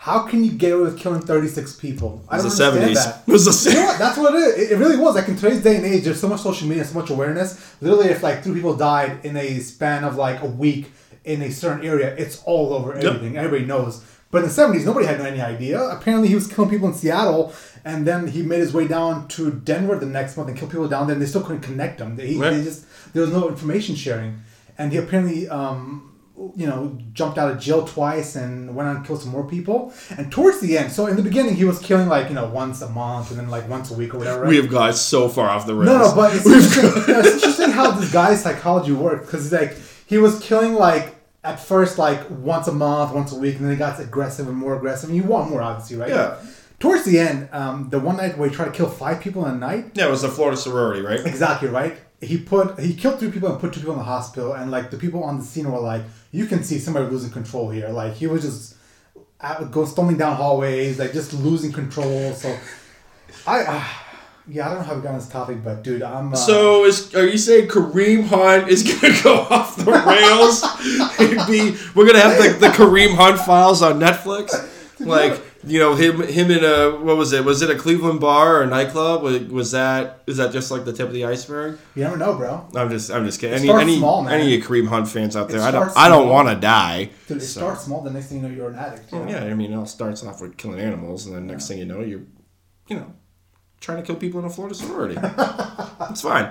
How 0.03 0.27
can 0.27 0.43
you 0.43 0.51
get 0.51 0.73
away 0.73 0.83
with 0.83 0.99
killing 0.99 1.21
36 1.21 1.77
people? 1.77 2.21
I 2.27 2.35
don't 2.35 2.45
understand 2.45 2.75
that. 2.95 3.23
It 3.27 3.31
was 3.31 3.45
the 3.45 3.69
You 3.69 3.75
know 3.77 3.85
what? 3.85 3.99
That's 3.99 4.17
what 4.17 4.35
it 4.35 4.37
is. 4.37 4.57
It, 4.57 4.71
it 4.73 4.75
really 4.77 4.97
was. 4.97 5.15
Like 5.15 5.29
in 5.29 5.37
today's 5.37 5.63
day 5.63 5.77
and 5.77 5.85
age, 5.85 6.03
there's 6.03 6.19
so 6.19 6.27
much 6.27 6.41
social 6.41 6.67
media, 6.67 6.83
so 6.83 6.99
much 6.99 7.09
awareness. 7.09 7.75
Literally, 7.81 8.09
if 8.09 8.21
like 8.21 8.43
three 8.43 8.55
people 8.55 8.75
died 8.75 9.25
in 9.25 9.37
a 9.37 9.59
span 9.59 10.03
of 10.03 10.17
like 10.17 10.41
a 10.41 10.45
week 10.45 10.91
in 11.23 11.41
a 11.41 11.49
certain 11.51 11.85
area, 11.85 12.13
it's 12.17 12.43
all 12.43 12.73
over 12.73 12.93
everything. 12.93 13.37
Everybody 13.37 13.65
knows. 13.65 14.03
But 14.33 14.39
in 14.43 14.49
the 14.49 14.53
70s, 14.53 14.83
nobody 14.83 15.05
had 15.05 15.21
any 15.21 15.39
idea. 15.39 15.79
Apparently, 15.81 16.27
he 16.27 16.35
was 16.35 16.47
killing 16.47 16.69
people 16.69 16.87
in 16.89 16.93
Seattle, 16.95 17.53
and 17.85 18.05
then 18.05 18.27
he 18.27 18.41
made 18.41 18.59
his 18.59 18.73
way 18.73 18.87
down 18.87 19.27
to 19.29 19.51
Denver 19.51 19.95
the 19.97 20.07
next 20.07 20.35
month 20.35 20.49
and 20.49 20.57
killed 20.57 20.71
people 20.71 20.87
down 20.89 21.05
there, 21.07 21.13
and 21.13 21.21
they 21.21 21.27
still 21.27 21.43
couldn't 21.43 21.61
connect 21.61 22.01
him. 22.01 22.15
They, 22.15 22.35
Right. 22.35 22.49
they 22.49 22.63
just 22.63 22.85
there 23.13 23.21
was 23.21 23.31
no 23.31 23.47
information 23.47 23.95
sharing, 23.95 24.41
and 24.77 24.91
he 24.91 24.97
apparently. 24.97 25.47
Um, 25.47 26.09
you 26.55 26.65
know, 26.65 26.97
jumped 27.13 27.37
out 27.37 27.51
of 27.51 27.59
jail 27.59 27.85
twice 27.85 28.35
and 28.35 28.75
went 28.75 28.89
on 28.89 28.95
and 28.97 29.05
killed 29.05 29.21
some 29.21 29.31
more 29.31 29.47
people. 29.47 29.93
And 30.17 30.31
towards 30.31 30.59
the 30.61 30.79
end, 30.79 30.91
so 30.91 31.05
in 31.05 31.15
the 31.15 31.21
beginning, 31.21 31.55
he 31.55 31.63
was 31.63 31.77
killing 31.77 32.09
like 32.09 32.27
you 32.27 32.33
know 32.33 32.47
once 32.47 32.81
a 32.81 32.89
month 32.89 33.29
and 33.29 33.39
then 33.39 33.49
like 33.49 33.69
once 33.69 33.91
a 33.91 33.93
week 33.93 34.15
or 34.15 34.17
whatever. 34.17 34.41
Right? 34.41 34.49
We 34.49 34.55
have 34.57 34.67
gone 34.67 34.93
so 34.93 35.29
far 35.29 35.47
off 35.47 35.67
the 35.67 35.75
rails. 35.75 35.85
No, 35.85 35.99
no, 35.99 36.15
but 36.15 36.35
it's 36.35 36.47
interesting, 36.47 37.03
it's 37.07 37.35
interesting 37.35 37.69
how 37.69 37.91
this 37.91 38.11
guy's 38.11 38.41
psychology 38.41 38.93
works 38.93 39.27
because 39.27 39.51
like 39.51 39.77
he 40.07 40.17
was 40.17 40.39
killing 40.39 40.73
like 40.73 41.12
at 41.43 41.59
first 41.59 41.97
like 41.97 42.29
once 42.29 42.67
a 42.67 42.71
month, 42.71 43.13
once 43.13 43.31
a 43.31 43.35
week, 43.35 43.55
and 43.55 43.65
then 43.65 43.71
he 43.71 43.77
got 43.77 43.99
aggressive 43.99 44.47
and 44.47 44.57
more 44.57 44.75
aggressive. 44.75 45.09
And 45.09 45.17
you 45.17 45.23
want 45.23 45.49
more, 45.49 45.61
obviously, 45.61 45.97
right? 45.97 46.09
Yeah. 46.09 46.37
Towards 46.79 47.03
the 47.05 47.19
end, 47.19 47.49
um, 47.51 47.89
the 47.89 47.99
one 47.99 48.17
night 48.17 48.37
where 48.37 48.49
he 48.49 48.55
tried 48.55 48.65
to 48.65 48.71
kill 48.71 48.89
five 48.89 49.21
people 49.21 49.45
in 49.45 49.55
a 49.55 49.57
night, 49.57 49.91
yeah, 49.93 50.07
it 50.07 50.11
was 50.11 50.21
the 50.21 50.29
Florida 50.29 50.57
sorority, 50.57 51.01
right? 51.01 51.19
exactly 51.25 51.69
right. 51.69 51.97
He 52.21 52.37
put 52.37 52.79
he 52.79 52.93
killed 52.93 53.19
three 53.19 53.31
people 53.31 53.49
and 53.49 53.59
put 53.59 53.73
two 53.73 53.79
people 53.79 53.93
in 53.93 53.99
the 53.99 54.05
hospital, 54.05 54.53
and 54.53 54.71
like 54.71 54.91
the 54.91 54.97
people 54.97 55.23
on 55.23 55.39
the 55.39 55.45
scene 55.45 55.69
were 55.69 55.79
like, 55.79 56.03
you 56.31 56.45
can 56.45 56.63
see 56.63 56.79
somebody 56.79 57.05
losing 57.07 57.31
control 57.31 57.69
here. 57.69 57.89
Like 57.89 58.13
he 58.13 58.27
was 58.27 58.41
just 58.43 58.75
out, 59.41 59.71
go 59.71 59.85
stumbling 59.85 60.17
down 60.17 60.37
hallways, 60.37 60.99
like 60.99 61.11
just 61.11 61.33
losing 61.33 61.71
control. 61.71 62.33
So 62.33 62.57
I. 63.45 63.63
Uh, 63.63 63.83
yeah, 64.47 64.65
I 64.65 64.69
don't 64.73 64.79
know 64.79 64.83
how 64.85 64.95
we 64.95 65.01
got 65.01 65.09
on 65.13 65.19
this 65.19 65.29
topic, 65.29 65.63
but 65.63 65.83
dude, 65.83 66.01
I'm. 66.03 66.33
Uh, 66.33 66.35
So 66.35 66.85
is 66.85 67.13
are 67.15 67.27
you 67.27 67.37
saying 67.37 67.67
Kareem 67.69 68.25
Hunt 68.27 68.67
is 68.69 68.83
gonna 69.01 69.13
go 69.23 69.35
off 69.49 69.75
the 69.77 69.91
rails? 69.91 70.63
It'd 71.19 71.47
be 71.47 71.77
we're 71.95 72.05
gonna 72.05 72.19
have 72.19 72.37
the, 72.41 72.49
the 72.59 72.67
Kareem 72.73 73.15
Hunt 73.15 73.39
files 73.39 73.81
on 73.81 73.99
Netflix, 73.99 74.51
like 74.99 75.41
you 75.65 75.79
know 75.79 75.95
him 75.95 76.21
him 76.23 76.51
in 76.51 76.63
a 76.65 76.91
what 76.91 77.15
was 77.15 77.31
it? 77.31 77.45
Was 77.45 77.61
it 77.61 77.69
a 77.69 77.75
Cleveland 77.77 78.19
bar 78.19 78.57
or 78.57 78.63
a 78.63 78.67
nightclub? 78.67 79.23
Was, 79.23 79.39
was 79.43 79.71
that 79.71 80.21
is 80.27 80.35
that 80.37 80.51
just 80.51 80.71
like 80.71 80.83
the 80.83 80.91
tip 80.91 81.07
of 81.07 81.13
the 81.13 81.23
iceberg? 81.23 81.79
You 81.95 82.03
never 82.03 82.17
know, 82.17 82.33
bro. 82.33 82.67
I'm 82.75 82.89
just 82.89 83.09
I'm 83.11 83.23
just 83.25 83.39
kidding. 83.39 83.55
It 83.63 83.69
Any 83.69 83.81
any 83.81 83.97
small, 83.97 84.27
any 84.27 84.59
Kareem 84.61 84.87
Hunt 84.89 85.07
fans 85.07 85.37
out 85.37 85.47
there? 85.47 85.61
I 85.61 85.71
don't 85.71 85.89
I 85.95 86.09
don't 86.09 86.27
want 86.27 86.49
to 86.49 86.55
die. 86.55 87.11
Dude, 87.29 87.37
it 87.37 87.41
So- 87.45 87.61
starts 87.61 87.85
small. 87.85 88.01
The 88.01 88.11
next 88.11 88.27
thing 88.27 88.41
you 88.43 88.49
know, 88.49 88.53
you're 88.53 88.69
an 88.69 88.75
addict. 88.75 89.11
you 89.13 89.19
know? 89.19 89.29
Yeah, 89.29 89.45
I 89.45 89.53
mean 89.53 89.71
it 89.71 89.75
all 89.77 89.85
starts 89.85 90.21
off 90.25 90.41
with 90.41 90.57
killing 90.57 90.81
animals, 90.81 91.27
and 91.27 91.35
then 91.35 91.47
next 91.47 91.69
thing 91.69 91.77
you 91.79 91.85
know 91.85 92.01
you're 92.01 92.23
you 92.89 92.97
know 92.97 93.13
trying 93.83 93.97
to 94.01 94.03
kill 94.03 94.15
people 94.15 94.39
in 94.39 94.45
a 94.45 94.49
Florida 94.49 94.75
sorority. 94.75 95.17
It's 96.09 96.21
fine. 96.21 96.49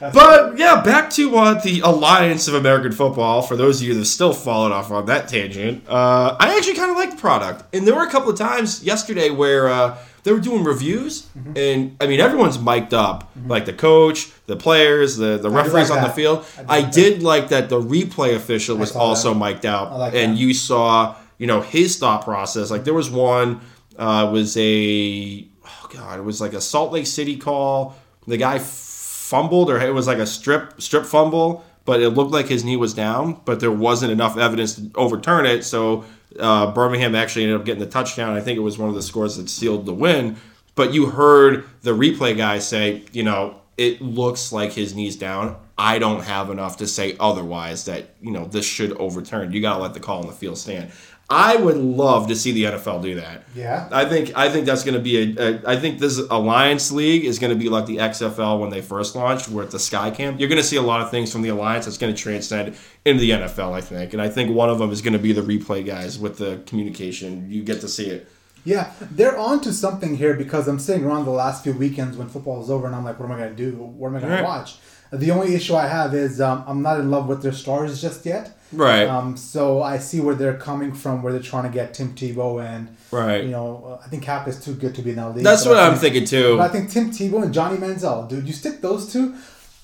But 0.00 0.58
yeah, 0.58 0.82
back 0.82 1.10
to 1.10 1.36
uh, 1.36 1.54
the 1.60 1.80
Alliance 1.80 2.48
of 2.48 2.54
American 2.54 2.92
Football. 2.92 3.42
For 3.42 3.56
those 3.56 3.80
of 3.80 3.86
you 3.88 3.94
that 3.94 4.04
still 4.06 4.32
followed 4.32 4.72
off 4.72 4.90
on 4.90 5.06
that 5.06 5.28
tangent, 5.28 5.84
uh, 5.88 6.36
I 6.38 6.56
actually 6.56 6.74
kind 6.74 6.90
of 6.90 6.96
like 6.96 7.10
the 7.12 7.16
product. 7.16 7.64
And 7.74 7.86
there 7.86 7.94
were 7.94 8.04
a 8.04 8.10
couple 8.10 8.30
of 8.30 8.38
times 8.38 8.82
yesterday 8.84 9.30
where 9.30 9.68
uh, 9.68 9.96
they 10.22 10.32
were 10.32 10.40
doing 10.40 10.64
reviews, 10.64 11.26
Mm-hmm. 11.38 11.52
and 11.56 11.96
I 12.00 12.06
mean 12.06 12.20
everyone's 12.20 12.58
mic'd 12.58 12.94
up, 12.94 13.30
like 13.46 13.64
the 13.66 13.72
coach, 13.72 14.30
the 14.46 14.56
players, 14.56 15.16
the 15.16 15.38
the 15.38 15.50
referees 15.50 15.90
like 15.90 16.00
on 16.02 16.08
the 16.08 16.14
field. 16.14 16.44
I 16.58 16.62
do 16.62 16.66
I 16.68 16.80
like 16.80 16.92
did 16.92 17.22
like 17.22 17.48
that 17.48 17.68
the 17.68 17.80
replay 17.80 18.34
official 18.34 18.76
was 18.76 18.94
also 18.96 19.32
that. 19.34 19.38
mic'd 19.40 19.66
out, 19.66 19.92
like 19.98 20.14
and 20.14 20.32
that. 20.36 20.40
you 20.40 20.52
saw 20.54 21.14
you 21.38 21.46
know 21.46 21.60
his 21.60 21.98
thought 21.98 22.22
process. 22.24 22.70
Like 22.70 22.84
there 22.84 22.94
was 22.94 23.08
one 23.10 23.60
uh, 23.98 24.28
was 24.32 24.56
a 24.58 25.46
oh 25.86 25.94
god, 25.94 26.18
it 26.18 26.22
was 26.22 26.40
like 26.40 26.52
a 26.52 26.60
Salt 26.60 26.92
Lake 26.92 27.06
City 27.06 27.36
call. 27.36 27.96
The 28.26 28.36
guy 28.36 28.58
fumbled, 28.58 29.70
or 29.70 29.80
it 29.80 29.94
was 29.94 30.06
like 30.06 30.18
a 30.18 30.26
strip 30.26 30.80
strip 30.80 31.04
fumble, 31.04 31.64
but 31.84 32.00
it 32.00 32.10
looked 32.10 32.32
like 32.32 32.48
his 32.48 32.64
knee 32.64 32.76
was 32.76 32.94
down, 32.94 33.40
but 33.44 33.60
there 33.60 33.72
wasn't 33.72 34.12
enough 34.12 34.36
evidence 34.36 34.74
to 34.74 34.90
overturn 34.94 35.46
it. 35.46 35.64
So 35.64 36.04
uh, 36.38 36.72
Birmingham 36.72 37.14
actually 37.14 37.44
ended 37.44 37.60
up 37.60 37.66
getting 37.66 37.80
the 37.80 37.90
touchdown. 37.90 38.36
I 38.36 38.40
think 38.40 38.56
it 38.56 38.62
was 38.62 38.78
one 38.78 38.88
of 38.88 38.94
the 38.94 39.02
scores 39.02 39.36
that 39.36 39.48
sealed 39.48 39.86
the 39.86 39.94
win. 39.94 40.36
But 40.74 40.92
you 40.92 41.06
heard 41.06 41.64
the 41.82 41.92
replay 41.92 42.36
guy 42.36 42.58
say, 42.58 43.04
you 43.12 43.22
know, 43.22 43.60
it 43.78 44.02
looks 44.02 44.52
like 44.52 44.72
his 44.72 44.94
knee's 44.94 45.16
down. 45.16 45.56
I 45.78 45.98
don't 45.98 46.22
have 46.22 46.50
enough 46.50 46.78
to 46.78 46.86
say 46.86 47.16
otherwise 47.20 47.84
that, 47.84 48.14
you 48.20 48.30
know, 48.30 48.46
this 48.46 48.66
should 48.66 48.92
overturn. 48.92 49.52
You 49.52 49.60
got 49.60 49.76
to 49.76 49.82
let 49.82 49.94
the 49.94 50.00
call 50.00 50.20
on 50.20 50.26
the 50.26 50.32
field 50.32 50.58
stand. 50.58 50.90
I 51.28 51.56
would 51.56 51.76
love 51.76 52.28
to 52.28 52.36
see 52.36 52.52
the 52.52 52.64
NFL 52.64 53.02
do 53.02 53.16
that. 53.16 53.42
Yeah. 53.52 53.88
I 53.90 54.04
think 54.04 54.30
I 54.36 54.48
think 54.48 54.64
that's 54.64 54.84
going 54.84 54.94
to 54.94 55.00
be 55.00 55.36
a, 55.36 55.42
a. 55.56 55.70
I 55.72 55.76
think 55.76 55.98
this 55.98 56.18
Alliance 56.30 56.92
League 56.92 57.24
is 57.24 57.40
going 57.40 57.52
to 57.52 57.58
be 57.58 57.68
like 57.68 57.86
the 57.86 57.96
XFL 57.96 58.60
when 58.60 58.70
they 58.70 58.80
first 58.80 59.16
launched, 59.16 59.48
where 59.48 59.64
at 59.64 59.72
the 59.72 59.78
Skycam, 59.78 60.38
you're 60.38 60.48
going 60.48 60.60
to 60.60 60.66
see 60.66 60.76
a 60.76 60.82
lot 60.82 61.00
of 61.00 61.10
things 61.10 61.32
from 61.32 61.42
the 61.42 61.48
Alliance 61.48 61.84
that's 61.86 61.98
going 61.98 62.14
to 62.14 62.20
transcend 62.22 62.76
into 63.04 63.20
the 63.22 63.30
NFL. 63.30 63.72
I 63.72 63.80
think, 63.80 64.12
and 64.12 64.22
I 64.22 64.28
think 64.28 64.54
one 64.54 64.70
of 64.70 64.78
them 64.78 64.90
is 64.92 65.02
going 65.02 65.14
to 65.14 65.18
be 65.18 65.32
the 65.32 65.42
replay 65.42 65.84
guys 65.84 66.16
with 66.16 66.38
the 66.38 66.62
communication. 66.66 67.50
You 67.50 67.64
get 67.64 67.80
to 67.80 67.88
see 67.88 68.06
it. 68.06 68.28
Yeah, 68.64 68.92
they're 69.00 69.36
on 69.38 69.60
to 69.62 69.72
something 69.72 70.16
here 70.16 70.34
because 70.34 70.66
I'm 70.68 70.78
sitting 70.80 71.04
around 71.04 71.24
the 71.24 71.30
last 71.30 71.62
few 71.64 71.72
weekends 71.72 72.16
when 72.16 72.28
football 72.28 72.62
is 72.62 72.70
over 72.70 72.86
and 72.86 72.94
I'm 72.96 73.04
like, 73.04 73.18
what 73.18 73.26
am 73.26 73.32
I 73.32 73.38
going 73.38 73.56
to 73.56 73.70
do? 73.70 73.76
What 73.76 74.08
am 74.08 74.16
I 74.16 74.20
going 74.20 74.32
Right. 74.32 74.38
to 74.38 74.44
watch? 74.44 74.76
The 75.12 75.30
only 75.30 75.54
issue 75.54 75.76
I 75.76 75.86
have 75.86 76.14
is 76.14 76.40
um, 76.40 76.64
I'm 76.66 76.82
not 76.82 76.98
in 76.98 77.08
love 77.10 77.28
with 77.28 77.42
their 77.42 77.52
stars 77.52 78.00
just 78.00 78.26
yet. 78.26 78.55
Right. 78.72 79.06
Um, 79.08 79.36
so 79.36 79.82
I 79.82 79.98
see 79.98 80.20
where 80.20 80.34
they're 80.34 80.56
coming 80.56 80.92
from, 80.92 81.22
where 81.22 81.32
they're 81.32 81.42
trying 81.42 81.64
to 81.64 81.68
get 81.70 81.94
Tim 81.94 82.14
Tebow 82.14 82.62
and, 82.64 82.96
Right. 83.10 83.44
you 83.44 83.50
know, 83.50 83.98
uh, 84.00 84.04
I 84.04 84.08
think 84.08 84.22
Cap 84.24 84.48
is 84.48 84.58
too 84.62 84.74
good 84.74 84.94
to 84.96 85.02
be 85.02 85.10
in 85.10 85.16
that 85.16 85.34
league. 85.34 85.44
That's 85.44 85.64
what 85.64 85.76
I 85.78 85.86
I'm 85.86 85.92
think- 85.92 86.14
thinking 86.14 86.24
too. 86.26 86.56
But 86.58 86.70
I 86.70 86.72
think 86.72 86.90
Tim 86.90 87.10
Tebow 87.10 87.42
and 87.42 87.54
Johnny 87.54 87.76
Manziel, 87.76 88.28
dude, 88.28 88.46
you 88.46 88.52
stick 88.52 88.80
those 88.82 89.12
two. 89.12 89.34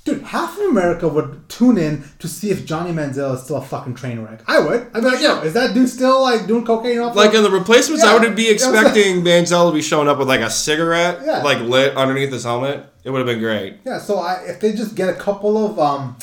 Dude, 0.05 0.23
half 0.25 0.59
of 0.59 0.65
America 0.65 1.07
would 1.07 1.49
tune 1.49 1.79
in 1.79 2.03
to 2.19 2.27
see 2.27 2.51
if 2.51 2.67
Johnny 2.67 2.93
Manziel 2.93 3.37
is 3.37 3.45
still 3.45 3.59
a 3.59 3.63
fucking 3.63 3.95
train 3.95 4.19
wreck. 4.21 4.41
I 4.49 4.59
would. 4.59 4.89
I'd 4.93 5.01
be 5.01 5.07
like, 5.09 5.23
yo, 5.23 5.41
is 5.43 5.53
that 5.53 5.75
dude 5.75 5.89
still 5.89 6.21
like 6.23 6.49
doing 6.49 6.65
cocaine 6.67 6.99
off? 6.99 7.15
Like 7.15 7.33
in 7.35 7.45
the 7.45 7.51
replacements, 7.53 8.03
I 8.03 8.19
would 8.19 8.35
be 8.35 8.51
expecting 8.55 9.23
Manziel 9.23 9.71
to 9.71 9.73
be 9.73 9.81
showing 9.81 10.09
up 10.09 10.19
with 10.19 10.27
like 10.27 10.41
a 10.41 10.51
cigarette, 10.51 11.21
Yeah. 11.25 11.45
like 11.45 11.61
lit 11.61 11.97
underneath 11.97 12.33
his 12.33 12.43
helmet. 12.43 12.85
It 13.05 13.11
would 13.11 13.19
have 13.19 13.29
been 13.29 13.39
great. 13.39 13.77
Yeah, 13.85 14.01
so 14.01 14.19
I, 14.19 14.43
if 14.49 14.59
they 14.59 14.73
just 14.73 14.97
get 14.97 15.09
a 15.09 15.15
couple 15.15 15.65
of 15.65 15.79
um, 15.79 16.17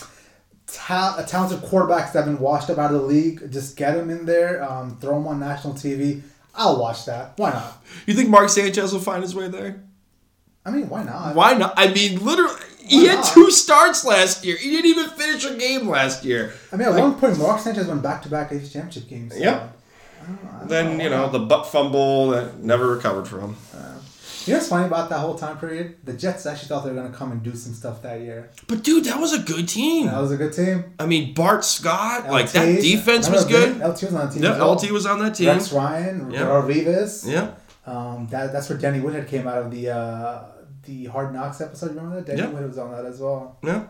ta- 0.74 1.24
talented 1.28 1.60
quarterbacks 1.60 2.14
that 2.14 2.20
have 2.20 2.26
been 2.26 2.40
washed 2.40 2.70
up 2.70 2.78
out 2.78 2.94
of 2.94 3.02
the 3.02 3.08
league, 3.08 3.52
just 3.52 3.76
get 3.78 3.94
them 3.96 4.10
in 4.10 4.26
there, 4.26 4.64
um, 4.64 4.98
throw 5.00 5.16
them 5.16 5.28
on 5.28 5.40
national 5.40 5.74
TV. 5.74 6.22
I'll 6.56 6.80
watch 6.80 7.06
that. 7.06 7.34
Why 7.38 7.52
not? 7.52 7.84
You 8.06 8.14
think 8.14 8.30
Mark 8.30 8.50
Sanchez 8.50 8.92
will 8.92 9.00
find 9.00 9.22
his 9.24 9.34
way 9.36 9.48
there? 9.48 9.84
I 10.66 10.72
mean, 10.72 10.90
why 10.90 11.04
not? 11.04 11.36
Why 11.36 11.54
not? 11.54 11.74
I 11.78 11.92
mean, 11.94 12.24
literally, 12.24 12.60
he 12.80 13.04
Why 13.04 13.10
had 13.12 13.16
not? 13.20 13.34
two 13.34 13.50
starts 13.52 14.04
last 14.04 14.44
year. 14.44 14.58
He 14.58 14.70
didn't 14.72 14.88
even 14.88 15.10
finish 15.12 15.46
a 15.46 15.56
game 15.56 15.88
last 15.88 16.26
year. 16.26 16.54
I 16.72 16.76
mean, 16.76 16.88
at 16.88 16.94
Like, 16.96 17.02
one 17.04 17.16
point, 17.16 17.38
Mark 17.40 17.60
Sanchez 17.62 17.88
won 17.88 18.02
back-to-back 18.02 18.52
AFC 18.52 18.72
Championship 18.74 19.08
games. 19.08 19.34
so- 19.34 19.40
Yep. 19.40 19.76
then 20.66 21.00
you 21.00 21.10
know 21.10 21.30
the 21.30 21.40
butt 21.40 21.66
fumble 21.68 22.30
that 22.32 22.60
never 22.60 22.88
recovered 22.88 23.28
from. 23.28 23.56
You 24.46 24.54
know 24.54 24.60
what's 24.60 24.70
funny 24.70 24.86
about 24.88 25.10
that 25.10 25.20
whole 25.20 25.36
time 25.36 25.58
period? 25.58 25.98
The 26.06 26.14
Jets 26.14 26.46
actually 26.46 26.70
thought 26.70 26.84
they 26.84 26.90
were 26.92 26.96
going 26.96 27.12
to 27.12 27.18
come 27.18 27.32
and 27.32 27.44
do 27.44 27.56
some 27.56 27.74
stuff 27.74 28.02
that 28.04 28.22
year. 28.22 28.50
But 28.68 28.84
dude, 28.84 29.04
that 29.06 29.20
was 29.20 29.34
a 29.34 29.40
good 29.40 29.68
team. 29.68 30.08
That 30.08 30.20
was 30.22 30.32
a 30.32 30.38
good 30.38 30.54
team. 30.54 30.94
I 30.98 31.06
mean, 31.06 31.34
Bart 31.34 31.64
Scott, 31.66 32.30
like 32.30 32.52
that 32.54 32.82
defense 32.82 33.30
was 33.30 33.46
good. 33.46 33.78
LT 33.80 34.04
was 34.04 34.14
on 34.14 34.28
the 34.28 34.34
team. 34.34 34.44
Yeah, 34.44 34.58
well. 34.58 34.74
LT 34.74 34.92
was 34.92 35.06
on 35.06 35.20
that 35.20 35.36
team. 35.36 35.48
Rex 35.50 35.72
Ryan, 35.74 36.32
Yeah. 36.32 36.42
Roberto 36.46 36.68
Rivas. 36.68 37.26
Yeah, 37.28 37.52
Um, 37.86 38.28
that, 38.32 38.52
that's 38.54 38.70
where 38.70 38.78
Danny 38.78 39.00
Woodhead 39.02 39.28
came 39.28 39.48
out 39.48 39.58
of 39.58 39.72
the 39.72 39.90
uh, 39.90 40.44
the 40.86 41.06
Hard 41.06 41.34
Knocks 41.34 41.60
episode. 41.62 41.90
Remember 41.96 42.16
that? 42.16 42.26
Danny 42.26 42.40
Yeah. 42.42 42.48
Woodhead 42.50 42.70
was 42.70 42.78
on 42.78 42.92
that 42.92 43.06
as 43.06 43.20
well. 43.20 43.58
yeah. 43.64 43.88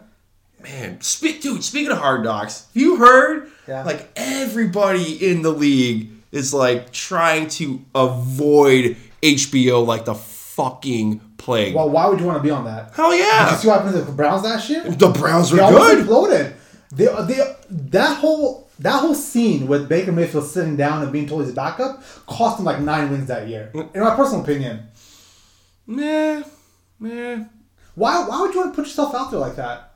Man, 0.61 0.99
speak, 0.99 1.41
dude. 1.41 1.63
Speaking 1.63 1.91
of 1.93 1.99
hard 1.99 2.21
knocks, 2.23 2.67
you 2.73 2.97
heard? 2.97 3.49
Yeah. 3.65 3.83
Like 3.83 4.09
everybody 4.17 5.13
in 5.31 5.41
the 5.41 5.51
league 5.51 6.09
is 6.33 6.53
like 6.53 6.91
trying 6.91 7.47
to 7.47 7.81
avoid 7.95 8.97
HBO 9.23 9.85
like 9.87 10.03
the 10.03 10.15
fucking 10.59 11.19
plague. 11.37 11.73
Well, 11.75 11.89
why 11.89 12.07
would 12.07 12.19
you 12.19 12.25
want 12.25 12.37
to 12.39 12.43
be 12.43 12.49
on 12.51 12.65
that? 12.65 12.93
Hell 12.93 13.11
Did 13.11 13.19
you 13.19 13.23
yeah! 13.25 13.55
see 13.55 13.67
what 13.67 13.77
happened 13.77 13.95
to 13.95 14.01
the 14.01 14.11
Browns 14.11 14.43
last 14.43 14.69
year? 14.69 14.83
The 14.83 15.09
Browns 15.09 15.51
were 15.51 15.61
almost 15.61 15.85
good. 15.87 15.99
exploded. 15.99 16.55
They, 16.91 17.05
they, 17.05 17.55
that 17.69 18.17
whole 18.17 18.69
that 18.79 18.99
whole 18.99 19.13
scene 19.13 19.67
with 19.67 19.87
Baker 19.87 20.11
Mayfield 20.11 20.45
sitting 20.45 20.75
down 20.75 21.03
and 21.03 21.11
being 21.11 21.27
told 21.27 21.41
he's 21.43 21.51
a 21.51 21.55
backup 21.55 22.01
cost 22.25 22.59
him 22.59 22.65
like 22.65 22.79
nine 22.81 23.09
wins 23.11 23.27
that 23.27 23.47
year. 23.47 23.71
Mm. 23.73 23.95
In 23.95 24.01
my 24.01 24.15
personal 24.15 24.41
opinion, 24.41 24.83
Nah, 25.87 26.43
nah. 26.99 27.43
why 27.95 28.25
why 28.27 28.41
would 28.41 28.53
you 28.53 28.59
want 28.61 28.73
to 28.73 28.75
put 28.75 28.87
yourself 28.87 29.13
out 29.15 29.31
there 29.31 29.39
like 29.39 29.55
that? 29.55 29.93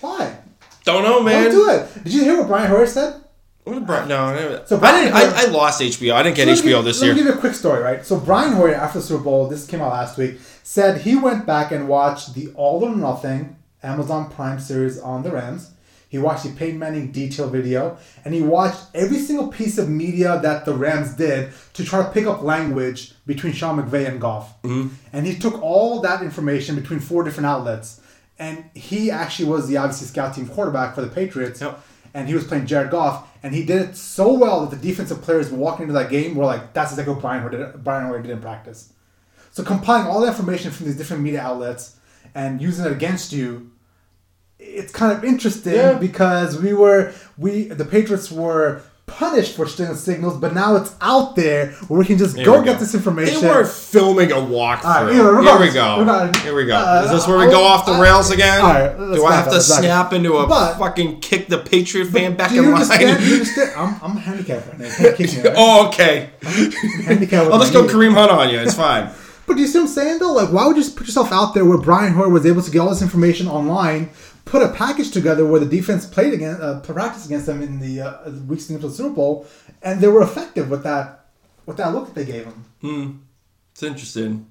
Why? 0.00 0.38
Don't 0.84 1.02
know, 1.02 1.22
man. 1.22 1.44
Don't 1.44 1.52
do 1.52 1.70
it. 1.70 2.04
Did 2.04 2.12
you 2.12 2.22
hear 2.24 2.38
what 2.38 2.48
Brian 2.48 2.70
Hoyer 2.70 2.86
said? 2.86 3.23
About- 3.66 4.08
No. 4.08 4.62
So 4.66 4.78
I 4.82 5.00
didn't. 5.00 5.14
Hoyer- 5.14 5.34
I, 5.34 5.42
I 5.42 5.46
lost 5.46 5.80
HBO. 5.80 6.12
I 6.14 6.22
didn't 6.22 6.36
get 6.36 6.48
me 6.48 6.54
HBO 6.54 6.84
this 6.84 7.00
let 7.00 7.06
year. 7.06 7.14
Let 7.14 7.20
me 7.20 7.24
give 7.24 7.26
you 7.32 7.38
a 7.38 7.40
quick 7.40 7.54
story, 7.54 7.82
right? 7.82 8.04
So 8.04 8.18
Brian 8.20 8.52
Hoyer, 8.52 8.74
after 8.74 8.98
the 8.98 9.04
Super 9.04 9.24
Bowl, 9.24 9.48
this 9.48 9.66
came 9.66 9.80
out 9.80 9.92
last 9.92 10.18
week, 10.18 10.38
said 10.62 11.00
he 11.02 11.16
went 11.16 11.46
back 11.46 11.72
and 11.72 11.88
watched 11.88 12.34
the 12.34 12.48
All 12.54 12.84
or 12.84 12.94
Nothing 12.94 13.56
Amazon 13.82 14.30
Prime 14.30 14.60
series 14.60 14.98
on 15.00 15.22
the 15.22 15.30
Rams. 15.30 15.70
He 16.10 16.18
watched 16.18 16.44
the 16.44 16.50
Peyton 16.50 16.78
Manning 16.78 17.10
detail 17.10 17.48
video, 17.50 17.96
and 18.24 18.32
he 18.34 18.40
watched 18.40 18.80
every 18.94 19.18
single 19.18 19.48
piece 19.48 19.78
of 19.78 19.88
media 19.88 20.38
that 20.42 20.64
the 20.64 20.72
Rams 20.72 21.14
did 21.14 21.52
to 21.72 21.84
try 21.84 22.04
to 22.04 22.10
pick 22.10 22.26
up 22.26 22.42
language 22.42 23.14
between 23.26 23.52
Sean 23.52 23.82
McVay 23.82 24.06
and 24.08 24.20
Goff. 24.20 24.62
Mm-hmm. 24.62 24.94
And 25.12 25.26
he 25.26 25.36
took 25.36 25.60
all 25.60 26.00
that 26.02 26.22
information 26.22 26.76
between 26.76 27.00
four 27.00 27.24
different 27.24 27.46
outlets, 27.46 28.00
and 28.38 28.64
he 28.74 29.10
actually 29.10 29.48
was 29.48 29.66
the 29.66 29.76
obviously 29.78 30.06
scout 30.06 30.34
team 30.36 30.46
quarterback 30.46 30.94
for 30.94 31.00
the 31.00 31.08
Patriots 31.08 31.60
Yep. 31.60 31.80
and 32.14 32.28
he 32.28 32.34
was 32.34 32.44
playing 32.44 32.66
Jared 32.66 32.90
Goff, 32.92 33.26
and 33.44 33.54
he 33.54 33.62
did 33.62 33.82
it 33.82 33.96
so 33.96 34.32
well 34.32 34.64
that 34.66 34.74
the 34.80 34.88
defensive 34.88 35.20
players 35.22 35.50
walking 35.50 35.82
into 35.82 35.92
that 35.94 36.10
game 36.10 36.34
were 36.34 36.46
like, 36.46 36.72
"That's 36.72 36.90
exactly 36.90 37.12
what 37.14 37.22
Brian 37.22 37.48
did, 37.50 37.84
Brian 37.84 38.06
Hoyer 38.06 38.20
did 38.22 38.30
in 38.32 38.40
practice." 38.40 38.92
So 39.52 39.62
compiling 39.62 40.08
all 40.08 40.20
the 40.22 40.26
information 40.28 40.72
from 40.72 40.86
these 40.86 40.96
different 40.96 41.22
media 41.22 41.42
outlets 41.42 41.96
and 42.34 42.60
using 42.60 42.86
it 42.86 42.90
against 42.92 43.32
you, 43.32 43.70
it's 44.58 44.90
kind 44.92 45.12
of 45.16 45.22
interesting 45.24 45.74
Yeah. 45.74 45.92
because 45.98 46.60
we 46.60 46.72
were 46.72 47.12
we 47.38 47.64
the 47.68 47.84
Patriots 47.84 48.32
were 48.32 48.80
punished 49.06 49.54
for 49.54 49.66
signals, 49.68 50.38
but 50.38 50.54
now 50.54 50.76
it's 50.76 50.94
out 51.00 51.36
there 51.36 51.72
where 51.88 51.98
we 52.00 52.04
can 52.06 52.16
just 52.18 52.36
Here 52.36 52.44
go 52.46 52.62
get 52.62 52.74
go. 52.74 52.80
this 52.80 52.94
information. 52.94 53.42
They 53.42 53.48
were 53.48 53.64
filming 53.64 54.32
a 54.32 54.36
walkthrough. 54.36 54.84
All 54.84 55.04
right, 55.04 55.14
Here 55.14 55.24
we 55.60 55.70
go. 55.72 55.98
regardless, 56.00 56.42
Here 56.42 56.54
we 56.54 56.64
go. 56.66 56.76
uh, 56.76 57.02
Is 57.04 57.10
this 57.10 57.28
where 57.28 57.38
we 57.38 57.46
go 57.46 57.62
off 57.62 57.84
the 57.86 57.92
I- 57.92 58.00
rails 58.00 58.30
again? 58.30 58.62
right, 58.62 58.96
Do 59.14 59.24
I 59.26 59.34
have 59.34 59.50
to 59.50 59.56
up. 59.56 59.62
snap 59.62 60.12
into 60.12 60.36
a 60.38 60.46
But- 60.46 60.78
fucking 60.78 61.20
kick 61.20 61.48
the 61.48 61.58
Patriot 61.58 62.06
fan 62.06 62.34
back 62.36 62.52
in 62.52 62.64
line? 62.64 62.74
understand? 62.74 63.18
Do 63.20 63.26
you 63.26 63.32
understand? 63.34 63.72
I'm, 63.76 64.00
I'm 64.02 64.16
handicapped 64.16 64.66
right 64.68 64.78
now. 64.78 64.86
You 64.86 64.92
can't 64.94 65.16
kick 65.16 65.32
me, 65.36 65.42
right? 65.42 65.54
oh, 65.56 65.86
okay. 65.88 66.30
Handicapped 67.04 67.50
I'll 67.52 67.58
just 67.60 67.72
go. 67.72 67.84
Kareem 67.86 68.14
Hunt 68.14 68.30
on 68.30 68.48
you. 68.48 68.58
It's 68.58 68.74
fine. 68.74 69.10
But 69.46 69.56
do 69.56 69.60
you 69.60 69.68
see 69.68 69.78
what 69.78 69.84
I'm 69.88 69.88
saying 69.92 70.18
though? 70.20 70.32
Like, 70.32 70.50
why 70.50 70.66
would 70.66 70.76
you 70.76 70.82
just 70.82 70.96
put 70.96 71.06
yourself 71.06 71.30
out 71.30 71.52
there 71.52 71.66
where 71.66 71.76
Brian 71.76 72.14
Hoyer 72.14 72.30
was 72.30 72.46
able 72.46 72.62
to 72.62 72.70
get 72.70 72.78
all 72.78 72.88
this 72.88 73.02
information 73.02 73.46
online, 73.46 74.08
put 74.44 74.62
a 74.62 74.68
package 74.68 75.10
together 75.10 75.46
where 75.46 75.60
the 75.60 75.66
defense 75.66 76.06
played 76.06 76.32
against, 76.34 76.60
uh, 76.62 76.80
practiced 76.80 77.26
against 77.26 77.46
them 77.46 77.62
in 77.62 77.80
the 77.80 78.00
uh, 78.00 78.30
weeks 78.46 78.66
to 78.66 78.78
the 78.78 78.90
Super 78.90 79.10
Bowl, 79.10 79.46
and 79.82 80.00
they 80.00 80.08
were 80.08 80.22
effective 80.22 80.70
with 80.70 80.82
that, 80.84 81.26
with 81.66 81.76
that 81.78 81.94
look 81.94 82.06
that 82.06 82.14
they 82.14 82.24
gave 82.24 82.44
them. 82.44 83.26
It's 83.72 83.82
interesting. 83.82 84.46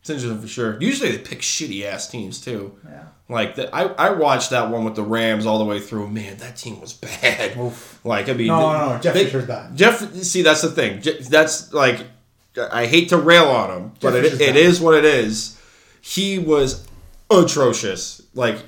It's 0.00 0.10
interesting 0.10 0.40
for 0.40 0.48
sure. 0.48 0.80
Usually 0.80 1.12
they 1.12 1.18
pick 1.18 1.40
shitty 1.40 1.84
ass 1.84 2.08
teams 2.08 2.40
too. 2.40 2.76
Yeah. 2.84 3.04
Like 3.28 3.54
the, 3.54 3.74
I, 3.74 3.84
I 3.84 4.10
watched 4.10 4.50
that 4.50 4.68
one 4.70 4.84
with 4.84 4.96
the 4.96 5.02
Rams 5.02 5.46
all 5.46 5.58
the 5.58 5.64
way 5.64 5.80
through. 5.80 6.08
Man, 6.10 6.36
that 6.38 6.56
team 6.56 6.80
was 6.80 6.92
bad. 6.92 7.56
Like 8.04 8.28
I 8.28 8.34
mean, 8.34 8.48
No, 8.48 8.70
no, 8.72 8.94
no, 8.96 9.00
Jeff 9.00 9.14
they- 9.14 9.24
Fisher's 9.24 9.46
bad. 9.46 9.74
Jeff, 9.76 10.12
see, 10.22 10.42
that's 10.42 10.60
the 10.60 10.70
thing. 10.70 11.02
That's 11.30 11.72
like, 11.72 12.00
I 12.70 12.84
hate 12.84 13.08
to 13.08 13.16
rail 13.16 13.46
on 13.46 13.70
him, 13.70 13.92
but 14.00 14.12
Jeff 14.12 14.24
it, 14.34 14.40
it 14.42 14.54
bad. 14.54 14.82
what 14.84 14.94
it 14.94 15.06
is. 15.06 15.58
He 16.02 16.38
was 16.38 16.86
atrocious, 17.30 18.20
like 18.34 18.58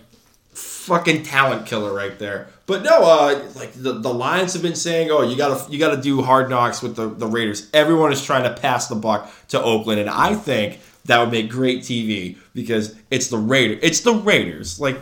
fucking 0.87 1.23
talent 1.25 1.67
killer 1.67 1.93
right 1.93 2.19
there. 2.19 2.49
But 2.67 2.83
no, 2.83 3.03
uh, 3.03 3.45
like 3.55 3.73
the, 3.75 3.93
the 3.93 4.13
Lions 4.13 4.53
have 4.55 4.63
been 4.63 4.75
saying, 4.75 5.11
oh, 5.11 5.23
you 5.23 5.37
gotta 5.37 5.71
you 5.71 5.79
gotta 5.79 6.01
do 6.01 6.23
hard 6.23 6.49
knocks 6.51 6.83
with 6.83 6.97
the, 6.97 7.09
the 7.09 7.27
Raiders. 7.27 7.69
Everyone 7.75 8.13
is 8.13 8.25
trying 8.25 8.45
to 8.45 8.61
pass 8.61 8.89
the 8.89 8.95
buck 8.97 9.31
to 9.49 9.63
Oakland, 9.63 10.01
and 10.01 10.11
I 10.11 10.35
think 10.35 10.81
that 11.05 11.21
would 11.21 11.31
make 11.31 11.49
great 11.51 11.81
TV 11.81 12.37
because 12.55 12.97
it's 13.11 13.29
the 13.29 13.39
Raiders. 13.39 13.79
It's 13.83 14.01
the 14.01 14.15
Raiders. 14.15 14.81
Like 14.81 14.99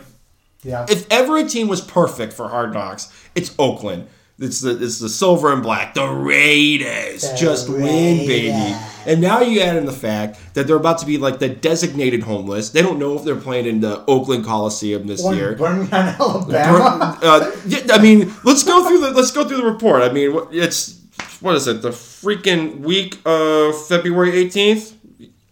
Yeah. 0.63 0.85
if 0.89 1.07
ever 1.11 1.37
a 1.37 1.43
team 1.47 1.67
was 1.67 1.81
perfect 1.81 2.33
for 2.33 2.49
Hard 2.49 2.73
Knocks, 2.73 3.11
it's 3.33 3.53
Oakland. 3.57 4.07
It's 4.37 4.61
the 4.61 4.83
it's 4.83 4.99
the 4.99 5.09
silver 5.09 5.51
and 5.53 5.63
black. 5.63 5.93
The 5.93 6.05
Raiders 6.07 7.21
The 7.31 7.37
just 7.37 7.69
win, 7.69 8.27
baby. 8.27 8.75
And 9.05 9.21
now 9.21 9.41
you 9.41 9.61
add 9.61 9.77
in 9.77 9.85
the 9.85 9.91
fact 9.91 10.39
that 10.53 10.67
they're 10.67 10.75
about 10.75 10.99
to 10.99 11.05
be 11.05 11.17
like 11.17 11.39
the 11.39 11.49
designated 11.49 12.23
homeless. 12.23 12.69
They 12.69 12.81
don't 12.81 12.99
know 12.99 13.15
if 13.17 13.23
they're 13.23 13.35
playing 13.35 13.65
in 13.65 13.81
the 13.81 14.03
Oakland 14.05 14.45
Coliseum 14.45 15.07
this 15.07 15.23
Or 15.23 15.33
year. 15.35 15.55
Birmingham, 15.55 16.15
Alabama. 16.19 17.19
Uh, 17.21 17.51
yeah, 17.67 17.79
I 17.91 18.01
mean, 18.01 18.33
let's 18.43 18.63
go 18.63 18.85
through 18.87 19.01
the 19.01 19.11
let's 19.11 19.31
go 19.31 19.47
through 19.47 19.57
the 19.57 19.65
report. 19.65 20.01
I 20.01 20.11
mean, 20.11 20.37
it's 20.51 21.01
what 21.41 21.55
is 21.55 21.67
it? 21.67 21.81
The 21.81 21.89
freaking 21.89 22.79
week 22.79 23.19
of 23.25 23.87
February 23.87 24.31
eighteenth. 24.37 24.93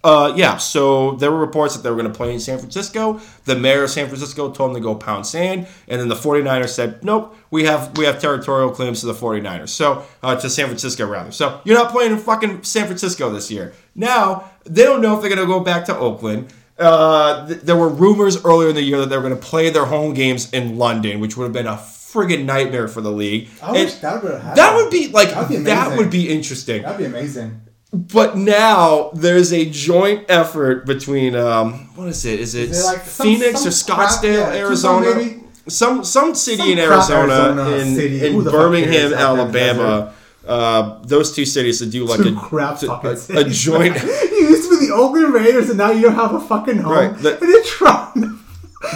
Uh, 0.03 0.33
yeah, 0.35 0.57
so 0.57 1.11
there 1.13 1.31
were 1.31 1.39
reports 1.39 1.75
that 1.75 1.81
they 1.81 1.89
were 1.89 1.95
going 1.95 2.11
to 2.11 2.17
play 2.17 2.33
in 2.33 2.39
San 2.39 2.57
Francisco. 2.59 3.21
The 3.45 3.55
mayor 3.55 3.83
of 3.83 3.89
San 3.89 4.07
Francisco 4.07 4.51
told 4.51 4.71
them 4.71 4.75
to 4.75 4.81
go 4.81 4.95
pound 4.95 5.25
sand, 5.25 5.65
and 5.87 6.01
then 6.01 6.09
the 6.09 6.15
49ers 6.15 6.69
said, 6.69 7.03
"Nope, 7.05 7.35
we 7.51 7.63
have 7.63 7.97
we 7.97 8.03
have 8.03 8.19
territorial 8.19 8.69
claims 8.69 8.99
to 8.99 9.05
the 9.05 9.13
49ers." 9.13 9.69
So 9.69 10.05
uh, 10.21 10.35
to 10.35 10.49
San 10.49 10.65
Francisco 10.65 11.07
rather. 11.07 11.31
So 11.31 11.61
you're 11.63 11.77
not 11.77 11.91
playing 11.91 12.11
in 12.11 12.17
fucking 12.17 12.63
San 12.63 12.85
Francisco 12.85 13.29
this 13.29 13.49
year. 13.49 13.73
Now 13.95 14.51
they 14.65 14.83
don't 14.83 15.01
know 15.01 15.15
if 15.15 15.21
they're 15.21 15.33
going 15.33 15.47
to 15.47 15.51
go 15.51 15.61
back 15.61 15.85
to 15.85 15.97
Oakland. 15.97 16.51
Uh, 16.77 17.47
th- 17.47 17.61
there 17.61 17.77
were 17.77 17.87
rumors 17.87 18.43
earlier 18.43 18.69
in 18.69 18.75
the 18.75 18.81
year 18.81 18.97
that 18.99 19.05
they 19.07 19.15
were 19.15 19.21
going 19.23 19.35
to 19.35 19.41
play 19.41 19.69
their 19.69 19.85
home 19.85 20.13
games 20.13 20.51
in 20.51 20.77
London, 20.77 21.19
which 21.21 21.37
would 21.37 21.43
have 21.45 21.53
been 21.53 21.67
a 21.67 21.77
friggin' 22.13 22.45
nightmare 22.45 22.87
for 22.87 22.99
the 22.99 23.11
league. 23.11 23.47
I 23.61 23.71
wish 23.71 23.95
that 23.95 24.21
would 24.21 24.41
have 24.41 24.55
that 24.55 24.75
would 24.75 24.91
be 24.91 25.07
like 25.09 25.29
That'd 25.29 25.49
be 25.49 25.57
that 25.63 25.97
would 25.97 26.09
be 26.09 26.29
interesting. 26.29 26.81
That'd 26.81 26.97
be 26.97 27.05
amazing. 27.05 27.61
But 27.93 28.35
now 28.35 29.11
there's 29.13 29.53
a 29.53 29.69
joint 29.69 30.25
effort 30.27 30.87
between 30.87 31.35
um, 31.35 31.73
what 31.95 32.07
is 32.07 32.25
it? 32.25 32.39
Is 32.39 32.55
it, 32.55 32.71
Is 32.71 32.81
it 32.81 32.85
like 32.85 33.01
some- 33.05 33.27
Phoenix 33.27 33.65
or 33.67 33.71
some 33.71 33.95
crap- 33.95 34.09
Scottsdale, 34.09 34.33
yeah, 34.53 34.59
Arizona? 34.65 35.15
Maybe? 35.15 35.43
Some 35.67 36.03
some 36.03 36.33
city 36.35 36.57
Some 36.57 36.69
in 36.71 36.79
Arizona, 36.79 37.33
Arizona 37.33 37.75
in, 37.77 37.95
city. 37.95 38.25
In 38.25 38.43
Birmingham, 38.43 38.91
cares 38.91 39.13
out 39.13 39.35
there 39.35 39.45
in 39.71 39.77
the 39.77 39.83
Alabama. 39.83 40.13
Uh, 40.45 40.99
those 41.03 41.33
two 41.33 41.45
cities 41.45 41.79
to 41.79 41.85
do 41.85 42.03
like 42.05 42.19
Two 42.19 42.35
a, 42.35 42.39
crap 42.41 42.79
to- 42.79 42.91
a, 42.91 43.39
a 43.41 43.43
joint. 43.49 43.95
you 44.03 44.49
used 44.49 44.69
to 44.69 44.79
be 44.79 44.87
the 44.87 44.93
Oakland 44.93 45.33
Raiders, 45.33 45.69
and 45.69 45.77
now 45.77 45.91
you 45.91 46.01
don't 46.01 46.15
have 46.15 46.33
a 46.33 46.39
fucking 46.41 46.79
home. 46.79 46.91
Right, 46.91 47.17
that- 47.19 47.41
and 47.41 47.65
trying, 47.65 48.39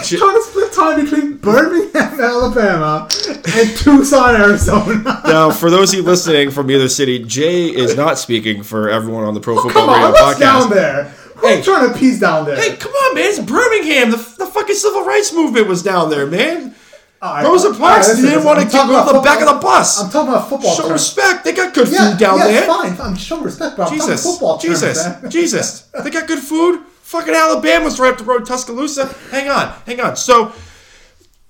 J- 0.04 0.18
trying 0.18 0.36
to 0.36 0.42
split 0.42 0.72
time 0.72 1.02
between 1.04 1.36
Birmingham, 1.38 2.20
Alabama, 2.20 3.08
and 3.28 3.76
Tucson, 3.76 4.36
Arizona. 4.36 5.02
now, 5.24 5.50
for 5.50 5.70
those 5.70 5.92
of 5.92 5.98
you 5.98 6.02
listening 6.04 6.50
from 6.50 6.70
either 6.70 6.88
city, 6.88 7.18
Jay 7.24 7.66
is 7.66 7.96
not 7.96 8.18
speaking 8.18 8.62
for 8.62 8.90
everyone 8.90 9.24
on 9.24 9.34
the 9.34 9.40
Pro 9.40 9.58
oh, 9.58 9.62
Football 9.62 9.82
Oh, 9.82 9.86
Come 9.86 9.94
on, 9.94 10.12
Radio 10.12 10.22
what's 10.26 10.38
down 10.38 10.62
podcast. 10.62 10.70
there? 10.74 11.04
Hey. 11.40 11.56
Who's 11.56 11.64
trying 11.64 11.92
to 11.92 11.98
piece 11.98 12.20
down 12.20 12.44
there? 12.44 12.56
Hey, 12.56 12.76
come 12.76 12.92
on, 12.92 13.14
man! 13.14 13.24
It's 13.24 13.38
Birmingham. 13.38 14.10
The, 14.10 14.16
the 14.16 14.46
fucking 14.46 14.74
civil 14.74 15.04
rights 15.04 15.32
movement 15.32 15.68
was 15.68 15.82
down 15.82 16.10
there, 16.10 16.26
man. 16.26 16.74
Right, 17.22 17.44
Rosa 17.44 17.70
right, 17.70 17.78
Parks 17.78 18.08
listen, 18.08 18.24
didn't 18.26 18.44
want 18.44 18.58
to 18.60 18.64
get 18.66 18.72
talking 18.72 19.14
the 19.16 19.20
back 19.22 19.40
of 19.40 19.48
the 19.52 19.60
bus. 19.60 20.00
I'm 20.02 20.10
talking 20.10 20.28
about 20.28 20.48
football 20.48 20.74
Show 20.74 20.82
terms. 20.82 20.92
respect. 20.92 21.44
They 21.44 21.52
got 21.52 21.74
good 21.74 21.88
Yeah, 21.88 22.10
food 22.10 22.18
down 22.18 22.38
yeah, 22.38 22.46
there. 22.46 22.66
fine. 22.66 23.00
I'm 23.00 23.16
showing 23.16 23.42
respect, 23.44 23.76
but 23.76 23.90
Jesus, 23.90 24.22
football 24.22 24.58
Jesus, 24.58 25.04
man. 25.04 25.30
Jesus. 25.30 25.80
They 26.04 26.10
got 26.10 26.28
good 26.28 26.38
food. 26.38 26.84
Fucking 27.08 27.32
Alabama's 27.34 27.98
right 27.98 28.12
up 28.12 28.18
the 28.18 28.24
road, 28.24 28.44
Tuscaloosa. 28.44 29.06
Hang 29.30 29.48
on, 29.48 29.72
hang 29.86 29.98
on. 29.98 30.14
So 30.14 30.52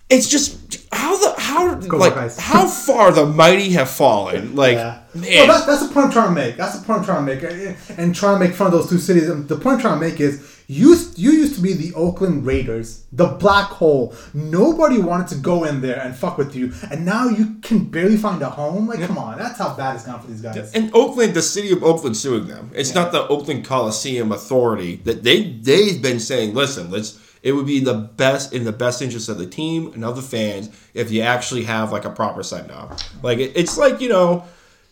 it's 0.09 0.29
just 0.29 0.87
how 0.93 1.17
the 1.19 1.41
how 1.41 1.75
like 1.99 2.15
how 2.39 2.69
far 2.69 3.11
the 3.11 3.27
mighty 3.27 3.71
have 3.71 3.91
fallen. 3.91 4.55
Like 4.55 4.75
Yeah. 4.75 5.01
man, 5.15 5.25
Well, 5.33 5.47
that's, 5.49 5.67
that's 5.67 5.89
the 5.89 5.93
point 5.93 6.07
I'm 6.07 6.13
trying 6.13 6.29
to 6.29 6.35
make. 6.35 6.57
That's 6.57 6.79
the 6.79 6.87
point 6.87 7.01
I'm 7.01 7.05
trying 7.05 7.27
to 7.27 7.35
make. 7.35 7.43
And- 7.43 7.77
And 7.99 8.15
trying 8.15 8.39
to 8.39 8.47
make 8.47 8.55
fun 8.55 8.69
of 8.69 8.73
those 8.75 8.89
two 8.89 8.99
cities. 9.01 9.27
The 9.27 9.57
point 9.57 9.75
I'm 9.77 9.81
trying 9.81 9.99
to 10.01 10.07
make 10.09 10.21
is 10.21 10.41
you, 10.71 10.95
you 11.17 11.31
used 11.31 11.55
to 11.55 11.63
be 11.63 11.73
the 11.73 11.95
Oakland 11.95 12.45
Raiders, 12.45 13.07
the 13.11 13.27
black 13.27 13.69
hole. 13.69 14.15
Nobody 14.35 14.99
wanted 14.99 15.29
to 15.29 15.37
go 15.37 15.65
in 15.65 15.81
there 15.81 15.99
and 15.99 16.15
fuck 16.15 16.37
with 16.37 16.55
you. 16.55 16.75
And 16.91 17.07
now 17.07 17.27
you 17.27 17.55
can 17.63 17.87
barely 17.87 18.19
find 18.19 18.43
a 18.43 18.51
home. 18.51 18.87
Like, 18.87 19.01
come 19.01 19.17
on. 19.17 19.39
That's 19.39 19.59
how 19.59 19.75
bad 19.75 19.97
it's 19.97 20.05
gone 20.05 20.21
for 20.21 20.27
these 20.27 20.43
guys. 20.43 20.75
and 20.75 20.95
Oakland, 20.95 21.33
the 21.33 21.41
city 21.41 21.73
of 21.73 21.83
Oakland, 21.83 22.19
suing 22.19 22.49
them. 22.49 22.71
It's 22.75 22.95
not 22.95 23.13
the 23.13 23.27
Oakland 23.29 23.65
Coliseum 23.65 24.31
Authority 24.31 24.97
that 25.05 25.23
they 25.23 25.53
they've 25.53 26.03
been 26.03 26.21
saying. 26.21 26.55
Listen, 26.55 26.91
let's. 26.91 27.19
It 27.43 27.53
would 27.53 27.67
be 27.67 27.81
the 27.81 27.95
best 27.95 28.53
in 28.53 28.65
the 28.65 28.73
best 28.73 29.01
interest 29.01 29.29
of 29.31 29.39
the 29.39 29.47
team 29.47 29.93
and 29.95 30.05
of 30.05 30.17
the 30.17 30.23
fans 30.23 30.69
if 30.93 31.11
you 31.11 31.23
actually 31.23 31.65
have 31.65 31.93
like 31.93 32.05
a 32.05 32.11
proper 32.11 32.43
send 32.43 32.71
off. 32.73 33.01
Like 33.23 33.39
it, 33.39 33.53
it's 33.55 33.79
like 33.79 34.01
you 34.03 34.11
know, 34.11 34.45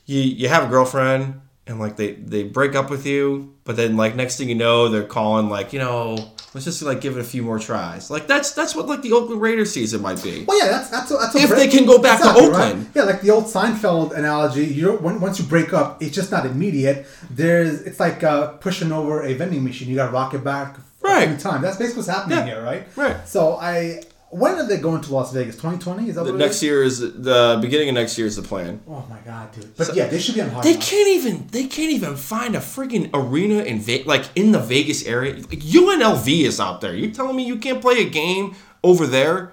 you 0.07 0.20
you 0.22 0.49
have 0.49 0.64
a 0.64 0.68
girlfriend 0.68 1.41
and 1.67 1.79
like 1.81 1.97
they 1.97 2.12
they 2.12 2.45
break 2.45 2.75
up 2.75 2.91
with 2.91 3.07
you, 3.07 3.55
but 3.64 3.77
then 3.77 3.97
like 3.97 4.14
next 4.14 4.37
thing 4.39 4.49
you 4.49 4.55
know 4.55 4.89
they're 4.89 5.03
calling 5.05 5.49
like 5.49 5.73
you 5.73 5.79
know 5.79 6.17
let's 6.55 6.64
just 6.64 6.81
like 6.83 7.01
give 7.01 7.17
it 7.17 7.21
a 7.21 7.25
few 7.25 7.43
more 7.43 7.59
tries. 7.59 8.11
Like 8.11 8.27
that's 8.27 8.53
that's 8.53 8.75
what 8.75 8.87
like 8.87 9.03
the 9.03 9.12
Oakland 9.12 9.41
Raiders 9.41 9.73
season 9.73 10.01
might 10.03 10.23
be. 10.23 10.45
Well, 10.47 10.59
yeah, 10.59 10.71
that's 10.71 10.91
that's 10.91 11.11
a, 11.11 11.14
that's 11.14 11.35
a 11.35 11.39
If 11.39 11.49
break- 11.49 11.71
they 11.71 11.77
can 11.77 11.87
go 11.87 11.99
back 11.99 12.21
to 12.21 12.29
right? 12.29 12.37
Oakland. 12.43 12.91
Yeah, 12.95 13.03
like 13.03 13.21
the 13.21 13.31
old 13.31 13.45
Seinfeld 13.45 14.17
analogy. 14.17 14.64
You 14.64 14.93
once 14.97 15.39
you 15.41 15.45
break 15.45 15.73
up, 15.73 16.03
it's 16.03 16.14
just 16.14 16.31
not 16.31 16.47
immediate. 16.47 17.07
There's 17.31 17.83
it's 17.83 17.99
like 18.01 18.23
uh, 18.23 18.53
pushing 18.59 18.93
over 18.93 19.23
a 19.25 19.35
vending 19.35 19.64
machine. 19.64 19.89
You 19.89 19.97
got 19.97 20.07
to 20.07 20.12
rock 20.12 20.35
it 20.35 20.45
back 20.45 20.77
Right. 21.03 21.25
a 21.29 21.29
few 21.33 21.39
times. 21.39 21.62
That's 21.62 21.77
basically 21.77 21.99
what's 22.01 22.09
happening 22.09 22.39
Yeah. 22.39 22.45
here, 22.47 22.62
right? 22.62 22.87
Right. 22.97 23.29
So 23.29 23.57
I 23.61 24.03
when 24.31 24.55
are 24.57 24.66
they 24.66 24.79
going 24.79 25.01
to 25.03 25.12
Las 25.14 25.33
Vegas? 25.33 25.55
2020 25.57 26.09
is 26.09 26.14
that 26.16 26.24
The 26.24 26.33
what 26.33 26.41
it 26.41 26.45
next 26.45 26.62
year 26.62 26.83
is 26.83 26.99
the 27.01 27.59
beginning 27.61 27.89
of 27.91 27.95
next 27.95 28.18
year 28.18 28.27
is 28.27 28.37
the 28.37 28.43
plan. 28.43 28.81
Oh 28.89 29.05
my 29.09 29.18
god, 29.24 29.53
dude! 29.53 29.77
But 29.77 29.95
yeah, 29.95 30.07
they 30.07 30.18
should 30.18 30.35
be 30.35 30.41
on 30.43 30.51
hard. 30.51 30.64
They 30.64 30.74
Knocks. 30.74 30.91
can't 30.91 31.09
even 31.09 31.47
they 31.49 31.66
can't 31.66 31.93
even 31.93 32.16
find 32.16 32.55
a 32.57 32.61
freaking 32.61 33.11
arena 33.14 33.62
in 33.62 33.81
Ve- 33.81 34.05
like 34.05 34.24
in 34.35 34.53
the 34.53 34.59
Vegas 34.61 35.05
area. 35.07 35.35
Like 35.35 35.61
UNLV 35.61 36.29
is 36.45 36.59
out 36.61 36.81
there. 36.81 36.95
You're 36.95 37.11
telling 37.12 37.37
me 37.37 37.45
you 37.45 37.57
can't 37.57 37.81
play 37.81 38.03
a 38.03 38.09
game 38.09 38.55
over 38.83 39.07
there? 39.07 39.53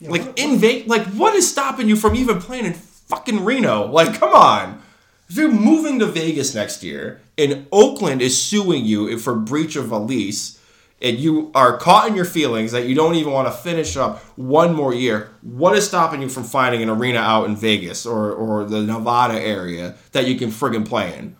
like 0.00 0.38
in 0.38 0.58
Vegas, 0.58 0.88
like 0.88 1.06
what 1.14 1.34
is 1.34 1.50
stopping 1.50 1.88
you 1.88 1.96
from 1.96 2.14
even 2.14 2.38
playing 2.38 2.66
in 2.66 2.74
fucking 2.74 3.44
Reno? 3.44 3.86
Like 3.90 4.18
come 4.20 4.34
on. 4.34 4.82
If 5.28 5.36
you're 5.36 5.50
moving 5.50 5.98
to 6.00 6.06
Vegas 6.06 6.54
next 6.54 6.82
year 6.84 7.20
and 7.36 7.66
Oakland 7.72 8.22
is 8.22 8.40
suing 8.40 8.84
you 8.84 9.18
for 9.18 9.34
breach 9.34 9.74
of 9.74 9.90
a 9.90 9.98
lease 9.98 10.55
and 11.02 11.18
you 11.18 11.50
are 11.54 11.76
caught 11.76 12.08
in 12.08 12.14
your 12.16 12.24
feelings 12.24 12.72
that 12.72 12.86
you 12.86 12.94
don't 12.94 13.14
even 13.16 13.32
want 13.32 13.48
to 13.48 13.52
finish 13.52 13.96
up 13.96 14.18
one 14.36 14.74
more 14.74 14.94
year, 14.94 15.30
what 15.42 15.76
is 15.76 15.86
stopping 15.86 16.22
you 16.22 16.28
from 16.28 16.44
finding 16.44 16.82
an 16.82 16.88
arena 16.88 17.18
out 17.18 17.44
in 17.44 17.54
Vegas 17.56 18.06
or, 18.06 18.32
or 18.32 18.64
the 18.64 18.82
Nevada 18.82 19.38
area 19.38 19.94
that 20.12 20.26
you 20.26 20.36
can 20.36 20.50
friggin' 20.50 20.86
play 20.86 21.16
in? 21.18 21.36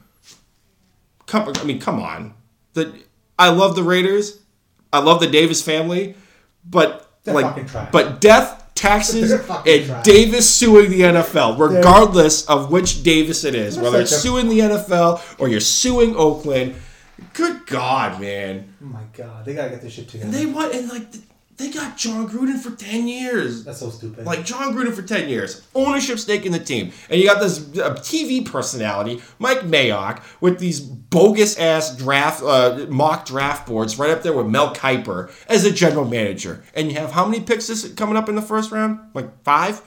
Come, 1.27 1.53
I 1.57 1.65
mean, 1.65 1.81
come 1.81 2.01
on. 2.01 2.35
The 2.75 2.93
I 3.39 3.51
love 3.51 3.77
the 3.77 3.83
Raiders. 3.83 4.41
I 4.93 5.01
love 5.01 5.21
the 5.21 5.27
Davis 5.27 5.63
family, 5.63 6.15
but 6.65 7.11
They're 7.25 7.35
like, 7.35 7.91
but 7.93 8.21
death, 8.21 8.71
taxes, 8.75 9.33
and 9.67 9.87
trash. 9.87 10.05
Davis 10.05 10.49
suing 10.49 10.91
the 10.91 11.01
NFL, 11.01 11.59
regardless 11.59 12.47
of 12.47 12.71
which 12.71 13.03
Davis 13.03 13.45
it 13.45 13.55
is, 13.55 13.79
whether 13.79 14.01
it's 14.01 14.17
suing 14.17 14.49
the 14.49 14.61
NFL 14.61 15.21
or 15.41 15.49
you're 15.49 15.61
suing 15.61 16.15
Oakland. 16.17 16.77
Good 17.33 17.67
God, 17.67 18.21
man! 18.21 18.75
Oh 18.83 18.87
my 18.87 19.05
god, 19.15 19.45
they 19.45 19.55
gotta 19.55 19.71
get 19.71 19.81
this 19.83 19.95
shit 19.95 20.09
together. 20.09 20.27
And 20.27 20.35
they 20.35 20.47
what? 20.47 20.75
And 20.75 20.89
like 20.89 21.07
they 21.57 21.71
got 21.71 21.97
Jon 21.97 22.29
Gruden 22.29 22.59
for 22.59 22.71
ten 22.73 23.09
years. 23.09 23.65
That's 23.65 23.81
so 23.81 23.89
stupid. 23.89 24.27
Like 24.27 24.45
Jon 24.45 24.75
Gruden 24.75 24.93
for 24.95 25.01
10 25.03 25.29
years, 25.29 25.67
ownership 25.75 26.19
stake 26.19 26.45
in 26.45 26.53
the 26.53 26.59
team. 26.59 26.93
And 27.09 27.19
you 27.19 27.27
got 27.27 27.41
this 27.41 27.61
uh, 27.79 27.95
TV 27.95 28.45
personality, 28.45 29.23
Mike 29.39 29.61
Mayock, 29.61 30.23
with 30.43 30.59
these 30.59 30.81
bogus 30.81 31.59
ass 31.59 31.97
draft, 31.97 32.43
uh, 32.43 32.85
mock 32.91 33.25
draft 33.25 33.67
boards 33.67 33.99
right 33.99 34.11
up 34.11 34.23
there 34.23 34.35
with 34.35 34.47
Mel 34.47 34.75
Kiper 34.75 35.31
as 35.49 35.65
a 35.65 35.71
general 35.71 36.05
manager. 36.05 36.63
And 36.75 36.93
you 36.93 36.99
have 36.99 37.13
how 37.13 37.25
many 37.25 37.43
picks 37.43 37.69
this 37.69 37.91
coming 37.95 38.19
up 38.19 38.29
in 38.29 38.35
the 38.35 38.43
first 38.43 38.71
round? 38.71 38.99
Like 39.15 39.43
five? 39.43 39.81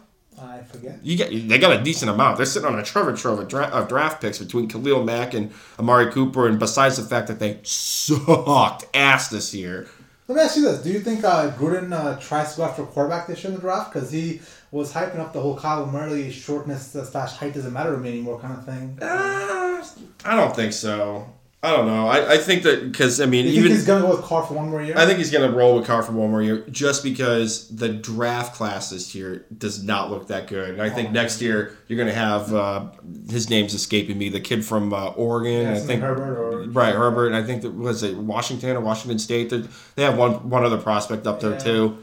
Forget. 0.72 1.00
You 1.04 1.18
get 1.18 1.30
they 1.50 1.58
got 1.58 1.80
a 1.80 1.84
decent 1.84 2.12
amount. 2.12 2.38
They're 2.38 2.46
sitting 2.46 2.68
on 2.68 2.78
a 2.78 2.84
treasure 2.84 3.16
trove 3.16 3.40
of, 3.40 3.48
dra- 3.48 3.68
of 3.68 3.88
draft 3.88 4.22
picks 4.22 4.38
between 4.40 4.68
Khalil 4.68 5.04
Mack 5.04 5.34
and 5.34 5.52
Amari 5.80 6.12
Cooper. 6.12 6.48
And 6.48 6.60
besides 6.60 6.98
the 6.98 7.04
fact 7.04 7.28
that 7.28 7.40
they 7.40 7.60
sucked 7.64 8.86
ass 8.96 9.30
this 9.30 9.54
year, 9.54 9.88
Let 10.28 10.36
me 10.36 10.42
ask 10.42 10.56
you 10.58 10.64
this: 10.64 10.82
Do 10.84 10.92
you 10.92 11.00
think 11.00 11.24
uh, 11.24 11.52
Gruden 11.52 11.92
uh, 11.92 12.20
tries 12.20 12.52
to 12.52 12.58
go 12.58 12.64
after 12.66 12.84
a 12.84 12.86
quarterback 12.86 13.28
this 13.28 13.44
year 13.44 13.50
in 13.50 13.56
the 13.56 13.62
draft 13.62 13.92
because 13.94 14.12
he 14.12 14.42
was 14.72 14.94
hyping 14.94 15.18
up 15.20 15.34
the 15.34 15.42
whole 15.42 15.58
Kyler 15.58 15.92
Murray 15.92 16.30
shortness 16.32 16.96
uh, 16.96 17.04
slash 17.04 17.34
height 17.34 17.56
doesn't 17.56 17.74
matter 17.74 17.92
to 17.92 17.98
me 17.98 18.10
anymore 18.10 18.40
kind 18.40 18.54
of 18.56 18.64
thing? 18.66 19.00
uh, 19.02 19.84
I 20.26 20.36
don't 20.36 20.56
think 20.56 20.74
so. 20.74 21.28
I 21.62 21.72
don't 21.76 21.88
know. 21.88 22.08
I, 22.08 22.36
I 22.36 22.38
think 22.38 22.64
that 22.64 22.90
because 22.90 23.20
I 23.20 23.26
mean 23.26 23.44
You 23.46 23.52
think 23.52 23.58
even 23.66 23.72
he's 23.74 23.86
gonna 23.86 24.02
go 24.08 24.16
with 24.16 24.22
Carr 24.24 24.46
for 24.46 24.54
one 24.54 24.70
more 24.70 24.82
year? 24.82 24.98
I 24.98 25.06
think 25.06 25.18
he's 25.18 25.30
going 25.30 25.50
to 25.52 25.54
roll 25.56 25.76
with 25.76 25.86
Carr 25.86 26.02
for 26.04 26.14
one 26.14 26.32
more 26.32 26.42
year 26.42 26.64
just 26.72 27.04
because 27.04 27.68
the 27.68 27.90
draft 27.90 28.56
class 28.56 28.92
this 28.92 29.14
year 29.14 29.46
does 29.58 29.84
not 29.84 30.10
look 30.10 30.28
that 30.30 30.48
good. 30.48 30.70
And 30.70 30.82
I 30.82 30.90
think 30.90 31.10
Oh. 31.10 31.12
next 31.12 31.42
year 31.42 31.76
you're 31.90 31.98
going 31.98 32.08
to 32.08 32.16
have 32.16 32.54
uh, 32.54 32.86
his 33.30 33.50
name's 33.50 33.74
escaping 33.74 34.18
me, 34.18 34.30
the 34.30 34.40
kid 34.40 34.64
from 34.64 34.94
uh, 34.94 35.08
Oregon. 35.10 35.64
Yeah, 35.64 35.74
I 35.74 35.80
think 35.80 36.02
Herbert 36.02 36.38
or 36.38 36.70
right 36.70 36.96
Herbert, 36.96 37.28
and 37.28 37.36
I 37.36 37.44
think 37.44 37.62
that 37.64 37.72
was 37.72 38.04
it 38.04 38.16
Washington 38.16 38.78
or 38.78 38.80
Washington 38.80 39.20
State. 39.20 39.50
They 39.50 39.64
they 39.96 40.04
have 40.04 40.18
one 40.18 40.50
one 40.50 40.64
other 40.64 40.78
prospect 40.78 41.28
up 41.28 41.42
there 41.42 41.52
Yeah. 41.52 41.58
too. 41.58 41.98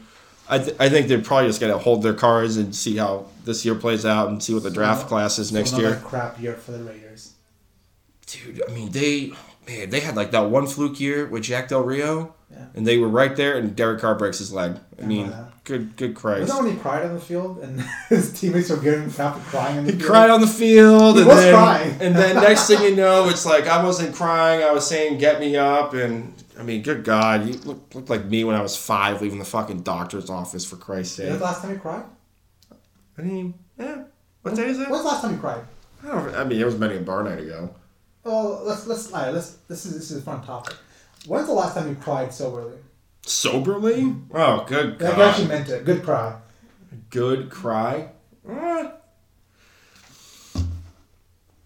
I, 0.49 0.59
th- 0.59 0.77
I 0.79 0.87
think 0.87 1.07
they're 1.07 1.19
probably 1.19 1.49
just 1.49 1.59
going 1.59 1.73
to 1.73 1.79
hold 1.79 2.03
their 2.03 2.13
cards 2.13 2.55
and 2.57 2.73
see 2.75 2.95
how 2.95 3.25
this 3.43 3.65
year 3.65 3.73
plays 3.75 4.05
out 4.05 4.29
and 4.29 4.41
see 4.41 4.53
what 4.53 4.61
the 4.63 4.69
draft 4.71 5.07
class 5.07 5.39
is 5.39 5.49
So 5.49 5.55
next 5.55 5.75
year. 5.77 5.99
Crap 6.05 6.39
year 6.39 6.53
for 6.53 6.73
the 6.73 6.83
Raiders. 6.83 7.33
Dude, 8.27 8.61
I 8.69 8.71
mean 8.73 8.91
they 8.91 9.31
man 9.67 9.89
they 9.89 9.99
had 9.99 10.15
like 10.15 10.31
that 10.31 10.49
one 10.49 10.67
fluke 10.67 10.99
year 10.99 11.25
with 11.27 11.43
Jack 11.43 11.67
Del 11.69 11.81
Rio. 11.83 12.33
Yeah. 12.51 12.65
And 12.75 12.87
they 12.87 12.97
were 12.97 13.09
right 13.09 13.35
there, 13.35 13.57
and 13.57 13.75
Derek 13.75 13.99
Carr 13.99 14.15
breaks 14.15 14.37
his 14.39 14.53
leg. 14.53 14.77
I 15.01 15.05
mean, 15.05 15.27
yeah. 15.27 15.47
good, 15.65 15.97
good 15.97 16.13
Was 16.13 16.21
Christ. 16.21 16.47
that 16.47 16.63
when 16.63 16.71
he 16.73 16.79
cried 16.79 17.03
on 17.05 17.13
the 17.13 17.19
field 17.19 17.59
and 17.59 17.81
his 18.09 18.31
teammates 18.39 18.69
were 18.69 18.77
getting 18.77 19.09
half 19.09 19.35
crying 19.47 19.77
in 19.79 19.85
the 19.85 19.91
He 19.91 19.97
field? 19.97 20.09
cried 20.09 20.29
on 20.29 20.39
the 20.39 20.47
field, 20.47 21.15
He 21.15 21.21
and 21.23 21.27
was 21.27 21.37
then, 21.37 21.53
crying. 21.53 21.97
and 21.99 22.15
then 22.15 22.35
next 22.41 22.67
thing 22.67 22.81
you 22.83 22.95
know, 22.95 23.27
it's 23.27 23.45
like 23.45 23.67
I 23.67 23.83
wasn't 23.83 24.15
crying. 24.15 24.63
I 24.63 24.71
was 24.71 24.87
saying, 24.87 25.17
"Get 25.17 25.41
me 25.41 25.57
up!" 25.57 25.93
And 25.93 26.33
I 26.57 26.63
mean, 26.63 26.81
good 26.83 27.03
God, 27.03 27.45
you 27.45 27.55
look, 27.65 27.93
looked 27.93 28.09
like 28.09 28.23
me 28.25 28.45
when 28.45 28.55
I 28.55 28.61
was 28.61 28.77
five, 28.77 29.21
leaving 29.21 29.39
the 29.39 29.45
fucking 29.45 29.81
doctor's 29.81 30.29
office. 30.29 30.63
For 30.65 30.77
Christ's 30.77 31.17
sake. 31.17 31.29
was 31.29 31.39
the 31.39 31.43
last 31.43 31.61
time 31.61 31.71
you 31.71 31.79
cried? 31.79 32.03
I 33.17 33.21
mean, 33.23 33.53
yeah. 33.77 34.03
What 34.43 34.55
day 34.55 34.67
is 34.67 34.79
it? 34.79 34.89
When's 34.89 35.03
the 35.03 35.09
last 35.09 35.21
time 35.21 35.33
you 35.33 35.39
cried? 35.39 35.63
I, 36.03 36.07
don't, 36.07 36.33
I 36.35 36.43
mean, 36.45 36.61
it 36.61 36.65
was 36.65 36.77
many 36.77 36.95
a 36.95 37.01
bar 37.01 37.23
night 37.23 37.39
ago. 37.39 37.75
Well, 38.27 38.61
let's 38.65 38.85
let's 38.85 39.13
all 39.13 39.21
right, 39.21 39.33
let's 39.33 39.51
this 39.69 39.85
is 39.85 39.93
this 39.93 40.11
is 40.11 40.17
a 40.17 40.21
fun 40.21 40.43
topic. 40.43 40.75
When's 41.27 41.47
the 41.47 41.53
last 41.53 41.75
time 41.75 41.87
you 41.87 41.95
cried 41.95 42.33
soberly? 42.33 42.77
Soberly? 43.23 44.21
Oh, 44.33 44.65
good 44.67 44.99
God. 44.99 45.17
you 45.17 45.23
actually 45.23 45.47
meant 45.47 45.69
it. 45.69 45.85
Good 45.85 46.03
cry. 46.03 46.37
good 47.09 47.49
cry. 47.49 48.09
Eh. 48.49 48.89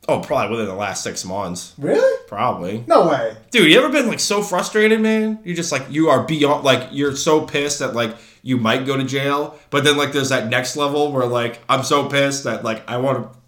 Oh, 0.08 0.20
probably 0.20 0.52
within 0.52 0.68
the 0.68 0.76
last 0.76 1.04
six 1.04 1.26
months. 1.26 1.74
Really? 1.80 2.28
Probably. 2.28 2.84
No 2.86 3.08
way. 3.08 3.36
Dude, 3.50 3.72
you 3.72 3.80
ever 3.80 3.90
been 3.90 4.08
like 4.08 4.20
so 4.20 4.44
frustrated, 4.44 5.02
man? 5.02 5.40
You 5.44 5.56
just 5.56 5.72
like 5.72 5.86
you 5.90 6.10
are 6.10 6.24
beyond 6.24 6.64
like 6.64 6.90
you're 6.92 7.16
so 7.16 7.42
pissed 7.42 7.80
that 7.80 7.96
like 7.96 8.16
you 8.44 8.58
might 8.58 8.86
go 8.86 8.98
to 8.98 9.04
jail, 9.04 9.58
but 9.72 9.84
then 9.84 9.98
like 9.98 10.12
there's 10.12 10.30
that 10.30 10.48
next 10.48 10.78
level 10.78 11.12
where 11.12 11.26
like 11.26 11.60
I'm 11.68 11.84
so 11.84 12.08
pissed 12.08 12.44
that 12.44 12.64
like 12.64 12.88
I 12.88 12.98
want 12.98 13.34
to 13.34 13.40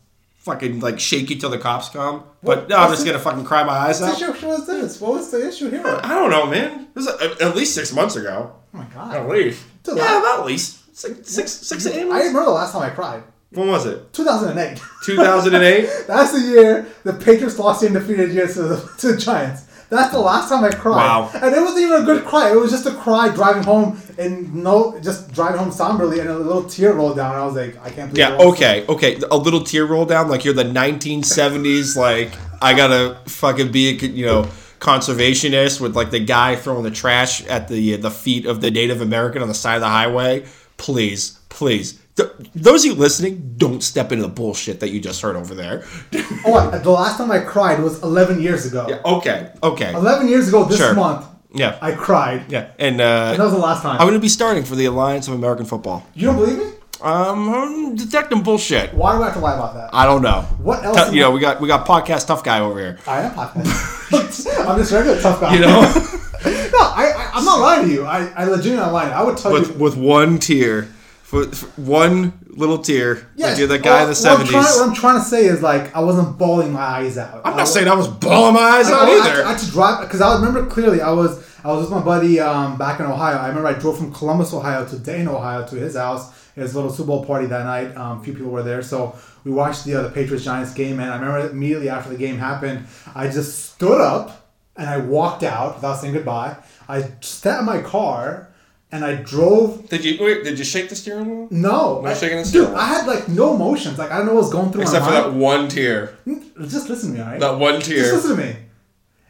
fucking 0.44 0.80
like 0.80 1.00
shake 1.00 1.30
you 1.30 1.38
till 1.38 1.50
the 1.50 1.58
cops 1.58 1.90
come, 1.90 2.24
but 2.44 2.70
no, 2.70 2.78
I'm 2.78 2.90
just 2.92 3.04
the- 3.04 3.12
gonna 3.12 3.24
fucking 3.24 3.46
cry 3.46 3.64
my 3.64 3.74
eyes 3.74 4.00
What 4.02 4.12
out. 4.12 4.18
situation 4.18 4.50
was 4.50 4.68
this? 4.68 5.02
What 5.02 5.14
was 5.14 5.32
the 5.32 5.48
issue 5.48 5.70
here? 5.70 5.82
Oh 5.86 6.00
I 6.04 6.10
don't 6.16 6.30
know, 6.32 6.46
man. 6.46 6.82
It 6.82 6.96
was 6.96 7.08
uh, 7.08 7.36
at 7.42 7.56
least 7.56 7.74
six 7.74 7.92
months 7.94 8.16
ago. 8.16 8.54
Oh 8.74 8.78
my 8.78 8.86
god. 8.94 9.16
At 9.16 9.28
least. 9.30 9.64
Dude, 9.84 9.98
Yeah, 9.98 10.04
I- 10.04 10.20
about 10.20 10.40
at 10.42 10.46
least 10.46 10.96
six, 10.96 11.30
six, 11.30 11.52
six 11.52 11.84
to 11.84 11.94
eight 11.98 12.02
I 12.02 12.06
months. 12.06 12.26
remember 12.28 12.46
the 12.46 12.52
last 12.52 12.72
time 12.74 12.84
I 12.84 12.90
cried. 12.90 13.24
When 13.52 13.68
was 13.68 13.86
it? 13.86 14.12
2008. 14.14 14.82
2008. 15.06 15.90
That's 16.08 16.32
the 16.32 16.40
year 16.40 16.88
the 17.04 17.14
Patriots 17.14 17.60
lost 17.60 17.82
the 17.82 17.88
undefeated 17.88 18.32
year 18.32 18.48
to 18.48 18.62
the, 18.64 18.90
to 18.98 19.12
the 19.14 19.18
Giants. 19.18 19.66
That's 19.94 20.12
the 20.12 20.20
last 20.20 20.50
time 20.50 20.64
I 20.64 20.70
cried. 20.72 20.96
Wow. 20.96 21.32
And 21.34 21.54
it 21.56 21.62
wasn't 21.62 21.84
even 21.84 22.02
a 22.02 22.06
good 22.06 22.26
cry. 22.26 22.52
It 22.52 22.56
was 22.56 22.72
just 22.72 22.86
a 22.86 22.96
cry 22.96 23.34
driving 23.34 23.64
home 23.64 24.02
and 24.18 24.54
no, 24.54 25.00
just 25.02 25.32
driving 25.34 25.60
home 25.60 25.72
somberly 25.72 26.20
and 26.20 26.30
a 26.30 26.38
little 26.38 26.64
tear 26.64 26.94
rolled 26.94 27.18
down. 27.18 27.36
I 27.36 27.46
was 27.46 27.56
like, 27.56 27.78
I 27.78 27.90
can't 27.90 28.14
believe 28.14 28.18
Yeah, 28.18 28.38
okay, 28.38 28.86
okay. 28.88 29.20
A 29.32 29.38
little 29.38 29.64
tear 29.64 29.86
roll 29.86 30.06
down, 30.06 30.30
like 30.30 30.46
you're 30.46 30.54
the 30.54 30.64
1970s, 30.64 31.96
like 31.96 32.32
I 32.62 32.74
gotta 32.74 33.20
fucking 33.28 33.72
be, 33.72 33.90
a, 33.90 33.94
you 33.94 34.26
know, 34.26 34.50
conservationist 34.80 35.80
with 35.80 35.96
like 35.96 36.12
the 36.12 36.20
guy 36.20 36.56
throwing 36.56 36.84
the 36.84 36.92
trash 36.92 37.46
at 37.46 37.68
the 37.70 37.96
the 37.96 38.12
feet 38.12 38.46
of 38.46 38.62
the 38.62 38.70
Native 38.70 39.00
American 39.00 39.42
on 39.42 39.48
the 39.48 39.54
side 39.54 39.76
of 39.76 39.82
the 39.82 39.88
highway. 39.88 40.46
Please, 40.78 41.40
please, 41.50 42.02
Th- 42.16 42.30
those 42.54 42.86
of 42.86 42.92
you 42.92 42.98
listening, 42.98 43.56
don't 43.58 43.82
step 43.84 44.12
into 44.12 44.22
the 44.24 44.30
bullshit 44.34 44.80
that 44.82 44.90
you 44.90 45.00
just 45.00 45.22
heard 45.22 45.36
over 45.36 45.56
there. 45.56 45.84
Oh, 46.46 46.70
the 46.78 46.92
last 46.92 47.18
time 47.18 47.32
I 47.32 47.40
cried 47.40 47.82
was 47.82 48.04
11 48.04 48.42
years 48.42 48.66
ago. 48.66 48.86
Yeah, 48.90 49.00
Okay, 49.06 49.50
okay, 49.64 49.94
11 49.94 50.28
years 50.28 50.50
ago 50.50 50.66
this 50.66 50.78
Sure. 50.78 50.94
month, 50.94 51.26
yeah, 51.54 51.78
I 51.82 51.94
cried. 51.94 52.52
yeah, 52.52 52.72
and 52.78 53.00
And 53.00 53.00
that 53.00 53.40
uh, 53.40 53.44
was 53.44 53.54
the 53.54 53.60
last 53.60 53.82
time. 53.82 54.00
I'm 54.02 54.06
gonna 54.08 54.20
be 54.20 54.28
starting 54.28 54.64
for 54.66 54.76
the 54.76 54.86
Alliance 54.86 55.28
of 55.30 55.34
American 55.36 55.66
Football. 55.66 56.06
you 56.14 56.28
don't 56.28 56.36
believe 56.36 56.58
me? 56.58 56.66
Um, 57.02 57.50
I'm 57.54 57.96
detecting 57.96 58.42
bullshit. 58.44 58.94
Why 58.94 59.16
do 59.16 59.22
I 59.24 59.26
have 59.26 59.34
to 59.36 59.40
lie 59.40 59.54
about 59.56 59.74
that? 59.76 59.90
I 59.94 60.06
don't 60.06 60.22
know. 60.22 60.42
What 60.62 60.84
else 60.84 61.10
T- 61.10 61.16
you 61.16 61.22
know, 61.22 61.32
we 61.32 61.40
got 61.40 61.60
we 61.62 61.68
got 61.68 61.86
podcast 61.88 62.28
tough 62.28 62.44
guy 62.44 62.60
over 62.60 62.78
here. 62.80 63.00
I 63.08 63.22
am 63.24 63.32
podcast. 63.34 64.48
I'm 64.68 64.78
just 64.78 64.92
regular 64.92 65.20
tough 65.22 65.40
guy. 65.42 65.54
You 65.56 65.62
know. 65.62 65.82
no, 65.82 66.80
I, 66.80 67.14
I, 67.16 67.32
I'm 67.34 67.46
not 67.46 67.60
lying 67.60 67.88
to 67.88 67.94
you. 67.94 68.06
I, 68.06 68.28
I 68.36 68.44
legitimately 68.46 68.76
not 68.78 68.94
lying. 68.94 69.14
I 69.14 69.24
would 69.24 69.38
tell 69.38 69.52
with 69.54 69.70
you. 69.72 69.78
with 69.78 69.96
one 69.98 70.40
tear, 70.40 70.88
with 71.34 71.78
one 71.78 72.34
little 72.48 72.78
tear. 72.78 73.28
like 73.36 73.58
you're 73.58 73.68
the 73.68 73.80
guy 73.80 74.04
in 74.04 74.10
the 74.10 74.16
what 74.16 74.40
I'm, 74.40 74.46
trying, 74.46 74.64
what. 74.64 74.88
I'm 74.90 74.96
trying 74.96 75.20
to 75.20 75.26
say 75.26 75.46
is 75.46 75.62
like 75.62 75.96
I 75.96 76.00
wasn't 76.02 76.38
bawling 76.38 76.72
my 76.72 76.82
eyes 76.82 77.18
out. 77.18 77.42
I'm 77.44 77.54
I 77.54 77.58
not 77.58 77.58
wa- 77.58 77.66
saying 77.66 77.88
I 77.88 77.96
was 77.96 78.08
bawling 78.08 78.54
my 78.54 78.62
eyes 78.62 78.90
I, 78.90 78.94
out 78.94 79.10
I, 79.10 79.12
I, 79.12 79.32
either. 79.32 79.46
I 79.48 79.56
to 79.56 79.72
drive 79.72 80.02
because 80.08 80.22
I 80.22 80.36
remember 80.36 80.66
clearly. 80.68 81.02
I 81.02 81.12
was 81.12 81.44
I 81.64 81.72
was 81.72 81.82
with 81.82 81.92
my 81.92 82.04
buddy 82.04 82.40
um, 82.40 82.78
back 82.78 83.00
in 83.00 83.06
Ohio. 83.06 83.38
I 83.38 83.48
remember 83.48 83.68
I 83.68 83.74
drove 83.74 83.98
from 83.98 84.14
Columbus, 84.14 84.54
Ohio, 84.54 84.86
to 84.86 85.00
Dayton, 85.00 85.28
Ohio, 85.28 85.66
to 85.68 85.76
his 85.76 85.96
house. 85.96 86.40
His 86.56 86.76
little 86.76 86.92
Super 86.92 87.08
Bowl 87.08 87.26
party 87.26 87.48
that 87.48 87.66
night. 87.66 87.98
Um, 87.98 88.20
a 88.20 88.24
few 88.24 88.34
people 88.34 88.52
were 88.52 88.62
there, 88.62 88.84
so 88.84 89.16
we 89.44 89.52
watched 89.52 89.86
the 89.86 89.96
uh, 89.96 90.04
the 90.04 90.12
Patriots 90.12 90.46
Giants 90.46 90.72
game. 90.72 91.00
And 91.00 91.10
I 91.10 91.16
remember 91.18 91.50
immediately 91.50 91.90
after 91.90 92.12
the 92.12 92.18
game 92.18 92.38
happened, 92.38 92.86
I 93.16 93.28
just 93.28 93.74
stood 93.74 94.00
up 94.00 94.52
and 94.76 94.88
I 94.88 94.98
walked 94.98 95.42
out 95.42 95.76
without 95.76 95.96
saying 95.96 96.14
goodbye. 96.14 96.58
I 96.88 97.10
sat 97.22 97.60
in 97.60 97.66
my 97.66 97.82
car 97.82 98.53
and 98.94 99.04
I 99.04 99.16
drove 99.16 99.90
did 99.90 100.06
you 100.06 100.24
wait? 100.24 100.44
Did 100.44 100.60
you 100.60 100.64
shake 100.64 100.88
the 100.90 100.96
steering 100.96 101.28
wheel? 101.28 101.48
no, 101.50 102.02
No 102.02 102.08
I, 102.08 102.14
shaking 102.14 102.38
the 102.38 102.44
dude, 102.44 102.48
steering 102.50 102.70
wheel. 102.70 102.78
I 102.78 102.86
had 102.86 103.08
like 103.08 103.28
no 103.28 103.56
emotions. 103.56 103.98
Like 103.98 104.12
I 104.12 104.18
don't 104.18 104.28
know 104.28 104.34
what 104.36 104.44
was 104.44 104.54
going 104.54 104.72
through 104.72 104.84
Except 104.84 105.04
for 105.06 105.12
that 105.12 105.34
one 105.34 105.68
tear. 105.68 106.16
Mm, 106.28 106.70
just 106.70 106.88
listen 106.90 107.10
to 107.12 107.16
me, 107.18 107.22
alright? 107.24 107.40
That 107.40 107.58
one 107.58 107.82
tear. 107.82 107.98
Just 107.98 108.14
listen 108.14 108.38
to 108.38 108.44
me. 108.44 108.56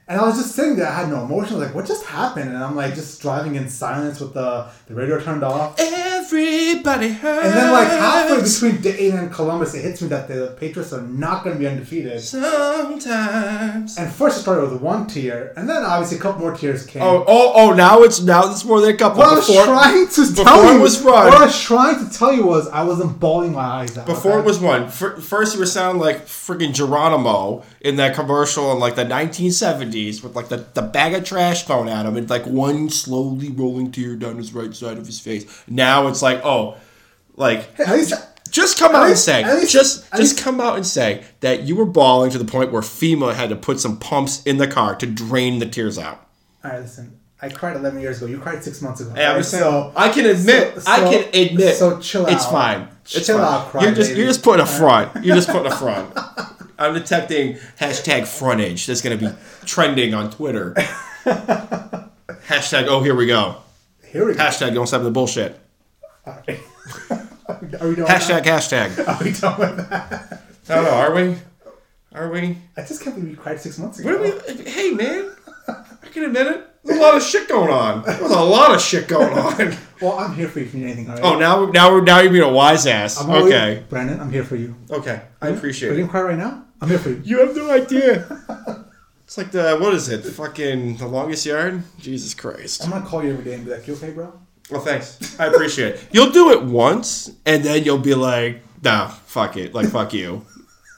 And 0.06 0.20
I 0.20 0.26
was 0.26 0.36
just 0.36 0.54
sitting 0.54 0.76
there. 0.76 0.88
I 0.88 0.92
had 0.92 1.10
no 1.10 1.24
emotions. 1.24 1.62
Like, 1.62 1.74
what 1.74 1.86
just 1.86 2.06
happened? 2.06 2.50
And 2.50 2.62
I'm 2.62 2.76
like 2.76 2.94
just 2.94 3.22
driving 3.22 3.56
in 3.56 3.70
silence 3.70 4.20
with 4.20 4.34
the, 4.34 4.70
the 4.88 4.96
radio 4.96 5.18
turned 5.18 5.44
off. 5.44 5.80
Everybody 5.80 7.10
hurts. 7.14 7.46
And 7.46 7.56
then 7.56 7.72
like 7.72 7.88
halfway 7.88 8.42
between 8.42 8.82
Dayton 8.82 9.18
and 9.18 9.32
Columbus, 9.32 9.74
it 9.74 9.82
hits 9.82 10.02
me 10.02 10.10
that 10.10 10.28
the 10.28 10.58
Patriots 10.60 10.92
are 10.92 11.02
not 11.02 11.46
going 11.46 11.56
to 11.56 11.60
be 11.60 11.68
undefeated. 11.68 12.20
Sometimes. 12.20 13.98
And 13.98 14.12
first 14.12 14.40
it 14.40 14.42
started 14.42 14.72
with 14.72 14.82
one 14.82 15.08
tear, 15.08 15.54
and 15.56 15.70
then 15.70 15.84
obviously 15.84 16.18
a 16.18 16.22
couple 16.22 16.42
more 16.42 16.56
tears 16.56 16.86
came. 16.86 17.02
Oh, 17.02 17.24
oh, 17.26 17.52
oh! 17.56 17.74
Now 17.74 18.02
it's 18.02 18.22
now 18.22 18.52
it's 18.52 18.66
more 18.66 18.82
than 18.82 18.96
a 18.96 18.98
couple. 18.98 19.20
what 19.20 19.30
I 19.30 19.36
was 19.36 19.48
trying 19.48 20.08
to 20.08 20.32
before 20.32 20.46
tell 20.46 20.74
you 20.74 20.82
was 20.82 21.02
run. 21.02 21.26
What 21.26 21.42
I 21.42 21.46
was 21.46 21.62
trying 21.62 22.06
to 22.06 22.18
tell 22.18 22.34
you 22.34 22.46
was 22.46 22.68
I 22.70 22.84
wasn't 22.84 23.20
bawling 23.20 23.54
my 23.54 23.62
eyes 23.62 23.98
out. 23.98 24.06
Before 24.06 24.34
okay? 24.34 24.42
it 24.42 24.46
was 24.46 24.60
one. 24.60 24.90
Fir- 24.90 25.18
First, 25.18 25.54
you 25.54 25.60
were 25.60 25.66
sounding 25.66 26.02
like 26.02 26.26
freaking 26.26 26.74
Geronimo 26.74 27.64
in 27.80 27.96
that 27.98 28.16
commercial 28.16 28.72
in 28.74 28.80
like 28.80 28.96
the 28.96 29.06
1970s 29.06 29.93
with 29.94 30.36
like 30.36 30.50
the, 30.50 30.66
the 30.74 30.82
bag 30.82 31.14
of 31.14 31.24
trash 31.24 31.64
thrown 31.64 31.88
at 31.88 32.06
him 32.06 32.18
and 32.18 32.30
like 32.30 32.46
one 32.46 32.90
slowly 32.90 33.50
rolling 33.50 33.92
tear 33.92 34.16
down 34.16 34.38
his 34.38 34.54
right 34.54 34.74
side 34.76 34.98
of 34.98 35.06
his 35.06 35.20
face. 35.20 35.64
Now 35.68 36.08
it's 36.08 36.22
like, 36.22 36.42
oh, 36.44 36.78
like 37.36 37.78
least 37.90 38.14
just 38.52 38.78
come 38.78 38.94
out 38.96 39.08
and 39.08 39.18
say, 39.18 39.44
least- 39.60 39.72
just 39.74 40.10
just 40.12 40.20
least- 40.20 40.38
come 40.44 40.62
out 40.62 40.76
and 40.76 40.86
say 40.86 41.24
that 41.40 41.64
you 41.64 41.76
were 41.76 41.86
bawling 41.86 42.30
to 42.32 42.38
the 42.38 42.46
point 42.46 42.72
where 42.72 42.82
FEMA 42.84 43.34
had 43.34 43.50
to 43.50 43.56
put 43.56 43.80
some 43.80 43.98
pumps 43.98 44.44
in 44.44 44.58
the 44.58 44.68
car 44.68 44.96
to 44.96 45.06
drain 45.08 45.60
the 45.60 45.66
tears 45.66 45.98
out. 45.98 46.28
all 46.64 46.72
right, 46.72 46.82
listen. 46.82 47.20
I 47.42 47.50
cried 47.50 47.76
11 47.76 48.00
years 48.00 48.18
ago. 48.22 48.28
You 48.28 48.40
cried 48.40 48.64
six 48.64 48.82
months 48.82 49.02
ago. 49.02 49.10
Hey, 49.14 49.26
I'm 49.26 49.44
alright? 49.44 49.94
I 49.98 50.08
can 50.14 50.26
admit, 50.28 50.82
so- 50.82 50.90
I 50.92 51.00
can 51.00 51.24
admit, 51.34 51.76
so 51.76 52.00
chill 52.00 52.26
out. 52.26 52.32
It's 52.32 52.46
fine. 52.46 52.88
It's 53.04 53.26
Chill 53.26 53.38
fine. 53.38 53.46
out, 53.46 53.68
cry 53.68 53.84
you're 53.84 53.94
just 53.94 54.10
baby. 54.12 54.20
you're 54.22 54.30
just 54.30 54.44
putting 54.44 54.62
a 54.64 54.66
front. 54.66 55.26
You're 55.26 55.36
just 55.36 55.50
putting 55.50 55.70
a 55.70 55.76
front. 55.76 56.14
I'm 56.78 56.94
detecting 56.94 57.56
hashtag 57.80 58.28
frontage. 58.28 58.86
That's 58.86 59.02
gonna 59.02 59.18
be 59.18 59.30
trending 59.66 60.14
on 60.14 60.30
Twitter. 60.32 60.74
hashtag 61.24 62.88
oh 62.88 63.02
here 63.02 63.16
we 63.16 63.26
go. 63.28 63.58
Here 64.06 64.26
we 64.26 64.34
go. 64.34 64.40
Hashtag 64.40 64.74
don't 64.74 64.88
stop 64.88 65.04
the 65.04 65.12
bullshit. 65.12 65.60
Are 66.26 66.44
we 66.48 67.96
done 67.96 68.08
Hashtag 68.08 68.44
hashtag. 68.44 69.08
Are 69.08 69.24
we 69.24 69.32
done 69.34 69.60
with 69.60 69.90
that? 69.90 70.42
I 70.70 70.76
don't 70.76 70.84
know. 70.86 70.92
Are 70.92 71.14
we? 71.14 71.36
Are 72.14 72.30
we? 72.30 72.58
I 72.78 72.82
just 72.82 73.02
can't 73.02 73.16
believe 73.16 73.32
you 73.32 73.38
cried 73.38 73.60
six 73.60 73.78
months 73.78 74.00
ago. 74.00 74.18
What 74.18 74.20
are 74.20 74.54
we? 74.56 74.64
Hey 74.70 74.92
man, 74.92 75.32
I 75.68 76.08
can 76.12 76.26
admit 76.26 76.48
it. 76.48 76.68
There's 76.84 77.00
a 77.00 77.02
lot 77.02 77.16
of 77.16 77.24
shit 77.24 77.48
going 77.48 77.70
on. 77.72 78.04
There's 78.04 78.20
a 78.20 78.40
lot 78.42 78.76
of 78.76 78.82
shit 78.82 79.08
going 79.08 79.38
on. 79.38 79.74
Well, 80.02 80.20
I'm 80.20 80.36
here 80.36 80.50
for 80.50 80.60
you 80.60 80.66
if 80.66 80.74
you 80.74 80.82
need 80.82 80.92
anything. 80.92 81.10
All 81.10 81.16
right? 81.16 81.24
Oh, 81.24 81.40
now 81.40 81.72
now 81.72 81.90
we're 81.94 82.02
now 82.02 82.20
you're 82.20 82.30
being 82.32 82.44
a 82.44 82.52
wise 82.52 82.86
ass. 82.88 83.18
I'm 83.22 83.30
Okay. 83.30 83.86
Brandon, 83.88 84.20
I'm 84.20 84.30
here 84.30 84.44
for 84.44 84.58
you. 84.58 84.76
Okay. 84.92 85.22
I 85.42 85.48
Are 85.48 85.54
appreciate 85.54 85.92
you 85.92 85.96
it. 85.96 85.98
gonna 86.00 86.10
cry 86.12 86.22
right 86.24 86.38
now? 86.38 86.66
I'm 86.82 86.90
here 86.90 87.00
for 87.00 87.10
you. 87.12 87.22
You 87.24 87.40
have 87.40 87.56
no 87.56 87.72
idea. 87.72 88.28
It's 89.24 89.38
like 89.38 89.52
the 89.52 89.78
what 89.80 89.94
is 89.94 90.10
it? 90.10 90.24
The 90.24 90.32
fucking 90.32 90.98
the 90.98 91.08
longest 91.08 91.46
yard. 91.46 91.84
Jesus 92.00 92.34
Christ. 92.34 92.84
I'm 92.84 92.90
gonna 92.92 93.06
call 93.06 93.24
you 93.24 93.32
every 93.32 93.46
day 93.46 93.54
and 93.54 93.64
be 93.64 93.72
like, 93.72 93.88
"You 93.88 93.94
okay, 93.96 94.12
bro?" 94.12 94.34
Well, 94.70 94.82
thanks. 94.82 95.40
I 95.40 95.46
appreciate 95.46 95.96
it. 95.96 96.08
You'll 96.12 96.32
do 96.32 96.52
it 96.52 96.62
once, 96.64 97.32
and 97.46 97.64
then 97.64 97.86
you'll 97.86 97.98
be 98.00 98.14
like, 98.16 98.62
"Nah, 98.84 99.08
fuck 99.08 99.56
it. 99.56 99.74
Like, 99.74 99.88
fuck 99.88 100.14
you." 100.14 100.46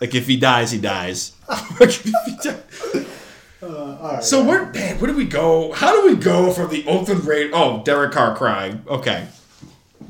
Like, 0.02 0.16
if 0.16 0.26
he 0.26 0.36
dies, 0.38 0.72
he 0.72 0.80
dies. 0.80 1.34
Uh, 3.66 3.98
right. 4.02 4.24
so 4.24 4.44
where, 4.44 4.66
man? 4.72 5.00
Where 5.00 5.10
do 5.12 5.18
we 5.18 5.26
go? 5.26 5.72
How 5.74 5.92
do 6.02 6.08
we 6.08 6.16
go 6.16 6.52
from 6.52 6.70
the 6.70 6.86
Oakland 6.88 7.26
Raiders? 7.26 7.54
Oh, 7.56 7.82
Derek 7.84 8.12
Carr 8.12 8.36
crying. 8.36 8.84
Okay. 8.88 9.28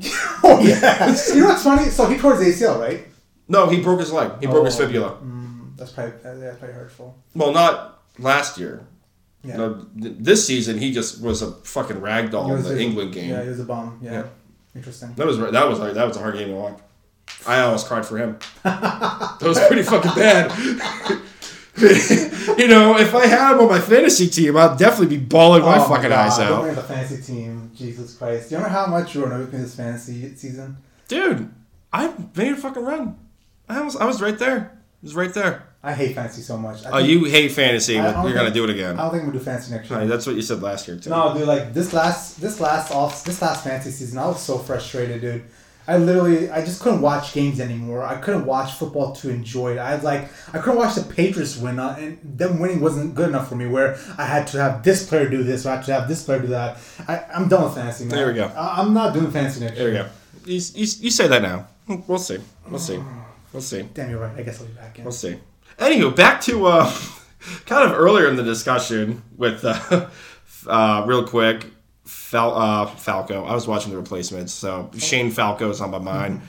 oh 0.44 0.60
yeah. 0.62 1.16
you 1.34 1.40
know 1.40 1.46
what's 1.48 1.62
funny? 1.64 1.88
So 1.90 2.06
he 2.06 2.18
tore 2.18 2.36
his 2.36 2.60
ACL, 2.60 2.78
right? 2.80 3.06
No, 3.48 3.68
he 3.68 3.80
broke 3.80 4.00
his 4.00 4.12
leg. 4.12 4.32
He 4.40 4.46
broke 4.46 4.66
his 4.66 4.78
Oh. 4.78 4.86
fibula. 4.86 5.18
That's 5.76 5.92
probably 5.92 6.12
that's 6.22 6.58
probably 6.58 6.74
hurtful. 6.74 7.16
Well, 7.34 7.52
not 7.52 8.02
last 8.18 8.58
year. 8.58 8.86
Yeah. 9.44 9.56
No, 9.58 9.86
th- 10.00 10.14
this 10.18 10.46
season 10.46 10.78
he 10.78 10.92
just 10.92 11.20
was 11.22 11.40
a 11.42 11.52
fucking 11.52 12.00
rag 12.00 12.30
doll 12.32 12.52
in 12.54 12.62
the 12.62 12.74
a- 12.74 12.78
England 12.78 13.12
game. 13.12 13.30
Yeah, 13.30 13.42
he 13.42 13.48
was 13.48 13.60
a 13.60 13.64
bum. 13.64 13.98
Yeah. 14.02 14.12
Yeah. 14.12 14.24
Interesting. 14.74 15.14
That 15.14 15.26
was 15.26 15.38
that 15.38 15.68
was 15.68 15.78
that 15.78 16.06
was 16.06 16.16
a 16.16 16.20
hard 16.20 16.34
game 16.36 16.48
to 16.48 16.54
watch. 16.54 16.78
I 17.46 17.60
almost 17.60 17.86
cried 17.86 18.04
for 18.04 18.18
him. 18.18 18.38
that 18.64 19.38
was 19.42 19.58
pretty 19.66 19.82
fucking 19.82 20.12
bad. 20.14 20.50
you 22.58 22.68
know, 22.68 22.96
if 22.98 23.14
I 23.14 23.26
had 23.26 23.52
him 23.54 23.60
on 23.60 23.68
my 23.68 23.80
fantasy 23.80 24.28
team, 24.28 24.56
I'd 24.56 24.78
definitely 24.78 25.16
be 25.18 25.22
bawling 25.24 25.62
my 25.62 25.78
Oh 25.78 25.88
fucking 25.88 26.10
God, 26.10 26.12
eyes 26.26 26.38
Don't 26.38 26.52
out, 26.52 26.62
bring 26.62 26.74
the 26.74 26.82
fantasy 26.82 27.22
team. 27.22 27.70
Jesus 27.74 28.14
Christ. 28.16 28.48
Do 28.48 28.54
you 28.54 28.58
remember 28.62 28.78
how 28.78 28.86
much 28.86 29.14
you 29.14 29.22
were 29.22 29.38
me 29.38 29.58
this 29.58 29.74
fantasy 29.74 30.34
season? 30.36 30.76
dude. 31.08 31.50
I 31.92 32.12
made 32.34 32.52
a 32.52 32.56
fucking 32.56 32.82
run. 32.84 33.16
I 33.68 33.80
was 33.80 33.96
I 33.96 34.04
was 34.04 34.20
right 34.20 34.38
there. 34.38 34.72
I 34.72 34.78
was 35.02 35.14
right 35.14 35.32
there. 35.32 35.62
I 35.82 35.92
hate 35.94 36.14
fantasy 36.16 36.42
so 36.42 36.58
much. 36.58 36.84
I 36.84 36.90
Oh, 36.90 36.96
think- 36.96 37.08
you 37.08 37.24
hate 37.24 37.52
fantasy, 37.52 37.96
but 37.96 38.24
you're 38.24 38.34
gonna 38.34 38.50
do 38.50 38.64
it 38.64 38.70
again. 38.70 38.98
I 38.98 39.02
don't 39.02 39.12
think 39.12 39.22
gonna 39.24 39.38
do 39.38 39.44
fantasy 39.44 39.72
next 39.72 39.88
year. 39.88 40.04
That's 40.06 40.26
what 40.26 40.34
you 40.36 40.42
said 40.42 40.60
last 40.62 40.88
year 40.88 40.98
too. 40.98 41.10
No, 41.10 41.32
dude, 41.32 41.46
like 41.46 41.72
this 41.72 41.92
last 41.92 42.40
this 42.40 42.60
last 42.60 42.90
off 42.92 43.24
this 43.24 43.40
last 43.40 43.62
fantasy 43.64 43.90
season, 43.92 44.18
I 44.18 44.26
was 44.26 44.42
so 44.42 44.58
frustrated, 44.58 45.20
dude. 45.20 45.44
I 45.88 45.98
literally, 45.98 46.50
I 46.50 46.64
just 46.64 46.80
couldn't 46.80 47.00
watch 47.00 47.32
games 47.32 47.60
anymore. 47.60 48.04
I 48.04 48.16
couldn't 48.16 48.44
watch 48.44 48.72
football 48.72 49.14
to 49.16 49.30
enjoy 49.30 49.72
it. 49.72 49.78
I 49.78 49.90
had 49.90 50.02
like, 50.02 50.28
I 50.52 50.58
couldn't 50.58 50.78
watch 50.78 50.96
the 50.96 51.02
Patriots 51.02 51.56
win, 51.56 51.78
uh, 51.78 51.96
and 51.98 52.18
them 52.22 52.58
winning 52.58 52.80
wasn't 52.80 53.14
good 53.14 53.28
enough 53.28 53.48
for 53.48 53.54
me. 53.54 53.66
Where 53.66 53.96
I 54.18 54.24
had 54.24 54.46
to 54.48 54.58
have 54.58 54.82
this 54.82 55.08
player 55.08 55.28
do 55.28 55.42
this, 55.44 55.64
or 55.64 55.70
I 55.70 55.76
had 55.76 55.84
to 55.86 55.92
have 55.94 56.08
this 56.08 56.24
player 56.24 56.40
do 56.40 56.48
that. 56.48 56.78
I, 57.06 57.24
I'm 57.32 57.48
done 57.48 57.64
with 57.64 57.74
fantasy. 57.74 58.04
Man. 58.04 58.16
There 58.16 58.26
we 58.26 58.34
go. 58.34 58.46
I, 58.46 58.80
I'm 58.80 58.92
not 58.92 59.14
doing 59.14 59.30
fantasy 59.30 59.60
next 59.60 59.76
There 59.76 59.86
we 59.88 59.92
go. 59.94 60.08
You, 60.44 60.54
you, 60.54 60.86
you 61.00 61.10
say 61.10 61.28
that 61.28 61.42
now. 61.42 61.68
We'll 61.86 62.18
see. 62.18 62.38
We'll 62.68 62.80
see. 62.80 63.00
We'll 63.52 63.62
see. 63.62 63.82
Damn, 63.94 64.10
you're 64.10 64.20
right. 64.20 64.36
I 64.36 64.42
guess 64.42 64.60
I'll 64.60 64.66
be 64.66 64.72
back 64.72 64.98
in. 64.98 65.04
We'll 65.04 65.12
see. 65.12 65.38
Anywho, 65.78 66.14
back 66.14 66.40
to 66.42 66.66
uh, 66.66 66.92
kind 67.66 67.90
of 67.90 67.96
earlier 67.96 68.28
in 68.28 68.36
the 68.36 68.42
discussion 68.42 69.22
with 69.36 69.64
uh, 69.64 70.08
uh, 70.66 71.04
real 71.06 71.26
quick. 71.26 71.66
Fal- 72.06 72.56
uh, 72.56 72.86
Falco. 72.86 73.44
I 73.44 73.54
was 73.54 73.66
watching 73.66 73.90
the 73.90 73.98
replacements, 73.98 74.52
so 74.52 74.90
Shane 74.96 75.30
Falco 75.30 75.70
is 75.70 75.80
on 75.80 75.90
my 75.90 75.98
mind. 75.98 76.40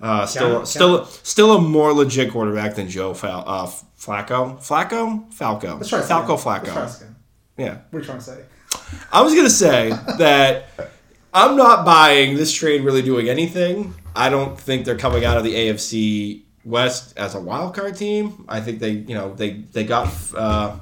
Uh, 0.00 0.26
still, 0.26 0.66
still, 0.66 1.06
still 1.06 1.56
a 1.56 1.60
more 1.60 1.92
legit 1.92 2.30
quarterback 2.30 2.74
than 2.74 2.88
Joe 2.88 3.14
Fal- 3.14 3.44
uh, 3.46 3.66
Flacco. 3.98 4.58
Flacco, 4.58 5.32
Falco, 5.32 5.76
Let's 5.76 5.88
try 5.88 6.02
Falco, 6.02 6.34
again. 6.34 6.64
Let's 6.64 6.64
try 6.64 6.84
Flacco. 6.84 7.12
Yeah, 7.56 7.78
What 7.90 7.98
are 7.98 8.00
you 8.00 8.04
trying 8.04 8.18
to 8.18 8.24
say? 8.24 8.44
I 9.10 9.22
was 9.22 9.34
gonna 9.34 9.48
say 9.48 9.90
that 10.18 10.68
I'm 11.32 11.56
not 11.56 11.84
buying 11.86 12.36
this 12.36 12.52
trade 12.52 12.82
really 12.82 13.00
doing 13.02 13.28
anything. 13.28 13.94
I 14.14 14.28
don't 14.28 14.58
think 14.60 14.84
they're 14.84 14.98
coming 14.98 15.24
out 15.24 15.38
of 15.38 15.44
the 15.44 15.54
AFC 15.54 16.42
West 16.64 17.16
as 17.16 17.34
a 17.34 17.40
wild 17.40 17.74
card 17.74 17.96
team. 17.96 18.44
I 18.48 18.60
think 18.60 18.80
they, 18.80 18.90
you 18.90 19.14
know, 19.14 19.34
they 19.34 19.52
they 19.72 19.84
got 19.84 20.12
uh, 20.34 20.78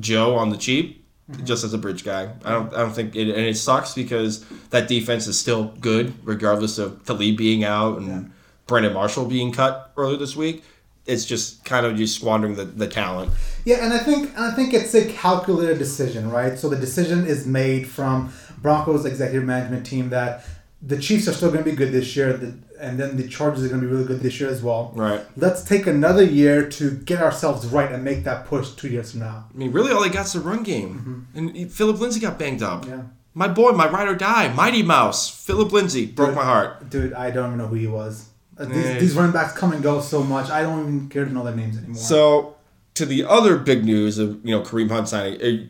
Joe 0.00 0.34
on 0.34 0.50
the 0.50 0.56
cheap 0.56 1.03
Mm-hmm. 1.30 1.46
just 1.46 1.64
as 1.64 1.72
a 1.72 1.78
bridge 1.78 2.04
guy. 2.04 2.30
I 2.44 2.50
don't 2.50 2.74
I 2.74 2.80
don't 2.80 2.92
think 2.92 3.16
it, 3.16 3.30
and 3.30 3.46
it 3.46 3.56
sucks 3.56 3.94
because 3.94 4.44
that 4.68 4.88
defense 4.88 5.26
is 5.26 5.38
still 5.38 5.72
good 5.80 6.12
regardless 6.22 6.76
of 6.76 7.02
Talib 7.06 7.38
being 7.38 7.64
out 7.64 7.98
and 7.98 8.30
Brandon 8.66 8.92
Marshall 8.92 9.24
being 9.24 9.50
cut 9.50 9.90
earlier 9.96 10.18
this 10.18 10.36
week. 10.36 10.64
It's 11.06 11.24
just 11.24 11.64
kind 11.64 11.86
of 11.86 11.96
just 11.96 12.16
squandering 12.16 12.56
the, 12.56 12.66
the 12.66 12.86
talent. 12.86 13.32
Yeah, 13.64 13.84
and 13.84 13.94
I 13.94 13.98
think 14.00 14.34
and 14.36 14.44
I 14.44 14.50
think 14.50 14.74
it's 14.74 14.94
a 14.94 15.06
calculated 15.06 15.78
decision, 15.78 16.30
right? 16.30 16.58
So 16.58 16.68
the 16.68 16.76
decision 16.76 17.26
is 17.26 17.46
made 17.46 17.88
from 17.88 18.30
Broncos 18.58 19.06
executive 19.06 19.44
management 19.44 19.86
team 19.86 20.10
that 20.10 20.44
the 20.86 20.98
Chiefs 20.98 21.26
are 21.28 21.32
still 21.32 21.50
going 21.50 21.64
to 21.64 21.70
be 21.70 21.76
good 21.76 21.92
this 21.92 22.14
year, 22.14 22.30
and 22.78 22.98
then 23.00 23.16
the 23.16 23.26
Chargers 23.26 23.64
are 23.64 23.68
going 23.68 23.80
to 23.80 23.86
be 23.86 23.92
really 23.92 24.06
good 24.06 24.20
this 24.20 24.38
year 24.38 24.50
as 24.50 24.62
well. 24.62 24.92
Right. 24.94 25.20
Let's 25.36 25.62
take 25.64 25.86
another 25.86 26.22
year 26.24 26.68
to 26.70 26.90
get 26.90 27.22
ourselves 27.22 27.66
right 27.66 27.90
and 27.90 28.04
make 28.04 28.24
that 28.24 28.46
push 28.46 28.70
two 28.72 28.88
years 28.88 29.12
from 29.12 29.20
now. 29.20 29.46
I 29.52 29.56
mean, 29.56 29.72
really, 29.72 29.92
all 29.92 30.02
they 30.02 30.10
got 30.10 30.26
is 30.26 30.34
the 30.34 30.40
run 30.40 30.62
game. 30.62 31.26
And 31.34 31.72
Philip 31.72 31.98
Lindsay 32.00 32.20
got 32.20 32.38
banged 32.38 32.62
up. 32.62 32.82
Mm-hmm. 32.82 32.90
Yeah. 32.90 33.02
My 33.36 33.48
boy, 33.48 33.72
my 33.72 33.88
ride 33.88 34.06
or 34.08 34.14
die, 34.14 34.52
Mighty 34.52 34.82
Mouse, 34.82 35.28
Philip 35.28 35.72
Lindsay, 35.72 36.06
broke 36.06 36.34
my 36.36 36.44
heart. 36.44 36.88
Dude, 36.90 37.12
I 37.14 37.30
don't 37.32 37.46
even 37.46 37.58
know 37.58 37.66
who 37.66 37.74
he 37.76 37.86
was. 37.88 38.28
Uh, 38.56 38.66
these, 38.66 38.84
Yeah. 38.84 38.98
these 39.00 39.14
running 39.14 39.32
backs 39.32 39.54
come 39.58 39.72
and 39.72 39.82
go 39.82 40.00
so 40.00 40.22
much. 40.22 40.50
I 40.50 40.62
don't 40.62 40.80
even 40.82 41.08
care 41.08 41.24
to 41.24 41.32
know 41.32 41.42
their 41.42 41.56
names 41.56 41.76
anymore. 41.76 41.96
So, 41.96 42.54
to 42.94 43.04
the 43.04 43.24
other 43.24 43.56
big 43.56 43.84
news 43.84 44.18
of 44.18 44.38
you 44.44 44.52
know 44.54 44.62
Kareem 44.62 44.88
Hunt 44.90 45.08
signing, 45.08 45.40
eh, 45.40 45.66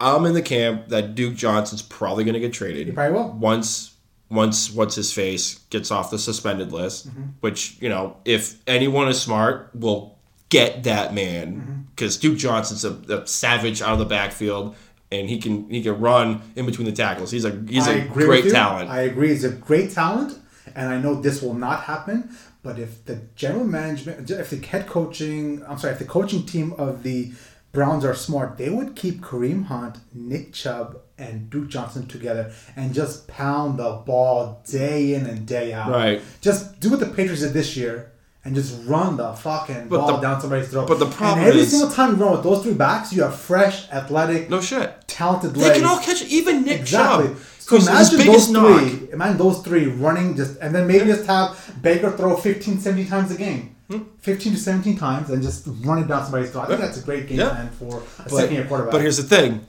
I'm 0.00 0.24
in 0.26 0.32
the 0.34 0.42
camp 0.42 0.88
that 0.88 1.14
Duke 1.14 1.34
Johnson's 1.34 1.82
probably 1.82 2.24
going 2.24 2.34
to 2.34 2.40
get 2.40 2.52
traded. 2.52 2.86
He 2.86 2.92
probably 2.92 3.12
will. 3.18 3.32
once 3.32 3.93
once 4.34 4.70
what's 4.70 4.94
his 4.94 5.12
face 5.12 5.60
gets 5.70 5.90
off 5.90 6.10
the 6.10 6.18
suspended 6.18 6.72
list. 6.72 7.08
Mm-hmm. 7.08 7.22
Which 7.40 7.76
you 7.80 7.88
know, 7.88 8.16
if 8.24 8.56
anyone 8.66 9.08
is 9.08 9.20
smart, 9.20 9.70
will 9.74 10.18
get 10.48 10.84
that 10.84 11.06
Mm-hmm. 11.12 11.14
man 11.14 11.88
because 11.94 12.16
Duke 12.16 12.38
Johnson's 12.38 12.84
a, 12.84 12.92
a 13.22 13.26
savage 13.26 13.80
out 13.82 13.92
of 13.94 13.98
the 13.98 14.04
backfield. 14.04 14.76
And 15.12 15.28
he 15.28 15.38
can 15.38 15.70
he 15.70 15.80
can 15.80 16.00
run 16.00 16.42
in 16.56 16.66
between 16.66 16.86
the 16.86 16.92
tackles. 16.92 17.30
He's 17.30 17.44
a 17.44 17.52
he's 17.68 17.86
I 17.86 17.92
a 17.92 18.08
great 18.08 18.50
talent. 18.50 18.90
I 18.90 19.02
agree. 19.02 19.28
He's 19.28 19.44
a 19.44 19.50
great 19.50 19.92
talent, 19.92 20.36
and 20.74 20.88
I 20.88 21.00
know 21.00 21.14
this 21.20 21.40
will 21.40 21.54
not 21.54 21.84
happen. 21.84 22.34
But 22.64 22.80
if 22.80 23.04
the 23.04 23.16
general 23.36 23.64
management, 23.64 24.28
if 24.28 24.50
the 24.50 24.66
head 24.66 24.88
coaching, 24.88 25.62
I'm 25.68 25.78
sorry, 25.78 25.92
if 25.92 26.00
the 26.00 26.04
coaching 26.06 26.44
team 26.46 26.72
of 26.78 27.04
the 27.04 27.32
Browns 27.70 28.04
are 28.04 28.14
smart, 28.14 28.56
they 28.56 28.70
would 28.70 28.96
keep 28.96 29.20
Kareem 29.20 29.66
Hunt, 29.66 29.98
Nick 30.12 30.52
Chubb, 30.52 30.98
and 31.18 31.48
Duke 31.50 31.68
Johnson 31.68 32.06
together 32.06 32.52
and 32.76 32.92
just 32.94 33.26
pound 33.28 33.78
the 33.78 33.92
ball 34.04 34.62
day 34.68 35.14
in 35.14 35.26
and 35.26 35.46
day 35.46 35.72
out. 35.72 35.90
Right. 35.90 36.20
Just 36.40 36.80
do 36.80 36.90
what 36.90 37.00
the 37.00 37.06
Patriots 37.06 37.42
did 37.42 37.52
this 37.52 37.76
year. 37.76 38.10
And 38.46 38.54
just 38.54 38.78
run 38.84 39.16
the 39.16 39.32
fucking 39.32 39.88
But 39.88 39.96
ball 40.00 40.16
the- 40.16 40.20
down 40.20 40.38
somebody's 40.38 40.68
throat. 40.68 40.86
but 40.86 40.98
the 40.98 41.06
problem 41.06 41.38
and 41.38 41.48
every 41.48 41.62
is- 41.62 41.70
single 41.70 41.88
time 41.88 42.10
you 42.10 42.22
run 42.22 42.32
with 42.32 42.42
those 42.42 42.62
three 42.62 42.74
backs, 42.74 43.10
you 43.10 43.22
have 43.22 43.34
fresh, 43.34 43.88
athletic, 43.90 44.50
no 44.50 44.60
shit. 44.60 44.92
talented 45.06 45.54
They 45.54 45.60
legs. 45.62 45.78
can 45.78 45.86
all 45.88 45.98
catch. 45.98 46.22
Even 46.24 46.62
Nick 46.62 46.80
Exactly. 46.80 47.28
Chubb. 47.28 47.36
So 47.60 47.76
imagine 47.78 48.26
those 48.26 48.50
knock. 48.50 48.80
three. 48.82 49.08
Imagine 49.14 49.38
those 49.38 49.60
three 49.60 49.86
running 49.86 50.36
just, 50.36 50.58
and 50.60 50.74
then 50.74 50.86
maybe 50.86 51.06
just 51.06 51.24
have 51.24 51.56
Baker 51.80 52.10
throw 52.10 52.36
15, 52.36 52.78
17 52.80 53.06
times 53.08 53.30
a 53.30 53.36
game. 53.36 53.74
Hmm. 53.90 54.00
15 54.20 54.52
to 54.52 54.58
17 54.58 54.98
times 54.98 55.30
and 55.30 55.42
just 55.42 55.66
run 55.82 56.00
it 56.00 56.08
down 56.08 56.22
somebody's 56.24 56.50
throat. 56.50 56.64
I 56.64 56.66
think 56.66 56.80
that's 56.80 56.98
a 56.98 57.02
great 57.02 57.26
game 57.26 57.38
Yeah. 57.38 57.48
plan 57.48 57.70
for 57.78 57.96
a 58.18 58.22
But, 58.24 58.30
second 58.30 58.54
year 58.56 58.64
quarterback. 58.66 58.92
but 58.92 59.00
here's 59.00 59.16
the 59.16 59.22
thing. 59.22 59.60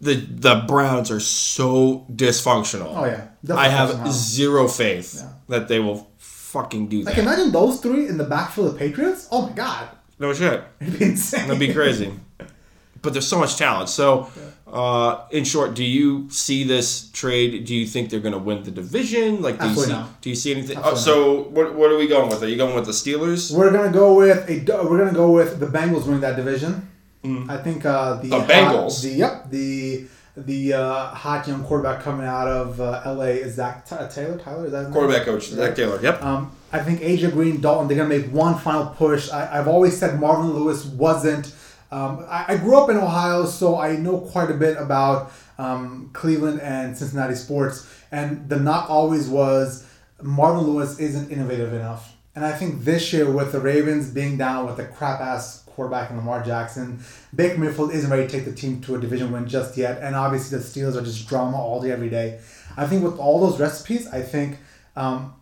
The 0.00 0.14
the 0.14 0.64
Browns 0.68 1.10
are 1.10 1.20
so 1.20 2.06
dysfunctional. 2.12 2.92
Oh, 2.96 3.04
yeah. 3.04 3.28
Definitely 3.44 3.64
I 3.64 3.68
have 3.68 3.90
somehow. 3.90 4.10
zero 4.10 4.68
faith 4.68 5.14
Yeah. 5.16 5.28
that 5.48 5.68
they 5.68 5.80
will 5.80 6.08
fucking 6.18 6.88
do 6.88 7.04
that. 7.04 7.10
like, 7.10 7.18
imagine 7.18 7.50
those 7.52 7.80
three 7.80 8.06
in 8.08 8.16
the 8.16 8.24
backfield 8.24 8.68
of 8.68 8.72
the 8.74 8.78
Patriots. 8.78 9.28
Oh 9.32 9.48
my 9.48 9.52
God. 9.54 9.88
no 10.18 10.32
shit. 10.32 10.62
It'd 10.80 10.98
be 10.98 11.04
insane. 11.04 11.46
That'd 11.48 11.58
be 11.58 11.72
crazy. 11.74 12.12
but 13.02 13.12
there's 13.12 13.26
so 13.26 13.38
much 13.38 13.56
talent. 13.56 13.88
So, 13.88 14.28
uh, 14.66 15.24
in 15.30 15.44
short, 15.44 15.74
do 15.74 15.84
you 15.84 16.28
see 16.30 16.64
this 16.64 17.10
trade? 17.10 17.64
Do 17.64 17.74
you 17.74 17.86
think 17.86 18.10
they're 18.10 18.20
going 18.20 18.32
to 18.34 18.38
win 18.38 18.62
the 18.62 18.70
division? 18.70 19.40
Like, 19.42 19.58
do 19.60 19.68
you 19.68 19.74
see? 19.76 19.90
not. 19.92 20.20
Do 20.20 20.30
you 20.30 20.36
see 20.36 20.52
anything? 20.52 20.78
Oh, 20.82 20.94
so, 20.94 21.42
what, 21.50 21.74
what 21.74 21.90
are 21.90 21.96
we 21.98 22.06
going 22.06 22.28
with? 22.28 22.42
Are 22.42 22.48
you 22.48 22.56
going 22.56 22.74
with 22.74 22.86
the 22.86 22.92
Steelers? 22.92 23.52
We're 23.56 23.70
gonna 23.72 23.92
go 23.92 24.14
with 24.14 24.48
a. 24.48 24.60
We're 24.88 24.98
gonna 24.98 25.12
go 25.12 25.30
with 25.30 25.58
the 25.60 25.66
Bengals 25.66 26.04
winning 26.06 26.20
that 26.20 26.36
division. 26.36 26.88
I 27.24 27.56
think 27.58 27.84
uh, 27.84 28.14
the 28.14 28.28
Mm. 28.28 28.30
The 28.30 28.38
hot- 28.38 28.48
Bengals? 28.48 29.02
the 29.02 29.08
yep 29.10 29.50
the 29.50 30.06
the 30.36 30.72
uh, 30.72 31.06
hot 31.08 31.48
young 31.48 31.64
quarterback 31.64 32.00
coming 32.02 32.24
out 32.26 32.46
of 32.46 32.80
uh, 32.80 33.02
L.A. 33.04 33.30
is 33.38 33.54
Zac 33.54 33.84
T- 33.88 33.96
Taylor. 34.10 34.38
Tyler 34.38 34.66
is 34.66 34.70
that 34.72 34.78
his 34.78 34.86
name? 34.86 34.92
Quarterback 34.92 35.24
coach 35.26 35.48
Zac 35.48 35.74
Taylor. 35.74 36.00
Yep. 36.00 36.22
Um, 36.22 36.52
I 36.72 36.78
think 36.78 37.00
AJ 37.00 37.32
Green, 37.32 37.60
Dalton, 37.60 37.88
they're 37.88 37.96
gonna 37.96 38.08
make 38.08 38.30
one 38.32 38.56
final 38.58 38.86
push. 38.86 39.30
I, 39.30 39.58
I've 39.58 39.66
always 39.68 39.96
said 39.98 40.20
Marvin 40.20 40.52
Lewis 40.52 40.84
wasn't. 40.84 41.52
Um, 41.90 42.24
I, 42.28 42.44
I 42.48 42.56
grew 42.58 42.76
up 42.78 42.88
in 42.90 42.96
Ohio, 42.98 43.46
so 43.46 43.78
I 43.78 43.96
know 43.96 44.18
quite 44.18 44.50
a 44.50 44.54
bit 44.54 44.76
about 44.76 45.32
um, 45.58 46.10
Cleveland 46.12 46.60
and 46.60 46.96
Cincinnati 46.96 47.34
sports. 47.34 47.88
And 48.12 48.48
the 48.48 48.56
knock 48.60 48.88
always 48.90 49.28
was 49.28 49.86
Marvin 50.22 50.64
Lewis 50.64 50.98
isn't 51.00 51.30
innovative 51.30 51.72
enough. 51.72 52.14
And 52.36 52.44
I 52.44 52.52
think 52.52 52.84
this 52.84 53.12
year, 53.12 53.28
with 53.30 53.50
the 53.52 53.60
Ravens 53.60 54.10
being 54.10 54.36
down 54.38 54.66
with 54.66 54.78
a 54.78 54.84
crap 54.84 55.20
ass 55.20 55.67
quarterback 55.78 56.10
in 56.10 56.16
Lamar 56.16 56.42
Jackson, 56.42 56.98
Baker 57.32 57.56
Mayfield 57.56 57.92
isn't 57.92 58.10
ready 58.10 58.26
to 58.26 58.28
take 58.28 58.44
the 58.44 58.52
team 58.52 58.80
to 58.80 58.96
a 58.96 59.00
division 59.00 59.30
win 59.30 59.46
just 59.46 59.76
yet. 59.76 60.02
And 60.02 60.16
obviously, 60.16 60.58
the 60.58 60.64
Steelers 60.64 60.96
are 60.96 61.04
just 61.04 61.28
drama 61.28 61.56
all 61.56 61.80
day, 61.80 61.92
every 61.92 62.10
day. 62.10 62.40
I 62.76 62.84
think 62.88 63.04
with 63.04 63.16
all 63.20 63.38
those 63.38 63.60
recipes, 63.60 64.08
I 64.08 64.22
think 64.22 64.58
um, 64.96 65.34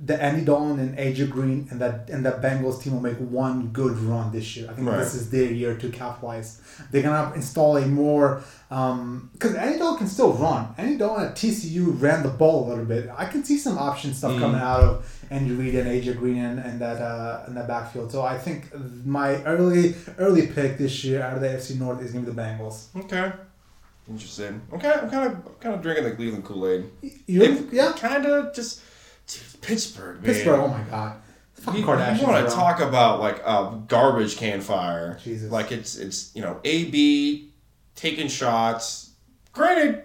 the 0.00 0.20
Andy 0.22 0.44
Dalton 0.44 0.78
and 0.78 0.96
AJ 0.96 1.28
Green 1.28 1.66
and 1.70 1.80
that 1.80 2.08
and 2.08 2.24
that 2.24 2.40
Bengals 2.40 2.80
team 2.80 2.92
will 2.94 3.00
make 3.00 3.16
one 3.18 3.68
good 3.72 3.98
run 3.98 4.30
this 4.30 4.56
year. 4.56 4.68
I 4.70 4.74
think 4.74 4.86
Right. 4.88 4.98
this 4.98 5.14
is 5.14 5.28
their 5.30 5.50
year 5.50 5.74
to 5.74 5.88
capitalize. 5.90 6.60
They're 6.92 7.02
gonna 7.02 7.34
install 7.34 7.76
a 7.78 7.86
more 7.86 8.42
because 8.68 9.54
Andy 9.56 9.78
Dalton 9.78 9.98
can 9.98 10.06
still 10.06 10.32
run. 10.34 10.68
Andy 10.78 10.96
Dalton 10.98 11.24
at 11.26 11.34
TCU 11.34 12.00
ran 12.00 12.22
the 12.22 12.28
ball 12.28 12.66
a 12.66 12.70
little 12.70 12.84
bit. 12.84 13.10
I 13.16 13.24
can 13.24 13.42
see 13.42 13.58
some 13.58 13.76
option 13.76 14.14
stuff 14.14 14.32
Mm. 14.34 14.38
coming 14.40 14.60
out 14.60 14.80
of 14.80 15.24
Andy 15.30 15.52
Reid 15.52 15.74
and 15.74 15.88
AJ 15.88 16.12
Green 16.16 16.38
and, 16.38 16.60
and 16.60 16.80
that 16.80 17.02
uh, 17.02 17.44
in 17.48 17.54
that 17.56 17.66
backfield. 17.66 18.12
So 18.12 18.22
I 18.22 18.38
think 18.38 18.70
my 19.04 19.42
early 19.44 19.96
early 20.18 20.46
pick 20.46 20.78
this 20.78 21.02
year 21.04 21.22
out 21.22 21.34
of 21.34 21.40
the 21.40 21.48
AFC 21.48 21.74
North 21.76 22.00
is 22.02 22.12
gonna 22.12 22.24
be 22.24 22.30
the 22.32 22.40
Bengals. 22.40 22.84
Okay. 22.96 23.32
Interesting. 24.08 24.60
Okay, 24.72 24.90
I'm 24.90 25.10
kind 25.10 25.26
of 25.32 25.60
kind 25.60 25.74
of 25.74 25.82
drinking 25.82 26.04
the 26.04 26.12
Cleveland 26.12 26.44
Kool 26.44 26.66
Aid. 26.68 26.84
You 27.26 27.68
yeah 27.72 27.92
Kind 27.92 28.24
of 28.26 28.54
just 28.54 28.80
dude, 29.28 29.60
Pittsburgh, 29.62 30.16
man. 30.16 30.24
Pittsburgh. 30.24 30.60
Oh 30.60 30.68
my 30.68 30.82
god, 30.82 31.16
fucking 31.54 31.80
You, 31.80 31.86
Kardashians. 31.86 32.22
want 32.22 32.48
to 32.48 32.54
talk 32.54 32.80
about 32.80 33.20
like 33.20 33.38
a 33.44 33.80
garbage 33.86 34.36
can 34.36 34.60
fire? 34.60 35.18
Jesus. 35.22 35.50
Like 35.52 35.70
it's 35.72 35.96
it's 35.96 36.34
you 36.34 36.42
know 36.42 36.60
AB 36.64 37.50
taking 37.94 38.28
shots. 38.28 39.10
Granted, 39.52 40.02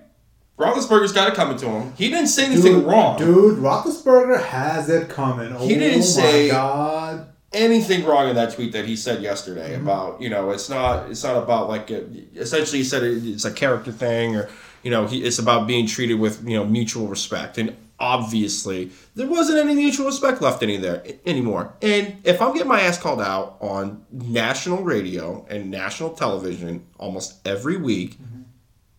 Roethlisberger's 0.57 1.11
got 1.11 1.27
it 1.29 1.35
coming 1.35 1.57
to 1.57 1.65
him. 1.67 1.93
He 1.97 2.09
didn't 2.09 2.27
say 2.27 2.45
anything 2.45 2.73
dude, 2.79 2.85
wrong. 2.85 3.17
Dude, 3.17 3.57
Roethlisberger 3.59 4.43
has 4.43 4.89
it 4.89 5.09
coming. 5.09 5.53
Oh 5.55 5.67
He 5.67 5.75
didn't 5.75 5.99
my 5.99 6.05
say- 6.05 6.49
God. 6.49 7.27
Anything 7.51 8.03
wrong 8.03 8.29
in 8.29 8.35
that 8.35 8.51
tweet 8.55 8.71
that 8.71 8.85
he 8.85 8.95
said 8.95 9.21
yesterday 9.21 9.73
Mm-hmm. 9.75 9.83
about 9.83 10.19
you 10.19 10.27
know 10.27 10.49
it's 10.49 10.69
not 10.71 11.11
it's 11.11 11.23
not 11.23 11.37
about 11.37 11.69
like 11.69 11.91
a, 11.91 12.03
essentially 12.35 12.79
he 12.79 12.83
said 12.83 13.03
it, 13.03 13.23
it's 13.27 13.45
a 13.45 13.51
character 13.51 13.91
thing 13.91 14.35
or 14.35 14.49
you 14.81 14.89
know 14.89 15.05
he, 15.05 15.23
it's 15.23 15.37
about 15.37 15.67
being 15.67 15.85
treated 15.85 16.15
with 16.19 16.43
you 16.49 16.57
know 16.57 16.65
mutual 16.65 17.05
respect 17.07 17.59
and 17.59 17.77
obviously 17.99 18.91
there 19.15 19.27
wasn't 19.27 19.57
any 19.57 19.75
mutual 19.75 20.05
respect 20.07 20.41
left 20.41 20.63
any 20.63 20.77
there 20.77 21.03
anymore 21.25 21.73
and 21.81 22.15
if 22.23 22.41
i'm 22.41 22.51
getting 22.53 22.67
my 22.67 22.81
ass 22.81 22.97
called 22.97 23.21
out 23.21 23.55
on 23.61 24.03
national 24.11 24.83
radio 24.83 25.45
and 25.49 25.69
national 25.71 26.09
television 26.11 26.85
almost 26.97 27.35
every 27.47 27.77
week 27.77 28.17
Mm-hmm. 28.19 28.41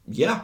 yeah 0.07 0.43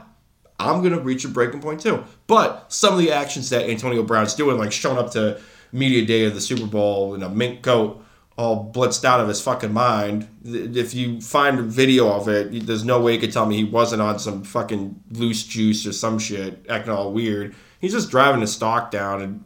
I'm 0.59 0.83
gonna 0.83 1.01
reach 1.01 1.25
a 1.25 1.29
breaking 1.29 1.63
point 1.63 1.81
too. 1.81 2.05
But 2.27 2.71
some 2.71 2.93
of 2.93 2.99
the 3.01 3.13
actions 3.13 3.49
that 3.49 3.71
Antonio 3.71 4.03
Brown's 4.03 4.35
doing, 4.35 4.59
like 4.59 4.73
showing 4.73 4.99
up 4.99 5.11
to 5.13 5.41
media 5.73 6.05
day 6.05 6.27
of 6.27 6.35
the 6.35 6.41
Super 6.43 6.67
Bowl 6.67 7.15
in 7.15 7.23
a 7.23 7.31
mink 7.31 7.63
coat, 7.63 8.05
all 8.37 8.71
blitzed 8.71 9.03
out 9.07 9.21
of 9.21 9.29
his 9.29 9.41
fucking 9.41 9.73
mind. 9.73 10.29
If 10.45 10.93
you 10.93 11.23
find 11.23 11.59
a 11.59 11.63
video 11.63 12.13
of 12.13 12.29
it, 12.29 12.67
there's 12.67 12.85
no 12.85 13.01
way 13.01 13.15
you 13.15 13.19
could 13.21 13.33
tell 13.33 13.47
me 13.47 13.57
he 13.57 13.65
wasn't 13.65 14.03
on 14.03 14.19
some 14.19 14.45
fucking 14.45 15.03
loose 15.13 15.45
juice 15.45 15.87
or 15.87 15.95
some 15.95 16.19
shit, 16.19 16.67
acting 16.69 16.93
all 16.93 17.11
weird. 17.11 17.55
He's 17.81 17.93
just 17.93 18.11
driving 18.11 18.41
his 18.41 18.53
stock 18.53 18.91
down, 18.91 19.23
and 19.23 19.45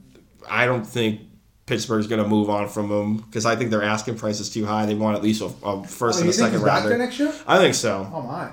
I 0.49 0.67
don't 0.67 0.85
think 0.87 1.21
Pittsburgh's 1.67 2.07
going 2.07 2.23
to 2.23 2.29
move 2.29 2.51
on 2.51 2.69
from 2.69 2.91
him 2.91 3.17
because 3.19 3.47
I 3.47 3.57
think 3.57 3.71
their 3.71 3.83
asking 3.83 4.19
price 4.19 4.41
is 4.41 4.51
too 4.51 4.67
high. 4.67 4.85
They 4.87 4.95
want 4.95 5.17
at 5.17 5.23
least 5.23 5.41
a, 5.41 5.47
a 5.65 5.85
first 5.87 6.19
Oh, 6.19 6.21
and 6.23 6.27
you 6.27 6.31
a 6.31 6.33
think 6.33 6.35
second 6.35 6.53
he's 6.59 6.65
back 6.65 6.75
rounder. 6.81 6.89
there 6.91 6.99
next 6.99 7.19
year? 7.19 7.33
I 7.47 7.59
think 7.59 7.75
so. 7.75 8.11
Oh 8.13 8.23
my. 8.23 8.51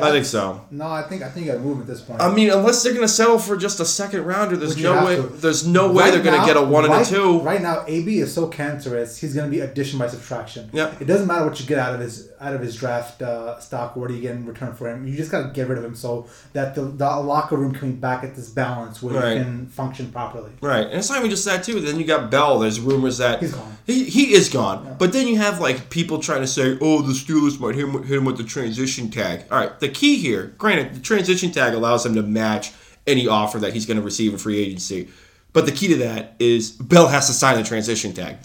I 0.00 0.10
think 0.10 0.24
so. 0.26 0.60
No, 0.72 0.88
I 0.88 1.02
think 1.02 1.22
I 1.22 1.28
think 1.30 1.46
you 1.46 1.52
got 1.52 1.58
to 1.58 1.64
move 1.64 1.80
at 1.80 1.86
this 1.86 2.00
point. 2.00 2.20
I 2.20 2.34
mean, 2.34 2.50
unless 2.50 2.82
they're 2.82 2.92
going 2.94 3.06
to 3.06 3.12
settle 3.12 3.38
for 3.38 3.56
just 3.56 3.78
a 3.78 3.84
second 3.84 4.24
rounder, 4.24 4.56
there's 4.56 4.74
Which 4.74 4.82
no 4.82 5.04
way. 5.04 5.14
to. 5.14 5.22
There's 5.22 5.64
no 5.64 5.92
way 5.92 6.10
they're 6.10 6.20
going 6.20 6.40
to 6.40 6.44
get 6.44 6.56
a 6.56 6.62
one 6.62 6.84
and 6.84 6.92
a 6.94 7.04
two. 7.04 7.38
Right 7.42 7.62
now, 7.62 7.84
AB 7.86 8.18
is 8.18 8.34
so 8.34 8.48
cancerous. 8.48 9.16
He's 9.18 9.34
going 9.34 9.48
to 9.48 9.56
be 9.56 9.60
addition 9.62 10.00
by 10.00 10.08
subtraction. 10.08 10.68
Yeah. 10.72 10.92
It 10.98 11.04
doesn't 11.04 11.28
matter 11.28 11.44
what 11.46 11.60
you 11.60 11.66
get 11.66 11.78
out 11.78 11.94
of 11.94 12.00
his 12.00 12.28
out 12.44 12.54
of 12.54 12.60
his 12.60 12.76
draft 12.76 13.22
uh, 13.22 13.58
stock. 13.58 13.96
What 13.96 14.08
do 14.08 14.14
you 14.14 14.20
get 14.20 14.32
in 14.36 14.44
return 14.44 14.74
for 14.74 14.88
him? 14.88 15.06
You 15.06 15.16
just 15.16 15.30
got 15.30 15.42
to 15.46 15.48
get 15.52 15.68
rid 15.68 15.78
of 15.78 15.84
him 15.84 15.94
so 15.94 16.26
that 16.52 16.74
the, 16.74 16.82
the 16.82 17.04
locker 17.20 17.56
room 17.56 17.72
can 17.72 17.92
be 17.92 17.96
back 17.96 18.22
at 18.22 18.36
this 18.36 18.50
balance 18.50 19.02
where 19.02 19.14
Right. 19.14 19.36
it 19.38 19.42
can 19.42 19.66
function 19.66 20.12
properly. 20.12 20.50
Right, 20.60 20.86
and 20.86 20.94
it's 20.94 21.08
not 21.08 21.18
even 21.18 21.30
just 21.30 21.44
that 21.46 21.64
too. 21.64 21.80
Then 21.80 21.98
you 21.98 22.04
got 22.04 22.30
Bell. 22.30 22.58
There's 22.58 22.78
rumors 22.80 23.18
that 23.18 23.40
He's 23.40 23.52
gone. 23.54 23.76
He, 23.86 24.04
he 24.04 24.32
is 24.34 24.48
gone. 24.48 24.96
But 24.98 25.12
then 25.12 25.26
you 25.26 25.36
have 25.38 25.60
like 25.60 25.88
people 25.90 26.18
trying 26.18 26.40
to 26.42 26.46
say, 26.46 26.78
"Oh, 26.80 27.02
the 27.02 27.12
Steelers 27.12 27.58
might 27.58 27.74
hit 27.74 27.84
him, 27.84 28.02
hit 28.04 28.18
him 28.18 28.24
with 28.24 28.36
the 28.36 28.44
transition 28.44 29.10
tag." 29.10 29.44
All 29.50 29.58
right, 29.58 29.78
the 29.80 29.88
key 29.88 30.16
here, 30.16 30.54
granted, 30.58 30.94
the 30.94 31.00
transition 31.00 31.50
tag 31.52 31.74
allows 31.74 32.04
him 32.04 32.14
to 32.14 32.22
match 32.22 32.72
any 33.06 33.26
offer 33.28 33.58
that 33.58 33.72
he's 33.74 33.86
going 33.86 33.96
to 33.98 34.02
receive 34.02 34.32
in 34.32 34.38
free 34.38 34.58
agency. 34.58 35.08
But 35.52 35.66
the 35.66 35.72
key 35.72 35.88
to 35.88 35.96
that 35.96 36.34
is 36.38 36.70
Bell 36.72 37.08
has 37.08 37.26
to 37.28 37.32
sign 37.32 37.56
the 37.56 37.62
transition 37.62 38.12
tag. 38.12 38.36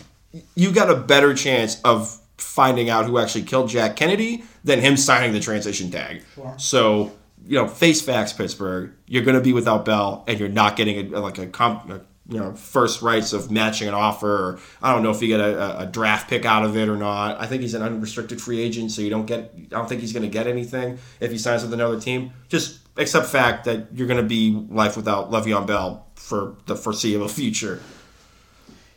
You 0.56 0.72
got 0.72 0.92
a 0.92 0.96
better 0.96 1.34
chance 1.34 1.82
of 1.84 2.19
finding 2.40 2.90
out 2.90 3.06
who 3.06 3.18
actually 3.18 3.44
killed 3.44 3.70
Jack 3.70 3.96
Kennedy 3.96 4.44
than 4.64 4.80
him 4.80 4.98
signing 4.98 5.34
the 5.34 5.40
transition 5.40 5.92
tag. 5.92 6.24
Sure. 6.36 6.56
So 6.58 7.12
you 7.46 7.56
know, 7.58 7.68
face 7.68 8.02
facts, 8.02 8.34
Pittsburgh. 8.34 8.92
You're 9.08 9.24
going 9.24 9.38
to 9.38 9.44
be 9.44 9.54
without 9.54 9.86
Bell, 9.86 10.24
and 10.28 10.40
you're 10.40 10.50
not 10.50 10.76
getting 10.76 11.14
a, 11.14 11.20
like 11.20 11.38
a, 11.38 11.48
comp, 11.48 11.90
a 11.90 12.02
you 12.28 12.38
know 12.38 12.54
first 12.54 13.02
rights 13.02 13.34
of 13.34 13.50
matching 13.50 13.88
an 13.88 13.94
offer. 13.94 14.32
Or, 14.32 14.60
I 14.82 14.94
don't 14.94 15.04
know 15.04 15.12
if 15.12 15.22
you 15.22 15.28
get 15.28 15.40
a, 15.40 15.82
a 15.82 15.86
draft 15.86 16.30
pick 16.30 16.46
out 16.46 16.64
of 16.66 16.76
it 16.78 16.90
or 16.90 16.98
not. 16.98 17.40
I 17.40 17.48
think 17.48 17.62
he's 17.62 17.74
an 17.74 17.82
unrestricted 17.82 18.42
free 18.42 18.60
agent, 18.60 18.92
so 18.92 19.02
you 19.02 19.10
don't 19.10 19.26
get. 19.26 19.54
I 19.56 19.62
don't 19.70 19.90
think 19.90 20.02
he's 20.02 20.14
going 20.14 20.24
to 20.24 20.30
get 20.30 20.48
anything 20.48 21.00
if 21.20 21.32
he 21.32 21.38
signs 21.38 21.64
with 21.64 21.74
another 21.74 22.00
team. 22.00 22.34
Just 22.50 22.80
accept 22.98 23.28
fact 23.28 23.66
that 23.66 23.88
you're 23.94 24.08
going 24.08 24.22
to 24.22 24.28
be 24.28 24.52
life 24.70 24.98
without 24.98 25.32
Le'Veon 25.32 25.66
Bell 25.66 26.06
for 26.16 26.58
the 26.66 26.76
foreseeable 26.76 27.30
future. 27.30 27.82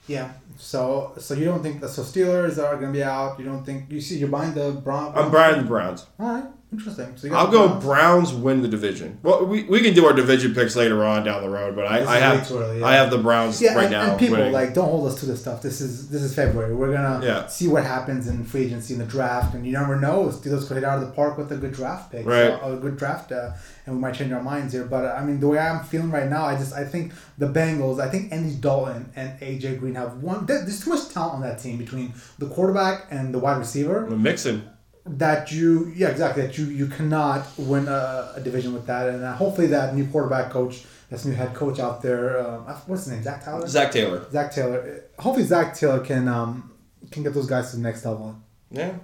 Yeah. 0.06 0.32
So 0.56 1.12
so 1.18 1.34
you 1.34 1.44
don't 1.44 1.62
think 1.62 1.80
the 1.80 1.88
so 1.88 2.02
Steelers 2.02 2.58
are 2.62 2.76
going 2.76 2.92
to 2.92 2.98
be 2.98 3.02
out? 3.02 3.38
You 3.38 3.44
don't 3.44 3.64
think 3.64 3.90
you 3.90 4.00
see 4.00 4.18
you're 4.18 4.28
buying 4.28 4.54
the 4.54 4.72
Brown? 4.72 5.12
I'm 5.14 5.30
buying 5.30 5.62
the 5.62 5.68
Browns. 5.68 6.06
All 6.18 6.34
right. 6.34 6.44
Interesting. 6.72 7.12
So 7.16 7.32
I'll 7.34 7.50
go 7.50 7.68
Browns? 7.68 7.84
Browns 7.84 8.32
win 8.34 8.62
the 8.62 8.68
division. 8.68 9.18
Well, 9.22 9.44
we, 9.44 9.64
we 9.64 9.80
can 9.82 9.92
do 9.92 10.06
our 10.06 10.14
division 10.14 10.54
picks 10.54 10.74
later 10.74 11.04
on 11.04 11.22
down 11.22 11.42
the 11.42 11.50
road, 11.50 11.76
but 11.76 11.84
I, 11.86 12.02
I 12.02 12.16
have 12.18 12.50
early, 12.50 12.80
yeah. 12.80 12.86
I 12.86 12.94
have 12.94 13.10
the 13.10 13.18
Browns 13.18 13.60
Yeah, 13.60 13.74
right 13.74 13.82
and, 13.84 13.92
now. 13.92 14.10
and 14.12 14.18
people 14.18 14.38
winning. 14.38 14.52
like 14.54 14.72
don't 14.72 14.88
hold 14.88 15.06
us 15.06 15.20
to 15.20 15.26
this 15.26 15.40
stuff. 15.42 15.60
This 15.60 15.82
is 15.82 16.08
this 16.08 16.22
is 16.22 16.34
February. 16.34 16.74
We're 16.74 16.90
gonna 16.92 17.24
Yeah. 17.24 17.46
see 17.46 17.68
what 17.68 17.84
happens 17.84 18.26
in 18.26 18.42
free 18.44 18.62
agency 18.64 18.94
in 18.94 19.00
the 19.00 19.04
draft, 19.06 19.54
and 19.54 19.66
you 19.66 19.72
never 19.72 20.00
know. 20.00 20.28
Steelers 20.28 20.66
could 20.66 20.76
hit 20.78 20.84
out 20.84 21.02
of 21.02 21.06
the 21.06 21.12
park 21.14 21.36
with 21.36 21.52
a 21.52 21.56
good 21.56 21.72
draft 21.72 22.10
pick, 22.10 22.24
Right. 22.26 22.58
So, 22.58 22.72
a 22.72 22.76
good 22.76 22.96
draft, 22.96 23.32
uh, 23.32 23.50
and 23.84 23.94
we 23.96 24.00
might 24.00 24.14
change 24.14 24.32
our 24.32 24.42
minds 24.42 24.72
here. 24.72 24.84
But 24.84 25.04
uh, 25.04 25.14
I 25.18 25.22
mean, 25.24 25.40
the 25.40 25.48
way 25.48 25.58
I'm 25.58 25.84
feeling 25.84 26.10
right 26.10 26.28
now, 26.30 26.46
I 26.46 26.56
just 26.56 26.72
I 26.72 26.84
think 26.84 27.12
the 27.36 27.48
Bengals, 27.48 28.00
I 28.00 28.08
think 28.08 28.32
Andy 28.32 28.54
Dalton 28.54 29.10
and 29.14 29.38
AJ 29.40 29.78
Green 29.78 29.94
have 29.96 30.22
one. 30.22 30.46
There's 30.46 30.82
too 30.82 30.88
much 30.90 31.10
talent 31.10 31.34
on 31.34 31.40
that 31.42 31.58
team 31.58 31.76
between 31.76 32.14
the 32.38 32.46
quarterback 32.46 33.06
and 33.10 33.34
the 33.34 33.38
wide 33.38 33.58
receiver 33.58 34.08
Mixon. 34.08 34.70
That 35.04 35.50
you 35.50 35.92
yeah 35.96 36.08
exactly 36.08 36.42
that 36.46 36.56
you 36.56 36.66
you 36.66 36.86
cannot 36.86 37.46
win 37.58 37.88
a, 37.88 38.34
a 38.36 38.40
division 38.40 38.72
with 38.72 38.86
that, 38.86 39.08
and 39.08 39.24
uh, 39.24 39.34
hopefully 39.34 39.66
that 39.68 39.96
new 39.96 40.06
quarterback 40.06 40.50
coach, 40.50 40.84
that's 41.10 41.24
new 41.24 41.34
head 41.34 41.54
coach 41.54 41.80
out 41.80 42.02
there, 42.02 42.38
um, 42.46 42.62
what's 42.86 43.04
his 43.04 43.08
name, 43.12 43.22
Zac 43.24 43.44
Taylor 43.44 43.66
Zac 43.66 43.90
Taylor. 43.90 44.30
Zac 44.30 44.52
Taylor. 44.52 45.04
Hopefully, 45.18 45.44
Zac 45.44 45.74
Taylor 45.74 45.98
can 45.98 46.28
um 46.28 46.70
can 47.10 47.24
get 47.24 47.34
those 47.34 47.48
guys 47.48 47.70
to 47.70 47.76
the 47.76 47.82
next 47.82 48.04
level. 48.04 48.36
Yeah. 48.70 48.94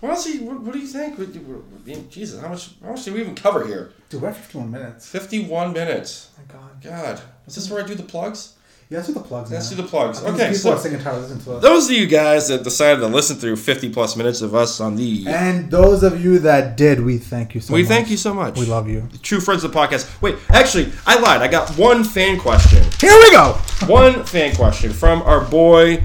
What 0.00 0.12
else? 0.12 0.24
Do 0.24 0.32
you, 0.32 0.44
what, 0.44 0.60
what 0.62 0.72
do 0.72 0.78
you 0.78 0.86
think? 0.86 2.08
Jesus, 2.10 2.40
how 2.40 2.48
much? 2.48 2.70
How 2.82 2.92
much 2.92 3.04
did 3.04 3.12
we 3.12 3.20
even 3.20 3.34
cover 3.34 3.66
here? 3.66 3.92
Dude, 4.08 4.22
we're 4.22 4.28
at 4.28 4.36
51 4.36 4.70
minutes. 4.70 5.06
Fifty-one 5.06 5.74
minutes. 5.74 6.30
my 6.38 6.54
God. 6.54 6.82
God, 6.82 7.20
is 7.46 7.56
this 7.56 7.70
where 7.70 7.84
I 7.84 7.86
do 7.86 7.94
the 7.94 8.02
plugs? 8.02 8.54
Yeah, 8.90 8.98
let's 8.98 9.06
do 9.06 9.14
the 9.14 9.20
plugs. 9.20 9.52
Let's 9.52 9.70
do 9.70 9.76
the 9.76 9.84
plugs. 9.84 10.20
Okay, 10.20 10.48
people 10.48 10.54
so 10.56 10.72
are 10.72 10.78
sick 10.78 10.92
and 10.92 11.00
tired 11.00 11.14
of 11.14 11.22
listening 11.22 11.44
to 11.44 11.52
us. 11.54 11.62
those 11.62 11.88
of 11.88 11.92
you 11.92 12.08
guys 12.08 12.48
that 12.48 12.64
decided 12.64 12.98
to 12.98 13.06
listen 13.06 13.36
through 13.36 13.54
fifty 13.54 13.88
plus 13.88 14.16
minutes 14.16 14.42
of 14.42 14.52
us 14.52 14.80
on 14.80 14.96
the, 14.96 15.26
And 15.28 15.70
those 15.70 16.02
of 16.02 16.24
you 16.24 16.40
that 16.40 16.76
did, 16.76 16.98
we 16.98 17.16
thank 17.18 17.54
you 17.54 17.60
so 17.60 17.72
we 17.72 17.82
much. 17.82 17.88
We 17.88 17.94
thank 17.94 18.10
you 18.10 18.16
so 18.16 18.34
much. 18.34 18.58
We 18.58 18.66
love 18.66 18.88
you. 18.88 19.08
True 19.22 19.38
friends 19.38 19.62
of 19.62 19.72
the 19.72 19.78
podcast. 19.78 20.20
Wait, 20.20 20.38
actually, 20.48 20.90
I 21.06 21.20
lied. 21.20 21.40
I 21.40 21.46
got 21.46 21.70
one 21.78 22.02
fan 22.02 22.40
question. 22.40 22.82
Here 22.98 23.12
we 23.12 23.30
go. 23.30 23.52
One 23.86 24.24
fan 24.24 24.54
question 24.56 24.92
from 24.92 25.22
our 25.22 25.42
boy 25.42 26.02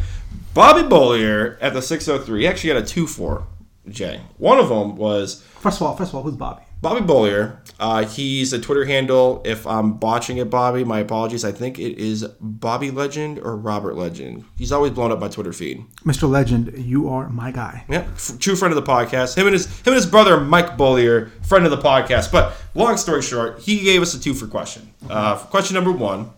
Bobby 0.53 0.87
Bollier 0.87 1.57
at 1.61 1.73
the 1.73 1.81
603. 1.81 2.41
He 2.41 2.47
actually 2.47 2.69
had 2.69 2.83
a 2.83 2.85
2 2.85 3.07
4, 3.07 3.47
Jay. 3.89 4.21
One 4.37 4.59
of 4.59 4.69
them 4.69 4.95
was 4.95 5.43
First 5.59 5.81
of 5.81 5.87
all, 5.87 5.97
first 5.97 6.11
of 6.11 6.15
all, 6.15 6.21
who's 6.21 6.35
Bobby? 6.35 6.61
Bobby 6.85 7.01
Bollier. 7.01 7.57
Uh, 7.79 8.05
he's 8.05 8.53
a 8.53 8.59
Twitter 8.59 8.85
handle. 8.85 9.41
If 9.43 9.65
I'm 9.65 9.93
botching 9.93 10.37
it, 10.37 10.51
Bobby, 10.51 10.83
my 10.83 10.99
apologies. 10.99 11.43
I 11.43 11.51
think 11.51 11.79
it 11.79 11.97
is 11.97 12.23
Bobby 12.39 12.91
Legend 12.91 13.39
or 13.39 13.57
Robert 13.57 13.95
Legend. 13.95 14.45
He's 14.55 14.71
always 14.71 14.91
blown 14.91 15.11
up 15.11 15.19
my 15.19 15.27
Twitter 15.27 15.51
feed. 15.51 15.83
Mr. 16.03 16.29
Legend, 16.29 16.73
you 16.77 17.09
are 17.09 17.27
my 17.29 17.49
guy. 17.49 17.85
Yeah, 17.89 18.05
f- 18.13 18.37
true 18.37 18.55
friend 18.55 18.71
of 18.71 18.85
the 18.85 18.87
podcast. 18.87 19.35
Him 19.35 19.47
and 19.47 19.53
his 19.53 19.65
him 19.65 19.87
and 19.87 19.95
his 19.95 20.05
brother 20.05 20.39
Mike 20.39 20.77
Bollier, 20.77 21.31
friend 21.43 21.65
of 21.65 21.71
the 21.71 21.79
podcast. 21.79 22.31
But 22.31 22.55
long 22.75 22.97
story 22.97 23.23
short, 23.23 23.61
he 23.61 23.79
gave 23.79 24.03
us 24.03 24.13
a 24.13 24.19
two 24.19 24.35
for 24.35 24.45
question. 24.45 24.93
Uh, 25.09 25.37
question 25.37 25.73
number 25.73 25.91
one 25.91 26.29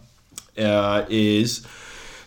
uh, 0.58 1.06
is: 1.10 1.68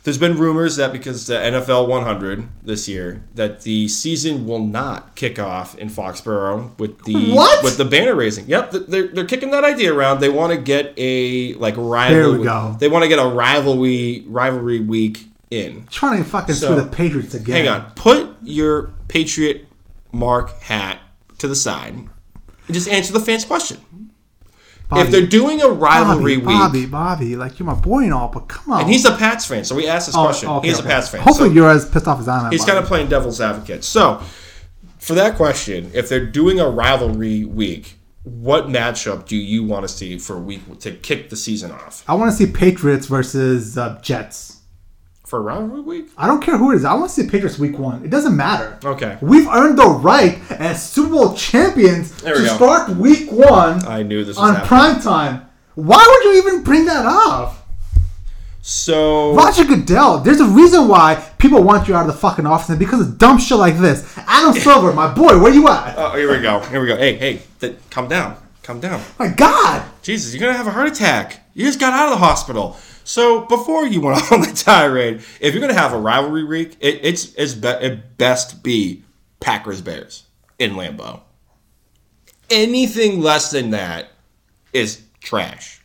There's 0.02 0.16
been 0.18 0.38
rumors 0.38 0.76
that 0.76 0.92
because 0.92 1.26
the 1.26 1.34
NFL 1.34 1.86
100 1.86 2.48
this 2.62 2.88
year, 2.88 3.22
that 3.34 3.62
the 3.62 3.86
season 3.88 4.46
will 4.46 4.58
not 4.64 5.14
kick 5.14 5.38
off 5.38 5.76
in 5.76 5.88
Foxborough 5.90 6.78
with 6.78 7.04
the 7.04 7.32
What? 7.32 7.62
with 7.62 7.76
the 7.76 7.84
banner 7.84 8.14
raising. 8.14 8.46
Yep, 8.48 8.70
they're, 8.88 9.08
they're 9.08 9.26
kicking 9.26 9.50
that 9.50 9.62
idea 9.64 9.92
around. 9.92 10.20
They 10.20 10.30
want 10.30 10.52
to 10.52 10.58
get 10.58 10.94
a 10.96 11.52
like 11.54 11.74
rivalry. 11.76 12.22
There 12.30 12.38
we 12.38 12.44
go. 12.44 12.76
They 12.80 12.88
want 12.88 13.02
to 13.02 13.08
get 13.08 13.18
a 13.18 13.26
rivalry 13.28 14.24
rivalry 14.26 14.80
week 14.80 15.26
in. 15.50 15.86
Trying 15.90 16.22
to 16.24 16.28
fucking 16.28 16.54
So, 16.54 16.68
screw 16.68 16.80
the 16.82 16.88
Patriots 16.90 17.34
again. 17.34 17.66
Hang 17.66 17.68
on. 17.68 17.90
Put 17.94 18.36
your 18.42 18.92
Patriot 19.08 19.66
Mark 20.12 20.60
hat 20.62 20.98
to 21.38 21.48
the 21.48 21.56
side 21.56 21.92
and 21.94 22.08
just 22.70 22.88
answer 22.88 23.12
the 23.12 23.20
fans' 23.20 23.44
question. 23.44 23.78
Bobby, 24.90 25.02
if 25.02 25.10
they're 25.10 25.26
doing 25.26 25.62
a 25.62 25.68
rivalry 25.68 26.36
Bobby, 26.36 26.36
week, 26.36 26.44
Bobby, 26.46 26.86
Bobby, 26.86 27.36
like 27.36 27.58
you're 27.58 27.66
my 27.66 27.74
boy 27.74 28.00
and 28.04 28.12
all, 28.12 28.28
but 28.28 28.48
come 28.48 28.72
on. 28.74 28.80
and 28.82 28.90
he's 28.90 29.04
a 29.04 29.16
Pats 29.16 29.46
fan, 29.46 29.64
so 29.64 29.74
we 29.74 29.86
asked 29.86 30.06
this 30.08 30.16
Oh, 30.16 30.24
question. 30.24 30.48
okay, 30.50 30.68
he's 30.68 30.78
okay. 30.78 30.88
a 30.88 30.90
Pats 30.90 31.08
fan. 31.08 31.20
Hopefully, 31.22 31.48
so 31.50 31.54
you're 31.54 31.70
as 31.70 31.88
pissed 31.88 32.06
off 32.08 32.20
as 32.20 32.28
I 32.28 32.46
am. 32.46 32.50
he's 32.52 32.64
kind 32.64 32.78
of 32.78 32.84
playing 32.84 33.08
devil's 33.08 33.40
advocate. 33.40 33.84
So, 33.84 34.20
for 34.98 35.14
that 35.14 35.36
question, 35.36 35.90
if 35.94 36.08
they're 36.08 36.26
doing 36.26 36.60
a 36.60 36.68
rivalry 36.68 37.44
week, 37.44 37.98
what 38.24 38.66
matchup 38.66 39.26
do 39.26 39.36
you 39.36 39.64
want 39.64 39.82
to 39.82 39.88
see 39.88 40.18
for 40.18 40.38
week 40.38 40.78
to 40.80 40.92
kick 40.92 41.30
the 41.30 41.36
season 41.36 41.70
off? 41.70 42.04
I 42.06 42.14
want 42.14 42.30
to 42.30 42.36
see 42.36 42.50
Patriots 42.52 43.06
versus 43.06 43.78
uh, 43.78 43.98
Jets. 44.02 44.59
For 45.30 45.40
rivalry 45.40 45.80
week? 45.82 46.08
I 46.18 46.26
don't 46.26 46.42
care 46.42 46.58
who 46.58 46.72
it 46.72 46.74
is. 46.74 46.84
I 46.84 46.92
want 46.94 47.08
to 47.08 47.14
see 47.14 47.30
Patriots 47.30 47.56
week 47.56 47.78
one. 47.78 48.04
It 48.04 48.10
doesn't 48.10 48.36
matter. 48.36 48.76
Okay. 48.84 49.16
We've 49.20 49.46
earned 49.46 49.78
the 49.78 49.86
right 49.86 50.40
as 50.50 50.90
Super 50.90 51.10
Bowl 51.10 51.34
champions 51.34 52.20
to 52.22 52.32
go. 52.32 52.44
start 52.56 52.88
week 52.96 53.30
one 53.30 53.84
I 53.86 54.02
knew 54.02 54.24
this 54.24 54.36
on 54.36 54.56
prime 54.66 55.00
time. 55.00 55.46
Why 55.76 56.04
would 56.04 56.24
you 56.34 56.38
even 56.42 56.64
bring 56.64 56.84
that 56.86 57.06
up? 57.06 57.68
So, 58.60 59.32
Roger 59.36 59.64
Goodell, 59.64 60.18
there's 60.18 60.40
a 60.40 60.46
reason 60.46 60.88
why 60.88 61.24
people 61.38 61.62
want 61.62 61.86
you 61.86 61.94
out 61.94 62.08
of 62.08 62.12
the 62.12 62.18
fucking 62.18 62.44
office 62.44 62.68
and 62.68 62.78
because 62.80 63.00
of 63.00 63.16
dumb 63.16 63.38
shit 63.38 63.56
like 63.56 63.78
this. 63.78 64.12
Adam 64.26 64.52
Silver, 64.60 64.92
my 64.92 65.14
boy, 65.14 65.40
where 65.40 65.54
you 65.54 65.68
at? 65.68 65.96
oh, 65.96 66.16
here 66.16 66.28
we 66.36 66.42
go. 66.42 66.58
Here 66.58 66.80
we 66.80 66.88
go. 66.88 66.96
Hey, 66.96 67.14
hey, 67.14 67.42
th- 67.60 67.76
calm 67.88 68.08
down. 68.08 68.36
Calm 68.64 68.80
down. 68.80 69.00
My 69.16 69.28
God. 69.28 69.88
Jesus, 70.02 70.34
you're 70.34 70.40
gonna 70.40 70.58
have 70.58 70.66
a 70.66 70.72
heart 70.72 70.88
attack. 70.88 71.48
You 71.54 71.66
just 71.66 71.78
got 71.78 71.92
out 71.92 72.12
of 72.12 72.18
the 72.18 72.24
hospital. 72.24 72.76
So 73.10 73.40
before 73.46 73.86
you 73.86 74.00
went 74.02 74.30
on 74.32 74.42
the 74.42 74.52
tirade, 74.52 75.22
if 75.40 75.52
you're 75.52 75.60
gonna 75.60 75.74
have 75.74 75.92
a 75.92 75.98
rivalry 75.98 76.44
week, 76.44 76.76
it, 76.78 77.00
it's 77.02 77.34
it's 77.34 77.54
be, 77.54 77.66
it 77.66 78.16
best 78.18 78.62
be 78.62 79.02
Packers 79.40 79.80
Bears 79.80 80.26
in 80.60 80.74
Lambeau. 80.74 81.20
Anything 82.50 83.20
less 83.20 83.50
than 83.50 83.70
that 83.70 84.10
is 84.72 85.02
trash. 85.18 85.80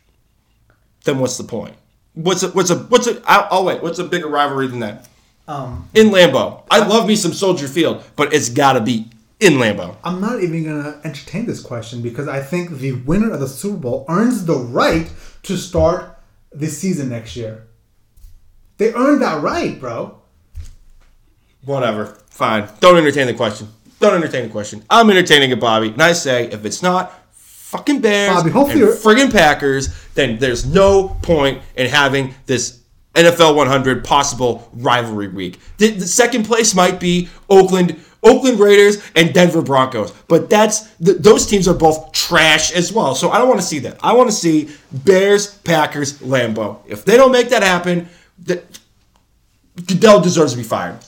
Then 1.02 1.18
what's 1.18 1.36
the 1.36 1.42
point? 1.42 1.74
What's 2.14 2.44
a, 2.44 2.50
what's 2.50 2.70
a 2.70 2.76
what's 2.76 3.08
a 3.08 3.20
I'll, 3.26 3.48
I'll 3.50 3.64
wait. 3.64 3.82
What's 3.82 3.98
a 3.98 4.04
bigger 4.04 4.28
rivalry 4.28 4.68
than 4.68 4.78
that? 4.78 5.08
Um, 5.48 5.88
In 5.94 6.10
Lambeau, 6.10 6.62
I 6.70 6.86
love 6.86 7.08
me 7.08 7.16
some 7.16 7.32
Soldier 7.32 7.66
Field, 7.66 8.04
but 8.14 8.32
it's 8.32 8.50
gotta 8.50 8.80
be 8.80 9.10
in 9.40 9.54
Lambeau. 9.54 9.96
I'm 10.04 10.20
not 10.20 10.44
even 10.44 10.62
gonna 10.62 11.00
entertain 11.02 11.46
this 11.46 11.60
question 11.60 12.02
because 12.02 12.28
I 12.28 12.40
think 12.40 12.78
the 12.78 12.92
winner 12.92 13.32
of 13.32 13.40
the 13.40 13.48
Super 13.48 13.78
Bowl 13.78 14.04
earns 14.08 14.44
the 14.44 14.54
right 14.54 15.10
to 15.42 15.56
start 15.56 16.15
the 16.52 16.66
season 16.68 17.08
next 17.10 17.36
year. 17.36 17.66
They 18.78 18.92
earned 18.94 19.22
that 19.22 19.42
right, 19.42 19.78
bro. 19.78 20.20
Whatever. 21.64 22.06
Fine. 22.30 22.68
Don't 22.80 22.96
entertain 22.96 23.26
the 23.26 23.34
question. 23.34 23.68
Don't 24.00 24.14
entertain 24.14 24.44
the 24.44 24.50
question. 24.50 24.84
I'm 24.90 25.08
entertaining 25.10 25.50
it, 25.50 25.60
Bobby. 25.60 25.88
And 25.88 26.02
I 26.02 26.12
say, 26.12 26.46
if 26.50 26.64
it's 26.64 26.82
not 26.82 27.12
fucking 27.32 28.00
Bears 28.00 28.34
Bobby, 28.34 28.50
hopefully 28.50 28.82
and 28.84 28.90
you're- 28.92 28.96
friggin' 28.96 29.32
Packers, 29.32 29.88
then 30.14 30.38
there's 30.38 30.66
no 30.66 31.16
point 31.22 31.62
in 31.76 31.88
having 31.88 32.34
this 32.44 32.80
NFL 33.14 33.56
100 33.56 34.04
possible 34.04 34.68
rivalry 34.74 35.28
week. 35.28 35.58
The, 35.78 35.90
the 35.92 36.06
second 36.06 36.44
place 36.44 36.74
might 36.74 37.00
be 37.00 37.30
Oakland, 37.48 37.98
Oakland 38.22 38.58
Raiders 38.58 39.02
and 39.14 39.32
Denver 39.32 39.62
Broncos, 39.62 40.10
but 40.28 40.50
that's 40.50 40.90
th- 40.96 41.18
those 41.18 41.46
teams 41.46 41.68
are 41.68 41.74
both 41.74 42.12
trash 42.12 42.72
as 42.72 42.92
well. 42.92 43.14
So 43.14 43.30
I 43.30 43.38
don't 43.38 43.48
want 43.48 43.60
to 43.60 43.66
see 43.66 43.78
that. 43.80 43.98
I 44.02 44.12
want 44.14 44.28
to 44.30 44.34
see 44.34 44.70
Bears, 44.92 45.58
Packers, 45.58 46.18
Lambeau. 46.18 46.78
If 46.86 47.04
they 47.04 47.16
don't 47.16 47.32
make 47.32 47.48
that 47.50 47.62
happen, 47.62 48.08
that 48.44 48.64
Goodell 49.86 50.20
deserves 50.20 50.52
to 50.52 50.58
be 50.58 50.64
fired. 50.64 50.98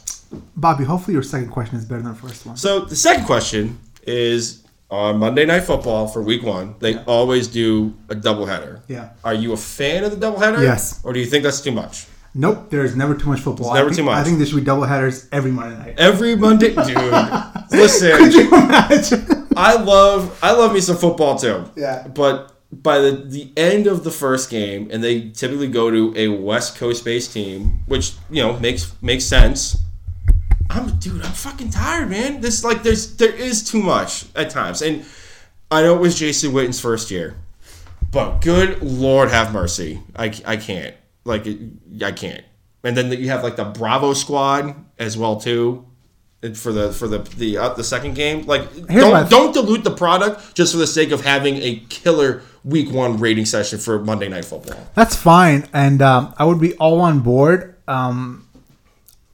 Bobby, 0.57 0.85
hopefully 0.85 1.15
your 1.15 1.23
second 1.23 1.49
question 1.51 1.77
is 1.77 1.85
better 1.85 2.03
than 2.03 2.13
the 2.13 2.19
first 2.19 2.45
one. 2.45 2.57
So 2.57 2.81
the 2.81 2.97
second 2.97 3.25
question 3.25 3.79
is 4.07 4.65
on 4.91 5.19
Monday 5.19 5.45
Night 5.47 5.61
Football 5.61 6.07
for 6.09 6.23
Week 6.23 6.43
One. 6.43 6.75
They 6.79 6.99
always 7.05 7.49
do 7.49 7.95
a 8.09 8.15
doubleheader. 8.15 8.81
Yeah. 8.89 9.11
Are 9.25 9.35
you 9.35 9.53
a 9.53 9.57
fan 9.57 10.05
of 10.05 10.19
the 10.19 10.27
doubleheader? 10.27 10.63
Yes. 10.63 11.01
Or 11.05 11.13
do 11.13 11.21
you 11.21 11.27
think 11.27 11.45
that's 11.45 11.61
too 11.61 11.73
much? 11.73 12.07
Nope, 12.39 12.71
there's 12.71 12.95
never 12.95 13.17
too 13.17 13.31
much 13.31 13.41
football. 13.41 13.75
There's 13.75 13.79
never 13.81 13.87
I 13.87 13.89
think, 13.89 13.97
too 13.97 14.05
much. 14.05 14.17
I 14.17 14.23
think 14.23 14.39
there 14.39 14.47
should 14.47 14.57
be 14.57 14.63
double 14.63 14.85
headers 14.85 15.27
every 15.33 15.51
Monday 15.51 15.77
night. 15.77 15.95
Every 15.99 16.37
Monday, 16.37 16.69
dude. 16.73 16.95
Could 16.95 17.73
listen, 17.73 18.31
you 18.31 18.47
imagine? 18.47 19.49
I 19.57 19.75
love 19.75 20.39
I 20.41 20.53
love 20.53 20.73
me 20.73 20.81
some 20.81 20.97
football 20.97 21.37
too. 21.37 21.69
Yeah. 21.75 22.07
But 22.07 22.53
by 22.71 23.01
the 23.01 23.11
the 23.11 23.53
end 23.57 23.89
of 23.89 24.05
the 24.05 24.13
first 24.13 24.51
game, 24.51 24.89
and 24.93 25.03
they 25.03 25.31
typically 25.31 25.67
go 25.67 25.91
to 25.91 26.15
a 26.17 26.29
West 26.29 26.77
Coast 26.77 27.05
based 27.05 27.33
team, 27.33 27.81
which 27.87 28.13
you 28.31 28.41
know 28.41 28.57
makes 28.61 28.95
makes 29.03 29.25
sense. 29.25 29.77
I'm 30.71 30.97
dude, 31.01 31.21
I'm 31.23 31.33
fucking 31.33 31.71
tired, 31.71 32.09
man. 32.09 32.41
This 32.41 32.63
like 32.63 32.85
there's 32.85 33.17
there 33.17 33.35
is 33.35 33.69
too 33.69 33.83
much 33.83 34.27
at 34.37 34.51
times, 34.51 34.81
and 34.81 35.05
I 35.73 35.83
know 35.83 35.97
it 35.97 36.01
was 36.01 36.17
Jason 36.17 36.53
Witten's 36.53 36.79
first 36.79 37.11
year, 37.11 37.35
but 38.13 38.43
good 38.43 38.81
Lord 38.81 39.31
have 39.31 39.53
mercy, 39.53 40.03
I, 40.15 40.27
I 40.47 40.57
can't 40.57 40.95
like 41.29 41.47
it, 41.47 41.59
I 42.03 42.13
can't. 42.13 42.45
And 42.83 42.97
then 42.97 43.13
you 43.13 43.29
have 43.29 43.45
like 43.45 43.57
the 43.57 43.65
Bravo 43.65 44.15
squad 44.15 44.75
as 44.99 45.17
well 45.17 45.39
too, 45.39 45.87
for 46.55 46.73
the 46.73 46.93
for 46.93 47.09
the 47.09 47.19
the 47.19 47.59
uh, 47.59 47.75
the 47.75 47.85
second 47.85 48.15
game. 48.15 48.47
Like 48.47 48.73
Here's 48.89 49.05
don't 49.05 49.31
don't 49.31 49.53
dilute 49.53 49.85
the 49.85 49.95
product 49.95 50.55
just 50.55 50.73
for 50.73 50.79
the 50.79 50.87
sake 50.87 51.11
of 51.11 51.21
having 51.21 51.57
a 51.57 51.77
killer 51.89 52.43
week 52.65 52.93
one 52.93 53.19
rating 53.19 53.45
session 53.45 53.79
for 53.79 53.99
Monday 54.01 54.29
Night 54.29 54.45
Football. 54.45 54.89
That's 54.95 55.17
fine, 55.17 55.69
and 55.73 56.01
um, 56.03 56.35
I 56.39 56.45
would 56.45 56.61
be 56.61 56.75
all 56.75 57.01
on 57.01 57.21
board. 57.21 57.77
Um, 57.87 58.49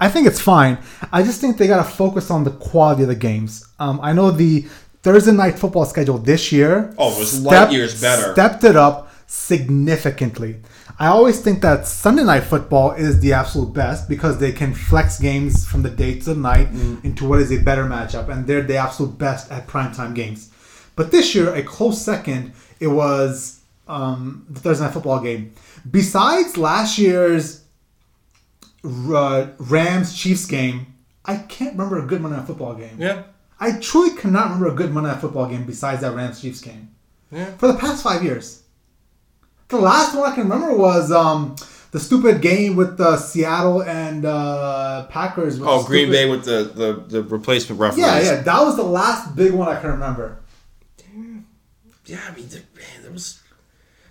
I 0.01 0.09
think 0.09 0.27
it's 0.27 0.41
fine. 0.41 0.79
I 1.13 1.23
just 1.23 1.41
think 1.41 1.59
they 1.59 1.67
gotta 1.67 1.89
focus 1.89 2.31
on 2.31 2.45
the 2.45 2.51
quality 2.51 3.03
of 3.03 3.09
the 3.09 3.15
games. 3.15 3.67
Um, 3.79 4.01
I 4.03 4.13
know 4.13 4.31
the 4.31 4.63
Thursday 5.03 5.33
night 5.33 5.59
football 5.59 5.85
schedule 5.85 6.19
this 6.19 6.51
year. 6.51 6.95
Oh, 6.99 7.15
it 7.15 7.19
was 7.19 7.43
light 7.43 7.73
years 7.73 8.01
better. 8.01 8.33
Stepped 8.33 8.65
it 8.65 8.75
up 8.75 9.11
significantly. 9.27 10.61
I 10.99 11.07
always 11.09 11.41
think 11.41 11.61
that 11.63 11.87
Sunday 11.87 12.25
night 12.25 12.45
football 12.45 12.93
is 12.93 13.21
the 13.21 13.33
absolute 13.33 13.73
best 13.73 14.09
because 14.09 14.39
they 14.39 14.53
can 14.53 14.75
flex 14.75 15.19
games 15.19 15.67
from 15.67 15.83
the 15.83 15.91
day 15.91 16.19
to 16.21 16.35
the 16.35 16.41
night 16.41 16.73
Mm. 16.73 17.05
into 17.05 17.27
what 17.29 17.41
is 17.41 17.51
a 17.53 17.59
better 17.59 17.85
matchup, 17.85 18.29
and 18.29 18.47
they're 18.47 18.63
the 18.63 18.77
absolute 18.77 19.19
best 19.19 19.51
at 19.51 19.67
primetime 19.67 20.15
games. 20.15 20.51
But 20.97 21.11
this 21.11 21.35
year, 21.35 21.53
a 21.55 21.63
close 21.63 22.01
second, 22.01 22.53
it 22.81 22.89
was 22.89 23.61
um, 23.89 24.47
the 24.49 24.61
Thursday 24.61 24.85
night 24.85 24.95
football 24.95 25.21
game. 25.21 25.53
Besides 25.91 26.57
last 26.57 26.99
year's 26.99 27.63
uh, 28.85 29.47
Rams 29.59 30.17
Chiefs 30.17 30.47
game, 30.47 30.87
I 31.25 31.37
can't 31.37 31.73
remember 31.73 31.99
a 32.03 32.07
good 32.07 32.21
Monday 32.21 32.37
night 32.39 32.47
football 32.47 32.75
game. 32.75 32.97
Yeah, 32.99 33.23
I 33.59 33.79
truly 33.81 34.17
cannot 34.17 34.45
remember 34.45 34.69
a 34.69 34.75
good 34.75 34.93
Monday 34.93 35.11
night 35.11 35.21
football 35.21 35.47
game 35.47 35.65
besides 35.65 36.01
that 36.03 36.15
Rams 36.15 36.41
Chiefs 36.41 36.61
game 36.61 36.91
yeah. 37.33 37.57
for 37.57 37.67
the 37.69 37.75
past 37.79 38.03
five 38.03 38.23
years. 38.23 38.63
The 39.69 39.77
last 39.79 40.15
one 40.15 40.31
I 40.31 40.35
can 40.35 40.45
remember 40.49 40.77
was 40.77 41.11
um, 41.11 41.57
the 41.91 41.99
stupid 42.01 42.41
game 42.43 42.77
with 42.77 42.97
the 42.99 43.17
Seattle 43.17 43.83
and 43.83 44.25
uh, 44.25 45.07
Packers. 45.07 45.59
Oh, 45.61 45.83
Green 45.85 46.07
stupid- 46.07 46.13
Bay 46.13 46.31
with 46.31 46.45
the 46.45 46.65
the, 46.75 46.93
the 47.09 47.23
replacement 47.23 47.81
referees. 47.81 48.05
Yeah, 48.05 48.21
yeah, 48.21 48.43
that 48.43 48.61
was 48.63 48.77
the 48.77 48.83
last 48.83 49.35
big 49.35 49.53
one 49.53 49.69
I 49.69 49.81
can 49.81 49.91
remember. 49.91 50.39
Damn. 50.99 51.47
Yeah. 52.07 52.21
I 52.31 52.35
mean, 52.37 52.49
the- 52.49 52.57
man, 52.77 53.03
there 53.03 53.11
was 53.13 53.41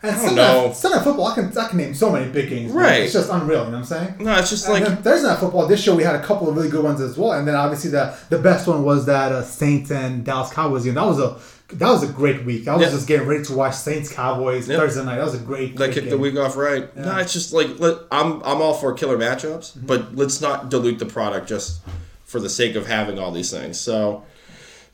And 0.01 0.12
I 0.16 0.26
don't 0.26 0.36
know. 0.36 0.66
Night, 0.68 0.76
Sunday 0.76 1.04
football, 1.04 1.28
I 1.28 1.36
can 1.36 1.58
I 1.58 1.68
can 1.70 1.78
name 1.78 1.93
so 1.93 2.12
many 2.12 2.30
big 2.32 2.49
games. 2.49 2.74
man. 2.74 2.84
Right. 2.84 3.01
It's 3.04 3.14
just 3.14 3.30
unreal. 3.30 3.66
You 3.66 3.72
know 3.72 3.78
what 3.78 3.78
I'm 3.78 3.84
saying? 3.86 4.16
no. 4.20 4.36
It's 4.38 4.49
just 4.49 4.68
And 4.68 4.84
like 4.84 5.01
Thursday 5.04 5.28
night 5.28 5.38
football. 5.39 5.68
This 5.68 5.86
year 5.86 5.95
we 5.95 6.04
had 6.04 6.16
a 6.16 6.24
couple 6.24 6.49
of 6.49 6.56
really 6.56 6.70
good 6.70 6.84
ones 6.84 6.99
as 6.99 7.18
well, 7.18 7.34
and 7.34 7.47
then 7.47 7.56
obviously 7.56 7.91
the 7.91 8.18
the 8.30 8.39
best 8.39 8.68
one 8.68 8.84
was 8.84 9.06
that 9.06 9.32
uh, 9.32 9.43
Saints 9.43 9.91
and 9.91 10.26
Dallas 10.26 10.51
Cowboys 10.51 10.84
game. 10.84 10.95
That 10.95 11.06
was 11.06 11.20
a 11.20 11.38
that 11.80 11.89
was 11.89 12.03
a 12.03 12.07
great 12.11 12.43
week. 12.45 12.67
I 12.67 12.76
was 12.76 12.86
Yeah. 12.86 12.91
just 12.91 13.07
getting 13.07 13.28
ready 13.28 13.43
to 13.45 13.53
watch 13.53 13.76
Saints 13.76 14.11
Cowboys 14.11 14.67
Yeah. 14.67 14.78
Thursday 14.78 15.03
night. 15.03 15.15
That 15.17 15.26
was 15.26 15.36
a 15.36 15.39
great. 15.39 15.76
That 15.78 15.91
kicked 15.91 16.09
the 16.09 16.17
week 16.17 16.38
off 16.38 16.55
right. 16.57 16.95
No, 16.95 17.17
it's 17.17 17.34
just 17.34 17.53
like 17.53 17.80
let, 17.80 17.97
I'm 18.11 18.41
I'm 18.43 18.61
all 18.61 18.74
for 18.74 18.93
killer 18.93 19.17
matchups, 19.17 19.74
Mm-hmm. 19.74 19.86
but 19.88 20.15
let's 20.15 20.41
not 20.41 20.69
dilute 20.69 20.99
the 20.99 21.05
product 21.05 21.47
just 21.47 21.82
for 22.26 22.39
the 22.39 22.49
sake 22.49 22.76
of 22.76 22.88
having 22.88 23.19
all 23.19 23.32
these 23.32 23.51
things. 23.51 23.80
So, 23.80 24.24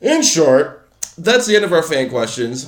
in 0.02 0.22
short, 0.24 0.88
that's 1.18 1.46
the 1.46 1.56
end 1.56 1.66
of 1.66 1.72
our 1.74 1.84
fan 1.84 2.10
questions. 2.10 2.68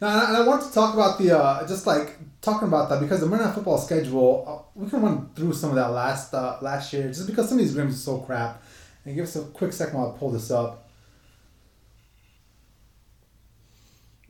Now, 0.00 0.08
and 0.08 0.18
I- 0.20 0.28
and 0.28 0.36
I 0.36 0.46
want 0.46 0.62
to 0.62 0.72
talk 0.72 0.94
about 0.94 1.18
the 1.18 1.36
uh, 1.36 1.66
just 1.66 1.86
like 1.86 2.16
talking 2.40 2.68
about 2.68 2.88
that 2.88 3.00
because 3.00 3.20
the 3.20 3.26
Monday 3.26 3.44
Night 3.44 3.54
Football 3.54 3.78
schedule. 3.78 4.44
Uh, 4.46 4.64
we 4.78 4.88
can 4.88 5.02
run 5.02 5.28
through 5.34 5.52
some 5.54 5.70
of 5.70 5.76
that 5.76 5.88
last 5.90 6.32
uh, 6.32 6.56
last 6.62 6.92
year 6.92 7.08
just 7.08 7.26
because 7.26 7.48
some 7.48 7.58
of 7.58 7.64
these 7.64 7.74
games 7.74 7.94
are 7.94 7.98
so 7.98 8.18
crap. 8.18 8.62
And 9.04 9.14
give 9.16 9.24
us 9.24 9.34
a 9.36 9.42
quick 9.42 9.72
second 9.72 9.98
while 9.98 10.12
I 10.14 10.18
pull 10.18 10.30
this 10.30 10.50
up. 10.50 10.87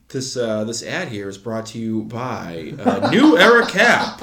This 0.09 0.39
uh, 0.39 0.65
this 0.65 0.83
ad 0.83 1.09
here 1.09 1.29
is 1.29 1.37
brought 1.37 1.67
to 1.67 1.79
you 1.79 2.05
by 2.05 2.73
uh, 2.79 3.11
New 3.11 3.37
Era 3.37 3.67
Cap. 3.67 4.23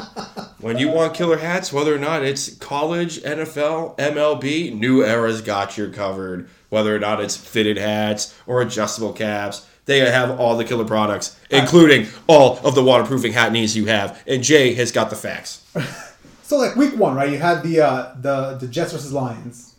When 0.59 0.79
you 0.79 0.89
want 0.89 1.13
killer 1.13 1.37
hats, 1.37 1.71
whether 1.71 1.93
or 1.93 1.99
not 1.99 2.23
it's 2.23 2.55
college, 2.55 3.21
NFL, 3.21 3.95
MLB, 3.97 4.75
New 4.75 5.03
Era's 5.03 5.41
got 5.41 5.77
you 5.77 5.89
covered. 5.89 6.49
Whether 6.69 6.95
or 6.95 6.99
not 6.99 7.21
it's 7.21 7.37
fitted 7.37 7.77
hats 7.77 8.33
or 8.47 8.63
adjustable 8.63 9.13
caps, 9.13 9.67
they 9.85 9.99
have 9.99 10.39
all 10.39 10.57
the 10.57 10.65
killer 10.65 10.85
products, 10.85 11.39
including 11.51 12.07
all 12.25 12.57
of 12.65 12.73
the 12.73 12.83
waterproofing 12.83 13.33
hat 13.33 13.51
needs 13.51 13.77
you 13.77 13.85
have. 13.85 14.23
And 14.25 14.41
Jay 14.43 14.73
has 14.73 14.91
got 14.91 15.11
the 15.11 15.15
facts. 15.15 15.61
So 16.45 16.59
like 16.59 16.75
week 16.75 16.95
one, 16.95 17.15
right? 17.15 17.31
You 17.31 17.39
had 17.39 17.63
the 17.63 17.81
uh, 17.81 18.15
the 18.21 18.57
the 18.59 18.67
Jets 18.67 18.91
versus 18.91 19.11
Lions. 19.11 19.73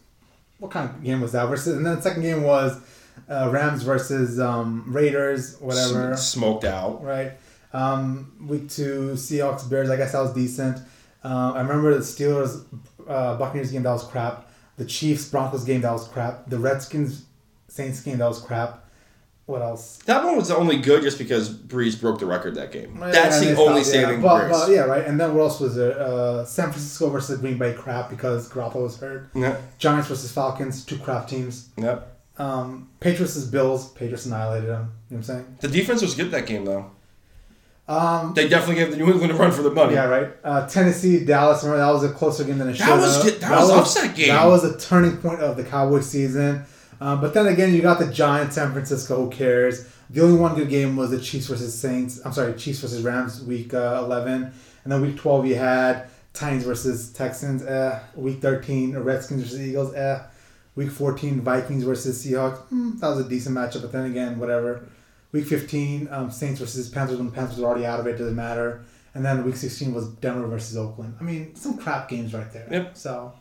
What 0.58 0.72
kind 0.72 0.90
of 0.90 1.00
game 1.04 1.20
was 1.20 1.30
that? 1.30 1.46
Versus 1.46 1.76
and 1.76 1.86
then 1.86 1.94
the 1.94 2.02
second 2.02 2.22
game 2.22 2.42
was 2.42 2.80
uh, 3.28 3.50
Rams 3.52 3.82
versus 3.82 4.38
um, 4.40 4.84
Raiders, 4.86 5.58
whatever. 5.60 6.16
Smoked 6.16 6.64
out. 6.64 7.02
Right. 7.02 7.32
Um, 7.72 8.46
week 8.48 8.68
two, 8.70 9.10
Seahawks 9.14 9.68
Bears. 9.68 9.90
I 9.90 9.96
guess 9.96 10.12
that 10.12 10.20
was 10.20 10.32
decent. 10.32 10.78
Uh, 11.24 11.52
I 11.54 11.60
remember 11.60 11.92
the 11.94 12.00
Steelers 12.00 12.64
uh, 13.08 13.36
Buccaneers 13.36 13.72
game 13.72 13.82
that 13.82 13.90
was 13.92 14.04
crap. 14.04 14.48
The 14.76 14.84
Chiefs 14.84 15.28
Broncos 15.28 15.64
game 15.64 15.80
that 15.82 15.92
was 15.92 16.06
crap. 16.08 16.48
The 16.48 16.58
Redskins 16.58 17.24
Saints 17.68 18.00
game 18.02 18.18
that 18.18 18.28
was 18.28 18.40
crap. 18.40 18.84
What 19.46 19.62
else? 19.62 19.98
That 20.06 20.24
one 20.24 20.36
was 20.36 20.50
only 20.50 20.76
good 20.78 21.02
just 21.02 21.18
because 21.18 21.48
Brees 21.50 22.00
broke 22.00 22.18
the 22.18 22.26
record 22.26 22.56
that 22.56 22.72
game. 22.72 22.96
Yeah, 22.98 23.10
That's 23.12 23.38
the 23.38 23.56
only 23.56 23.84
stopped, 23.84 23.96
yeah. 23.96 24.06
saving 24.06 24.20
But, 24.20 24.50
but 24.50 24.70
yeah, 24.70 24.80
right. 24.80 25.04
And 25.04 25.20
then 25.20 25.34
what 25.34 25.42
else 25.42 25.60
was 25.60 25.76
there? 25.76 25.96
Uh, 26.00 26.44
San 26.44 26.70
Francisco 26.70 27.10
versus 27.10 27.38
Green 27.40 27.56
Bay 27.56 27.72
crap 27.72 28.10
because 28.10 28.48
Garoppolo 28.50 28.82
was 28.82 28.98
hurt. 28.98 29.28
Yep. 29.34 29.78
Giants 29.78 30.08
versus 30.08 30.32
Falcons, 30.32 30.84
two 30.84 30.98
crap 30.98 31.28
teams. 31.28 31.68
Yep. 31.76 32.15
Um, 32.38 32.88
Patriots 33.00 33.36
Bills. 33.44 33.90
Patriots 33.92 34.26
annihilated 34.26 34.68
them. 34.68 34.92
You 35.10 35.16
know 35.16 35.16
what 35.16 35.16
I'm 35.18 35.22
saying? 35.22 35.56
The 35.60 35.68
defense 35.68 36.02
was 36.02 36.14
good 36.14 36.30
that 36.32 36.46
game 36.46 36.64
though. 36.64 36.90
Um, 37.88 38.34
They 38.34 38.48
definitely 38.48 38.76
gave 38.82 38.90
the 38.90 38.96
New 38.96 39.06
England 39.12 39.30
a 39.32 39.36
run 39.36 39.52
for 39.52 39.62
the 39.62 39.70
money. 39.70 39.94
yeah, 39.94 40.06
right. 40.06 40.28
Uh, 40.42 40.66
Tennessee, 40.66 41.24
Dallas. 41.24 41.62
Remember 41.62 41.84
that 41.86 41.92
was 41.92 42.02
a 42.02 42.12
closer 42.12 42.42
game 42.44 42.58
than 42.58 42.68
it 42.68 42.76
should 42.76 42.86
That 42.86 42.96
was 43.00 43.14
have. 43.16 43.24
good- 43.24 43.40
that 43.42 43.50
was 43.60 43.70
upset 43.70 44.16
game. 44.16 44.28
That 44.28 44.46
was 44.46 44.64
a 44.64 44.76
turning 44.76 45.16
point 45.18 45.40
of 45.40 45.56
the 45.56 45.62
Cowboys 45.62 46.06
season. 46.06 46.64
Um, 47.00 47.20
but 47.20 47.32
then 47.32 47.46
again, 47.46 47.72
you 47.74 47.82
got 47.82 47.98
the 48.00 48.06
Giants, 48.06 48.56
San 48.56 48.72
Francisco. 48.72 49.24
Who 49.24 49.30
cares? 49.30 49.86
The 50.10 50.20
only 50.22 50.38
one 50.38 50.54
good 50.56 50.68
game 50.68 50.96
was 50.96 51.10
the 51.10 51.20
Chiefs 51.20 51.46
versus 51.46 51.78
Saints. 51.78 52.20
I'm 52.24 52.32
sorry, 52.32 52.54
Chiefs 52.54 52.80
versus 52.80 53.02
Rams, 53.02 53.42
week 53.44 53.72
uh, 53.74 54.00
11, 54.04 54.52
and 54.84 54.92
then 54.92 55.00
week 55.02 55.16
12 55.16 55.46
you 55.46 55.54
had 55.56 56.08
Titans 56.32 56.64
versus 56.64 57.12
Texans. 57.12 57.62
Eh. 57.64 57.98
Week 58.14 58.40
13, 58.40 58.96
Redskins 58.98 59.42
versus 59.42 59.60
Eagles. 59.60 59.94
Eh. 59.94 60.18
Week 60.76 60.90
14, 60.90 61.40
Vikings 61.40 61.84
versus 61.84 62.24
Seahawks. 62.24 62.58
Hmm, 62.68 62.98
that 62.98 63.08
was 63.08 63.20
a 63.20 63.28
decent 63.28 63.56
matchup, 63.56 63.82
but 63.82 63.92
then 63.92 64.04
again, 64.10 64.38
whatever. 64.38 64.86
Week 65.32 65.46
15, 65.46 66.08
um, 66.10 66.30
Saints 66.30 66.60
versus 66.60 66.88
Panthers 66.88 67.16
when 67.16 67.26
the 67.26 67.32
Panthers 67.32 67.58
were 67.58 67.66
already 67.66 67.84
out 67.86 67.98
of 67.98 68.06
it, 68.06 68.12
doesn't 68.18 68.36
matter. 68.36 68.82
And 69.14 69.24
then 69.24 69.44
week 69.44 69.56
16 69.56 69.94
was 69.94 70.08
Denver 70.08 70.46
versus 70.46 70.76
Oakland. 70.76 71.16
I 71.18 71.24
mean, 71.24 71.54
some 71.56 71.78
crap 71.78 72.08
games 72.10 72.34
right 72.34 72.52
there. 72.52 72.68
Yep. 72.70 72.96
So, 72.96 73.32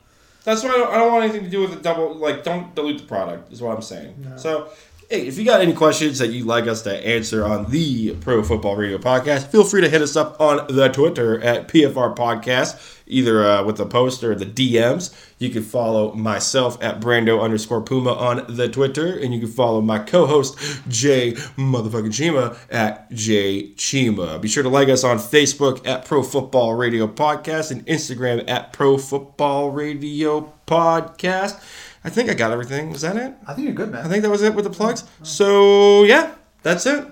That's 0.44 0.62
why 0.62 0.70
I 0.70 0.76
don't, 0.78 0.90
I 0.94 0.96
don't 0.96 1.12
want 1.12 1.24
anything 1.24 1.44
to 1.44 1.50
do 1.50 1.60
with 1.60 1.70
the 1.72 1.80
double. 1.80 2.14
Like, 2.14 2.42
don't 2.42 2.74
dilute 2.74 2.98
the 3.02 3.04
product. 3.06 3.52
Is 3.52 3.60
what 3.60 3.76
I'm 3.76 3.82
saying. 3.82 4.32
So, 4.36 4.70
hey, 5.08 5.28
if 5.28 5.38
you 5.38 5.44
got 5.44 5.60
any 5.60 5.72
questions 5.72 6.18
that 6.18 6.28
you'd 6.28 6.46
like 6.46 6.66
us 6.66 6.82
to 6.82 7.06
answer 7.06 7.44
on 7.44 7.70
the 7.70 8.14
Pro 8.16 8.42
Football 8.42 8.76
Radio 8.76 8.98
podcast, 8.98 9.46
feel 9.46 9.62
free 9.62 9.80
to 9.80 9.88
hit 9.88 10.02
us 10.02 10.16
up 10.16 10.40
on 10.40 10.66
the 10.68 10.88
Twitter 10.88 11.40
at 11.42 11.68
PFR 11.68 12.16
Podcast, 12.16 12.98
either 13.06 13.44
uh, 13.44 13.64
with 13.64 13.76
the 13.76 13.86
post 13.86 14.24
or 14.24 14.34
the 14.34 14.44
DMs. 14.46 15.14
You 15.38 15.50
can 15.50 15.62
follow 15.62 16.12
myself 16.14 16.82
at 16.82 17.00
Brando 17.00 17.40
underscore 17.40 17.82
Puma 17.82 18.14
on 18.14 18.46
the 18.48 18.68
Twitter, 18.68 19.16
and 19.16 19.32
you 19.32 19.40
can 19.40 19.50
follow 19.50 19.80
my 19.80 20.00
co-host 20.00 20.58
Jay 20.88 21.32
motherfucking 21.56 22.08
Chima 22.08 22.58
at 22.70 23.10
Jay 23.12 23.70
Chima. 23.76 24.40
Be 24.40 24.48
sure 24.48 24.64
to 24.64 24.68
like 24.68 24.88
us 24.88 25.04
on 25.04 25.18
Facebook 25.18 25.86
at 25.86 26.04
Pro 26.04 26.22
Football 26.22 26.74
Radio 26.74 27.06
Podcast 27.06 27.70
and 27.70 27.86
Instagram 27.86 28.48
at 28.48 28.72
Pro 28.72 28.98
Football 28.98 29.70
Radio 29.70 30.52
Podcast. 30.66 31.60
I 32.06 32.08
think 32.08 32.30
I 32.30 32.34
got 32.34 32.52
everything. 32.52 32.90
Was 32.92 33.02
that 33.02 33.16
it? 33.16 33.34
I 33.48 33.52
think 33.52 33.64
you're 33.66 33.74
good, 33.74 33.90
man. 33.90 34.06
I 34.06 34.08
think 34.08 34.22
that 34.22 34.30
was 34.30 34.40
it 34.40 34.54
with 34.54 34.64
the 34.64 34.70
plugs. 34.70 35.02
Mm-hmm. 35.02 35.24
So 35.24 36.04
yeah, 36.04 36.36
that's 36.62 36.86
it. 36.86 37.02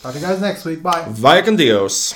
Talk 0.00 0.12
to 0.12 0.20
you 0.20 0.24
guys 0.24 0.40
next 0.40 0.64
week. 0.64 0.84
Bye. 0.84 1.04
Vaya 1.08 1.42
con 1.42 1.56
Dios. 1.56 2.14